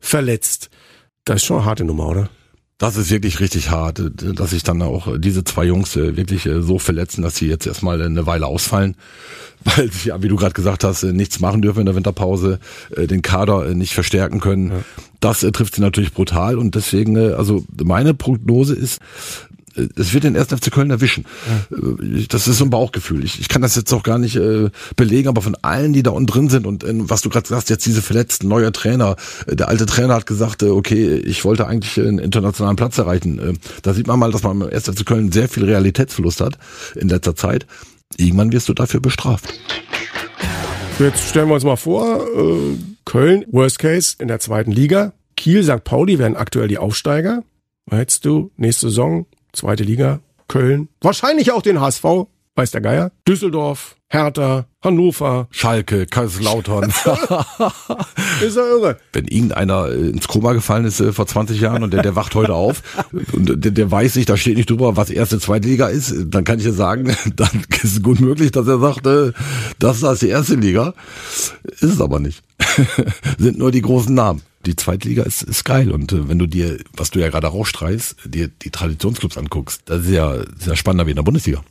verletzt. 0.00 0.70
Das 1.24 1.36
ist 1.36 1.44
schon 1.44 1.58
eine 1.58 1.66
harte 1.66 1.84
Nummer, 1.84 2.08
oder? 2.08 2.30
Das 2.80 2.96
ist 2.96 3.10
wirklich 3.10 3.40
richtig 3.40 3.70
hart, 3.70 4.02
dass 4.14 4.50
sich 4.50 4.62
dann 4.62 4.80
auch 4.80 5.18
diese 5.18 5.44
zwei 5.44 5.66
Jungs 5.66 5.96
äh, 5.96 6.16
wirklich 6.16 6.46
äh, 6.46 6.62
so 6.62 6.78
verletzen, 6.78 7.20
dass 7.20 7.36
sie 7.36 7.46
jetzt 7.46 7.66
erstmal 7.66 8.00
eine 8.00 8.24
Weile 8.24 8.46
ausfallen, 8.46 8.96
weil 9.64 9.92
sie 9.92 10.08
ja, 10.08 10.22
wie 10.22 10.28
du 10.28 10.36
gerade 10.36 10.54
gesagt 10.54 10.82
hast, 10.82 11.02
äh, 11.02 11.12
nichts 11.12 11.40
machen 11.40 11.60
dürfen 11.60 11.80
in 11.80 11.86
der 11.86 11.94
Winterpause, 11.94 12.58
den 12.96 13.20
Kader 13.20 13.74
nicht 13.74 13.92
verstärken 13.92 14.40
können. 14.40 14.70
Ja. 14.70 14.84
Das 15.20 15.40
trifft 15.40 15.74
sie 15.74 15.82
natürlich 15.82 16.14
brutal 16.14 16.56
und 16.56 16.74
deswegen, 16.74 17.18
also 17.18 17.66
meine 17.84 18.14
Prognose 18.14 18.74
ist, 18.74 18.98
es 19.96 20.12
wird 20.12 20.24
den 20.24 20.34
ersten 20.34 20.56
FC 20.56 20.70
Köln 20.70 20.90
erwischen. 20.90 21.24
Ja. 21.70 21.94
Das 22.28 22.48
ist 22.48 22.58
so 22.58 22.64
ein 22.64 22.70
Bauchgefühl. 22.70 23.24
Ich, 23.24 23.40
ich 23.40 23.48
kann 23.48 23.62
das 23.62 23.76
jetzt 23.76 23.92
auch 23.92 24.02
gar 24.02 24.18
nicht 24.18 24.36
äh, 24.36 24.70
belegen, 24.96 25.28
aber 25.28 25.42
von 25.42 25.56
allen, 25.62 25.92
die 25.92 26.02
da 26.02 26.10
unten 26.10 26.26
drin 26.26 26.48
sind 26.48 26.66
und 26.66 26.84
äh, 26.84 26.92
was 26.92 27.22
du 27.22 27.28
gerade 27.28 27.48
sagst, 27.48 27.70
jetzt 27.70 27.86
diese 27.86 28.02
verletzten, 28.02 28.48
neuer 28.48 28.72
Trainer. 28.72 29.16
Äh, 29.46 29.56
der 29.56 29.68
alte 29.68 29.86
Trainer 29.86 30.14
hat 30.14 30.26
gesagt, 30.26 30.62
äh, 30.62 30.70
okay, 30.70 31.16
ich 31.16 31.44
wollte 31.44 31.66
eigentlich 31.66 31.98
einen 31.98 32.18
internationalen 32.18 32.76
Platz 32.76 32.98
erreichen. 32.98 33.38
Äh, 33.38 33.54
da 33.82 33.94
sieht 33.94 34.06
man 34.06 34.18
mal, 34.18 34.32
dass 34.32 34.42
man 34.42 34.60
im 34.60 34.68
ersten 34.68 34.94
FC 34.94 35.06
Köln 35.06 35.32
sehr 35.32 35.48
viel 35.48 35.64
Realitätsverlust 35.64 36.40
hat 36.40 36.58
in 36.96 37.08
letzter 37.08 37.36
Zeit. 37.36 37.66
Irgendwann 38.16 38.52
wirst 38.52 38.68
du 38.68 38.74
dafür 38.74 39.00
bestraft. 39.00 39.52
Jetzt 40.98 41.28
stellen 41.28 41.48
wir 41.48 41.54
uns 41.54 41.64
mal 41.64 41.76
vor, 41.76 42.26
äh, 42.36 42.76
Köln, 43.04 43.44
Worst 43.50 43.78
Case 43.78 44.16
in 44.18 44.28
der 44.28 44.40
zweiten 44.40 44.70
Liga. 44.70 45.12
Kiel, 45.36 45.64
St. 45.64 45.82
Pauli 45.84 46.18
werden 46.18 46.36
aktuell 46.36 46.68
die 46.68 46.78
Aufsteiger. 46.78 47.42
Hättest 47.90 48.24
du 48.24 48.52
nächste 48.56 48.88
Saison 48.88 49.26
zweite 49.52 49.84
Liga, 49.84 50.20
Köln, 50.48 50.88
wahrscheinlich 51.00 51.52
auch 51.52 51.62
den 51.62 51.80
HSV, 51.80 52.04
weiß 52.60 52.72
der 52.72 52.82
Geier, 52.82 53.10
Düsseldorf, 53.26 53.96
Hertha, 54.08 54.66
Hannover, 54.84 55.48
Schalke, 55.50 56.04
Kaiserslautern. 56.04 56.90
ist 58.44 58.56
ja 58.56 58.66
irre. 58.66 58.98
Wenn 59.14 59.26
irgendeiner 59.26 59.88
äh, 59.88 60.10
ins 60.10 60.28
Koma 60.28 60.52
gefallen 60.52 60.84
ist 60.84 61.00
äh, 61.00 61.12
vor 61.12 61.26
20 61.26 61.58
Jahren 61.58 61.82
und 61.82 61.94
der, 61.94 62.02
der 62.02 62.16
wacht 62.16 62.34
heute 62.34 62.52
auf 62.52 62.82
und 63.32 63.64
der, 63.64 63.70
der 63.70 63.90
weiß 63.90 64.16
nicht, 64.16 64.28
da 64.28 64.36
steht 64.36 64.58
nicht 64.58 64.68
drüber, 64.68 64.94
was 64.98 65.08
erste, 65.08 65.40
zweite 65.40 65.68
Liga 65.68 65.88
ist, 65.88 66.14
dann 66.26 66.44
kann 66.44 66.58
ich 66.58 66.66
ja 66.66 66.72
sagen, 66.72 67.16
dann 67.34 67.64
ist 67.82 67.84
es 67.84 68.02
gut 68.02 68.20
möglich, 68.20 68.50
dass 68.50 68.66
er 68.66 68.78
sagt, 68.78 69.06
äh, 69.06 69.32
das 69.78 70.02
ist 70.02 70.22
die 70.22 70.28
erste 70.28 70.56
Liga. 70.56 70.92
Ist 71.64 71.82
es 71.82 72.00
aber 72.02 72.20
nicht. 72.20 72.42
Sind 73.38 73.56
nur 73.56 73.70
die 73.70 73.80
großen 73.80 74.14
Namen 74.14 74.42
die 74.66 74.76
Zweitliga 74.76 75.22
ist, 75.22 75.42
ist 75.42 75.64
geil. 75.64 75.90
Und 75.90 76.12
äh, 76.12 76.28
wenn 76.28 76.38
du 76.38 76.46
dir, 76.46 76.76
was 76.94 77.10
du 77.10 77.20
ja 77.20 77.30
gerade 77.30 77.46
rausstreichst, 77.46 78.16
dir 78.26 78.48
die 78.48 78.68
Traditionsclubs 78.68 79.38
anguckst, 79.38 79.80
das 79.86 80.02
ist 80.02 80.10
ja 80.10 80.34
sehr 80.58 80.76
spannender 80.76 81.06
wie 81.06 81.12
in 81.12 81.16
der 81.16 81.22
Bundesliga. 81.22 81.62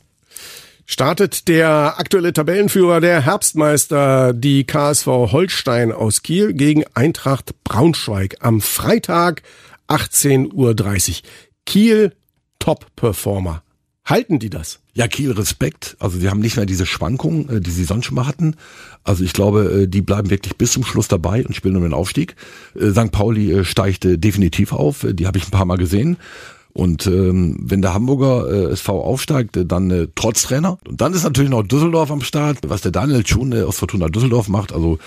Startet 0.92 1.46
der 1.46 2.00
aktuelle 2.00 2.32
Tabellenführer 2.32 3.00
der 3.00 3.20
Herbstmeister, 3.20 4.32
die 4.32 4.64
KSV 4.64 5.06
Holstein 5.06 5.92
aus 5.92 6.24
Kiel 6.24 6.52
gegen 6.52 6.82
Eintracht 6.94 7.54
Braunschweig 7.62 8.38
am 8.40 8.60
Freitag 8.60 9.42
18.30 9.86 10.52
Uhr. 10.52 11.28
Kiel 11.64 12.12
Top-Performer. 12.58 13.62
Halten 14.04 14.40
die 14.40 14.50
das? 14.50 14.80
Ja, 14.92 15.06
Kiel 15.06 15.30
Respekt. 15.30 15.96
Also 16.00 16.18
sie 16.18 16.28
haben 16.28 16.40
nicht 16.40 16.56
mehr 16.56 16.66
diese 16.66 16.86
Schwankungen, 16.86 17.48
äh, 17.48 17.60
die 17.60 17.70
sie 17.70 17.84
sonst 17.84 18.06
schon 18.06 18.16
mal 18.16 18.26
hatten. 18.26 18.56
Also 19.04 19.22
ich 19.22 19.32
glaube, 19.32 19.82
äh, 19.82 19.86
die 19.86 20.02
bleiben 20.02 20.28
wirklich 20.28 20.56
bis 20.56 20.72
zum 20.72 20.84
Schluss 20.84 21.06
dabei 21.06 21.46
und 21.46 21.54
spielen 21.54 21.76
um 21.76 21.84
den 21.84 21.94
Aufstieg. 21.94 22.34
Äh, 22.74 22.90
St. 22.90 23.12
Pauli 23.12 23.64
steigt 23.64 24.02
definitiv 24.04 24.72
auf. 24.72 25.06
Die 25.08 25.28
habe 25.28 25.38
ich 25.38 25.46
ein 25.46 25.52
paar 25.52 25.66
Mal 25.66 25.78
gesehen. 25.78 26.16
Und 26.72 27.06
ähm, 27.06 27.56
wenn 27.60 27.82
der 27.82 27.94
Hamburger 27.94 28.48
äh, 28.50 28.72
SV 28.72 29.02
aufsteigt, 29.02 29.56
äh, 29.56 29.66
dann 29.66 29.90
äh, 29.90 30.08
trotz 30.14 30.42
Trainer. 30.42 30.78
Und 30.88 31.00
dann 31.00 31.12
ist 31.12 31.24
natürlich 31.24 31.50
noch 31.50 31.62
Düsseldorf 31.62 32.10
am 32.10 32.20
Start, 32.22 32.58
was 32.66 32.80
der 32.80 32.92
Daniel 32.92 33.26
Schuhn 33.26 33.52
äh, 33.52 33.62
aus 33.62 33.78
Fortuna 33.78 34.08
Düsseldorf 34.08 34.48
macht. 34.48 34.72
Also 34.72 34.98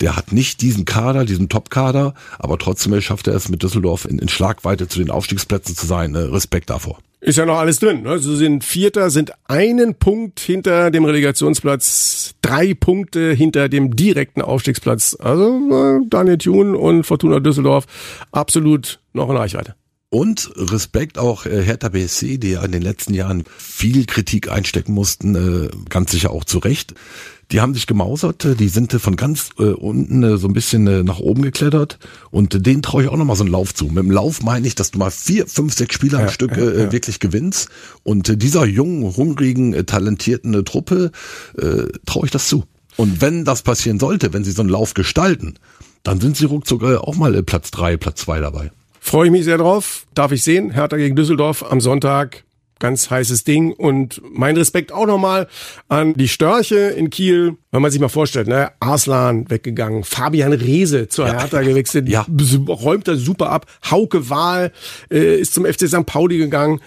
Der 0.00 0.16
hat 0.16 0.32
nicht 0.32 0.60
diesen 0.60 0.84
Kader, 0.84 1.24
diesen 1.24 1.48
Top-Kader, 1.48 2.14
aber 2.38 2.58
trotzdem 2.58 3.00
schafft 3.00 3.26
er 3.26 3.34
es 3.34 3.48
mit 3.48 3.62
Düsseldorf 3.62 4.04
in, 4.04 4.18
in 4.18 4.28
Schlagweite 4.28 4.86
zu 4.86 5.00
den 5.00 5.10
Aufstiegsplätzen 5.10 5.74
zu 5.74 5.86
sein. 5.86 6.14
Äh, 6.14 6.18
Respekt 6.18 6.70
davor. 6.70 6.98
Ist 7.20 7.36
ja 7.36 7.46
noch 7.46 7.58
alles 7.58 7.80
drin. 7.80 8.02
Ne? 8.02 8.20
Sie 8.20 8.36
sind 8.36 8.62
Vierter, 8.62 9.10
sind 9.10 9.32
einen 9.48 9.96
Punkt 9.96 10.38
hinter 10.38 10.92
dem 10.92 11.04
Relegationsplatz, 11.04 12.34
drei 12.42 12.74
Punkte 12.74 13.32
hinter 13.32 13.68
dem 13.68 13.96
direkten 13.96 14.40
Aufstiegsplatz. 14.40 15.16
Also 15.18 15.58
äh, 15.72 16.06
Daniel 16.08 16.38
Thun 16.38 16.76
und 16.76 17.02
Fortuna 17.04 17.40
Düsseldorf 17.40 17.86
absolut 18.30 19.00
noch 19.14 19.28
in 19.30 19.36
Reichweite. 19.36 19.74
Und 20.10 20.50
Respekt 20.56 21.18
auch 21.18 21.44
äh, 21.44 21.62
Hertha 21.62 21.90
BSC, 21.90 22.38
die 22.38 22.52
ja 22.52 22.64
in 22.64 22.72
den 22.72 22.80
letzten 22.80 23.12
Jahren 23.12 23.44
viel 23.58 24.06
Kritik 24.06 24.50
einstecken 24.50 24.94
mussten, 24.94 25.34
äh, 25.34 25.68
ganz 25.90 26.12
sicher 26.12 26.30
auch 26.30 26.44
zu 26.44 26.58
Recht. 26.58 26.94
Die 27.50 27.60
haben 27.60 27.74
sich 27.74 27.86
gemausert, 27.86 28.42
äh, 28.46 28.54
die 28.54 28.68
sind 28.68 28.94
äh, 28.94 28.98
von 29.00 29.16
ganz 29.16 29.50
äh, 29.58 29.64
unten 29.64 30.22
äh, 30.22 30.38
so 30.38 30.48
ein 30.48 30.54
bisschen 30.54 30.86
äh, 30.86 31.02
nach 31.02 31.18
oben 31.18 31.42
geklettert 31.42 31.98
und 32.30 32.54
äh, 32.54 32.60
denen 32.60 32.80
traue 32.80 33.02
ich 33.02 33.08
auch 33.10 33.18
nochmal 33.18 33.36
so 33.36 33.44
einen 33.44 33.52
Lauf 33.52 33.74
zu. 33.74 33.86
Mit 33.86 33.98
dem 33.98 34.10
Lauf 34.10 34.42
meine 34.42 34.66
ich, 34.66 34.74
dass 34.74 34.92
du 34.92 34.98
mal 34.98 35.10
vier, 35.10 35.46
fünf, 35.46 35.74
sechs 35.74 35.94
Spieler 35.94 36.20
ja, 36.20 36.24
am 36.24 36.30
Stück 36.30 36.56
äh, 36.56 36.84
ja. 36.84 36.92
wirklich 36.92 37.20
gewinnst 37.20 37.68
und 38.02 38.30
äh, 38.30 38.38
dieser 38.38 38.64
jungen, 38.64 39.14
hungrigen, 39.14 39.74
äh, 39.74 39.84
talentierten 39.84 40.54
äh, 40.54 40.62
Truppe 40.62 41.10
äh, 41.58 41.82
traue 42.06 42.24
ich 42.24 42.30
das 42.30 42.48
zu. 42.48 42.64
Und 42.96 43.20
wenn 43.20 43.44
das 43.44 43.60
passieren 43.60 44.00
sollte, 44.00 44.32
wenn 44.32 44.42
sie 44.42 44.52
so 44.52 44.62
einen 44.62 44.70
Lauf 44.70 44.94
gestalten, 44.94 45.54
dann 46.02 46.18
sind 46.18 46.38
sie 46.38 46.46
ruckzuck 46.46 46.82
äh, 46.82 46.96
auch 46.96 47.16
mal 47.16 47.34
äh, 47.34 47.42
Platz 47.42 47.70
drei, 47.70 47.98
Platz 47.98 48.22
zwei 48.22 48.40
dabei. 48.40 48.70
Freue 49.00 49.26
ich 49.26 49.32
mich 49.32 49.44
sehr 49.44 49.58
drauf. 49.58 50.06
Darf 50.14 50.32
ich 50.32 50.42
sehen. 50.42 50.70
Hertha 50.70 50.96
gegen 50.96 51.16
Düsseldorf 51.16 51.64
am 51.68 51.80
Sonntag. 51.80 52.44
Ganz 52.78 53.10
heißes 53.10 53.42
Ding. 53.44 53.72
Und 53.72 54.22
mein 54.30 54.56
Respekt 54.56 54.92
auch 54.92 55.06
nochmal 55.06 55.48
an 55.88 56.14
die 56.14 56.28
Störche 56.28 56.76
in 56.76 57.10
Kiel. 57.10 57.56
Wenn 57.72 57.82
man 57.82 57.90
sich 57.90 58.00
mal 58.00 58.08
vorstellt, 58.08 58.46
ne? 58.46 58.70
Arslan 58.78 59.50
weggegangen, 59.50 60.04
Fabian 60.04 60.52
Rehse 60.52 61.08
zur 61.08 61.26
ja. 61.26 61.40
Hertha 61.40 61.62
gewechselt, 61.62 62.08
ja. 62.08 62.24
räumt 62.68 63.08
er 63.08 63.16
super 63.16 63.50
ab. 63.50 63.66
Hauke 63.90 64.30
Wahl 64.30 64.72
äh, 65.10 65.40
ist 65.40 65.54
zum 65.54 65.64
FC 65.64 65.88
St. 65.88 66.06
Pauli 66.06 66.38
gegangen. 66.38 66.80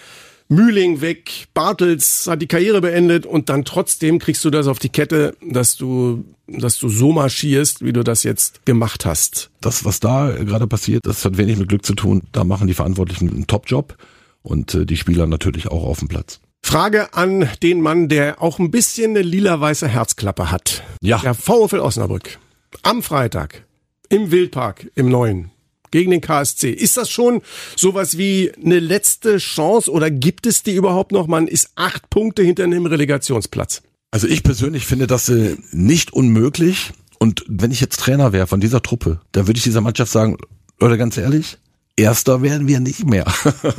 Mühling 0.52 1.00
weg, 1.00 1.48
Bartels 1.54 2.28
hat 2.28 2.42
die 2.42 2.48
Karriere 2.48 2.82
beendet 2.82 3.26
und 3.26 3.48
dann 3.48 3.64
trotzdem 3.64 4.20
kriegst 4.20 4.44
du 4.44 4.50
das 4.50 4.68
auf 4.68 4.80
die 4.80 4.90
Kette, 4.90 5.34
dass 5.42 5.78
du, 5.78 6.26
dass 6.46 6.78
du 6.78 6.90
so 6.90 7.14
marschierst, 7.14 7.86
wie 7.86 7.94
du 7.94 8.04
das 8.04 8.24
jetzt 8.24 8.66
gemacht 8.66 9.06
hast. 9.06 9.50
Das, 9.62 9.86
was 9.86 10.02
da 10.02 10.30
gerade 10.32 10.68
passiert, 10.68 11.06
das 11.06 11.24
hat 11.24 11.38
wenig 11.38 11.58
mit 11.58 11.70
Glück 11.70 11.86
zu 11.86 11.96
tun. 11.96 12.24
Da 12.34 12.44
machen 12.44 12.68
die 12.68 12.74
Verantwortlichen 12.74 13.30
einen 13.30 13.48
Top-Job 13.48 13.96
und 14.44 14.76
äh, 14.76 14.86
die 14.86 14.98
Spieler 14.98 15.26
natürlich 15.26 15.70
auch 15.70 15.86
auf 15.86 16.00
dem 16.00 16.10
Platz. 16.10 16.42
Frage 16.62 17.14
an 17.14 17.48
den 17.64 17.80
Mann, 17.80 18.10
der 18.10 18.42
auch 18.42 18.60
ein 18.60 18.72
bisschen 18.72 19.12
eine 19.12 19.22
lila-weiße 19.22 19.88
Herzklappe 19.88 20.52
hat. 20.52 20.84
Ja. 21.02 21.20
Der 21.20 21.34
VfL 21.34 21.80
Osnabrück. 21.80 22.40
Am 22.82 23.02
Freitag. 23.02 23.64
Im 24.10 24.32
Wildpark, 24.32 24.92
im 24.96 25.08
Neuen 25.08 25.50
gegen 25.92 26.12
den 26.12 26.22
KSC. 26.22 26.72
Ist 26.72 26.98
das 26.98 27.10
schon 27.10 27.42
sowas 27.76 28.18
wie 28.18 28.52
eine 28.64 28.80
letzte 28.80 29.38
Chance 29.38 29.92
oder 29.92 30.10
gibt 30.10 30.48
es 30.48 30.64
die 30.64 30.76
überhaupt 30.76 31.12
noch? 31.12 31.28
Man 31.28 31.48
ist 31.48 31.72
acht 31.76 32.10
Punkte 32.10 32.42
hinter 32.44 32.64
einem 32.64 32.86
Relegationsplatz. 32.86 33.84
Also 34.10 34.28
ich 34.28 34.44
persönlich 34.44 34.86
finde 34.86 35.08
das 35.08 35.30
äh, 35.30 35.56
nicht 35.72 36.12
unmöglich. 36.12 36.92
Und 37.20 37.46
wenn 37.48 37.72
ich 37.72 37.82
jetzt 37.82 38.00
Trainer 38.00 38.34
wäre 38.34 38.48
von 38.48 38.60
dieser 38.60 38.82
Truppe, 38.82 39.22
dann 39.32 39.48
würde 39.48 39.58
ich 39.58 39.64
dieser 39.64 39.82
Mannschaft 39.82 40.12
sagen, 40.12 40.38
Leute, 40.80 40.98
ganz 40.98 41.18
ehrlich, 41.18 41.60
Erster 41.96 42.42
werden 42.42 42.68
wir 42.68 42.80
nicht 42.80 43.06
mehr. 43.06 43.32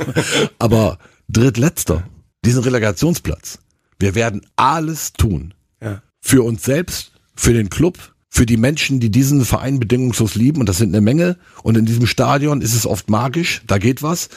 Aber 0.59 0.97
Drittletzter, 1.27 2.07
diesen 2.45 2.63
Relegationsplatz. 2.63 3.59
Wir 3.99 4.15
werden 4.15 4.45
alles 4.55 5.13
tun. 5.13 5.53
Ja. 5.81 6.01
Für 6.21 6.43
uns 6.43 6.63
selbst, 6.63 7.11
für 7.35 7.53
den 7.53 7.69
Club, 7.69 8.12
für 8.35 8.47
die 8.47 8.57
Menschen, 8.57 8.99
die 8.99 9.11
diesen 9.11 9.45
Verein 9.45 9.79
bedingungslos 9.79 10.33
lieben, 10.33 10.59
und 10.59 10.67
das 10.67 10.79
sind 10.79 10.89
eine 10.89 11.01
Menge, 11.01 11.37
und 11.61 11.77
in 11.77 11.85
diesem 11.85 12.07
Stadion 12.07 12.61
ist 12.61 12.73
es 12.73 12.87
oft 12.87 13.07
magisch, 13.07 13.61
da 13.67 13.77
geht 13.77 14.01
was. 14.01 14.27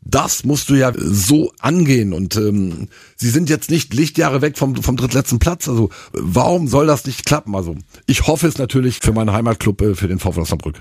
Das 0.00 0.42
musst 0.42 0.70
du 0.70 0.74
ja 0.74 0.92
so 0.96 1.52
angehen. 1.60 2.12
Und 2.14 2.34
ähm, 2.34 2.88
sie 3.14 3.30
sind 3.30 3.48
jetzt 3.48 3.70
nicht 3.70 3.94
Lichtjahre 3.94 4.42
weg 4.42 4.58
vom, 4.58 4.74
vom 4.82 4.96
drittletzten 4.96 5.38
Platz. 5.38 5.68
Also 5.68 5.90
warum 6.12 6.66
soll 6.66 6.88
das 6.88 7.06
nicht 7.06 7.26
klappen? 7.26 7.54
Also 7.54 7.76
ich 8.06 8.26
hoffe 8.26 8.48
es 8.48 8.58
natürlich 8.58 8.98
für 8.98 9.12
meinen 9.12 9.32
Heimatclub, 9.32 9.80
äh, 9.82 9.94
für 9.94 10.08
den 10.08 10.18
VfL 10.18 10.40
Osnabrück. 10.40 10.80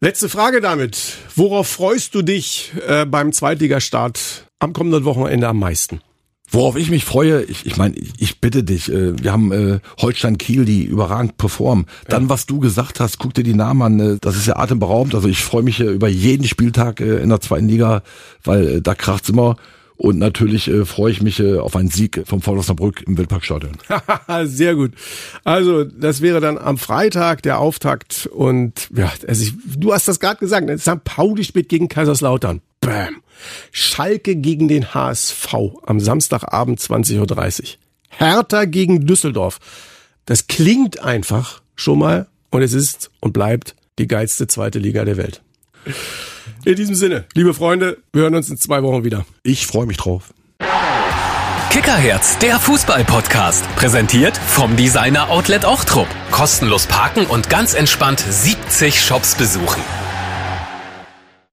Letzte 0.00 0.28
Frage 0.28 0.60
damit. 0.60 1.16
Worauf 1.34 1.66
freust 1.66 2.14
du 2.14 2.22
dich 2.22 2.74
äh, 2.86 3.04
beim 3.06 3.32
Zweitligastart 3.32 4.46
am 4.60 4.72
kommenden 4.72 5.04
Wochenende 5.04 5.48
am 5.48 5.58
meisten? 5.58 6.00
Worauf 6.50 6.76
ich 6.76 6.90
mich 6.90 7.04
freue, 7.04 7.42
ich, 7.42 7.66
ich 7.66 7.76
meine, 7.76 7.96
ich, 7.96 8.40
bitte 8.40 8.62
dich, 8.62 8.90
äh, 8.90 9.20
wir 9.20 9.32
haben 9.32 9.52
äh, 9.52 9.80
Holstein 9.98 10.38
Kiel, 10.38 10.64
die 10.64 10.84
überragend 10.84 11.38
performen. 11.38 11.86
Dann, 12.08 12.24
ja. 12.24 12.28
was 12.28 12.46
du 12.46 12.60
gesagt 12.60 13.00
hast, 13.00 13.18
guck 13.18 13.34
dir 13.34 13.42
die 13.42 13.54
Namen 13.54 13.82
an, 13.82 14.00
äh, 14.00 14.18
das 14.20 14.36
ist 14.36 14.46
ja 14.46 14.56
atemberaubend. 14.56 15.14
Also 15.14 15.28
ich 15.28 15.42
freue 15.42 15.62
mich 15.62 15.80
äh, 15.80 15.84
über 15.84 16.08
jeden 16.08 16.46
Spieltag 16.46 17.00
äh, 17.00 17.18
in 17.18 17.30
der 17.30 17.40
zweiten 17.40 17.68
Liga, 17.68 18.02
weil 18.44 18.68
äh, 18.68 18.80
da 18.80 18.94
kracht's 18.94 19.28
immer. 19.28 19.56
Und 19.96 20.18
natürlich 20.18 20.68
äh, 20.68 20.84
freue 20.84 21.10
ich 21.10 21.22
mich 21.22 21.40
äh, 21.40 21.58
auf 21.58 21.74
einen 21.74 21.88
Sieg 21.88 22.22
vom 22.26 22.42
VfL 22.42 22.58
Osnabrück 22.58 23.02
im 23.06 23.16
Wildparkstadion. 23.16 23.78
Sehr 24.44 24.74
gut. 24.74 24.92
Also 25.42 25.84
das 25.84 26.20
wäre 26.20 26.40
dann 26.40 26.58
am 26.58 26.76
Freitag 26.76 27.42
der 27.42 27.58
Auftakt 27.58 28.26
und 28.26 28.88
ja, 28.94 29.10
also 29.26 29.42
ich, 29.42 29.54
du 29.76 29.94
hast 29.94 30.06
das 30.06 30.20
gerade 30.20 30.38
gesagt, 30.38 30.66
ne? 30.66 30.78
St. 30.78 31.02
Pauli 31.04 31.44
spielt 31.44 31.70
gegen 31.70 31.88
Kaiserslautern. 31.88 32.60
Bam. 32.86 33.20
Schalke 33.72 34.36
gegen 34.36 34.68
den 34.68 34.94
HSV 34.94 35.54
am 35.84 35.98
Samstagabend 35.98 36.78
20.30 36.78 37.60
Uhr. 37.60 37.68
Hertha 38.08 38.64
gegen 38.64 39.06
Düsseldorf. 39.06 39.58
Das 40.24 40.46
klingt 40.46 41.00
einfach 41.00 41.62
schon 41.74 41.98
mal 41.98 42.28
und 42.50 42.62
es 42.62 42.72
ist 42.72 43.10
und 43.20 43.32
bleibt 43.32 43.74
die 43.98 44.06
geilste 44.06 44.46
zweite 44.46 44.78
Liga 44.78 45.04
der 45.04 45.16
Welt. 45.16 45.42
In 46.64 46.76
diesem 46.76 46.94
Sinne, 46.94 47.24
liebe 47.34 47.54
Freunde, 47.54 47.98
wir 48.12 48.22
hören 48.22 48.36
uns 48.36 48.48
in 48.50 48.56
zwei 48.56 48.82
Wochen 48.84 49.04
wieder. 49.04 49.26
Ich 49.42 49.66
freue 49.66 49.86
mich 49.86 49.96
drauf. 49.96 50.32
Kickerherz, 51.70 52.38
der 52.38 52.58
Fußball-Podcast. 52.60 53.64
Präsentiert 53.74 54.36
vom 54.36 54.76
Designer 54.76 55.28
Outlet 55.28 55.64
Ochtrup. 55.64 56.08
Kostenlos 56.30 56.86
parken 56.86 57.26
und 57.26 57.50
ganz 57.50 57.74
entspannt 57.74 58.20
70 58.20 58.98
Shops 58.98 59.34
besuchen. 59.34 59.82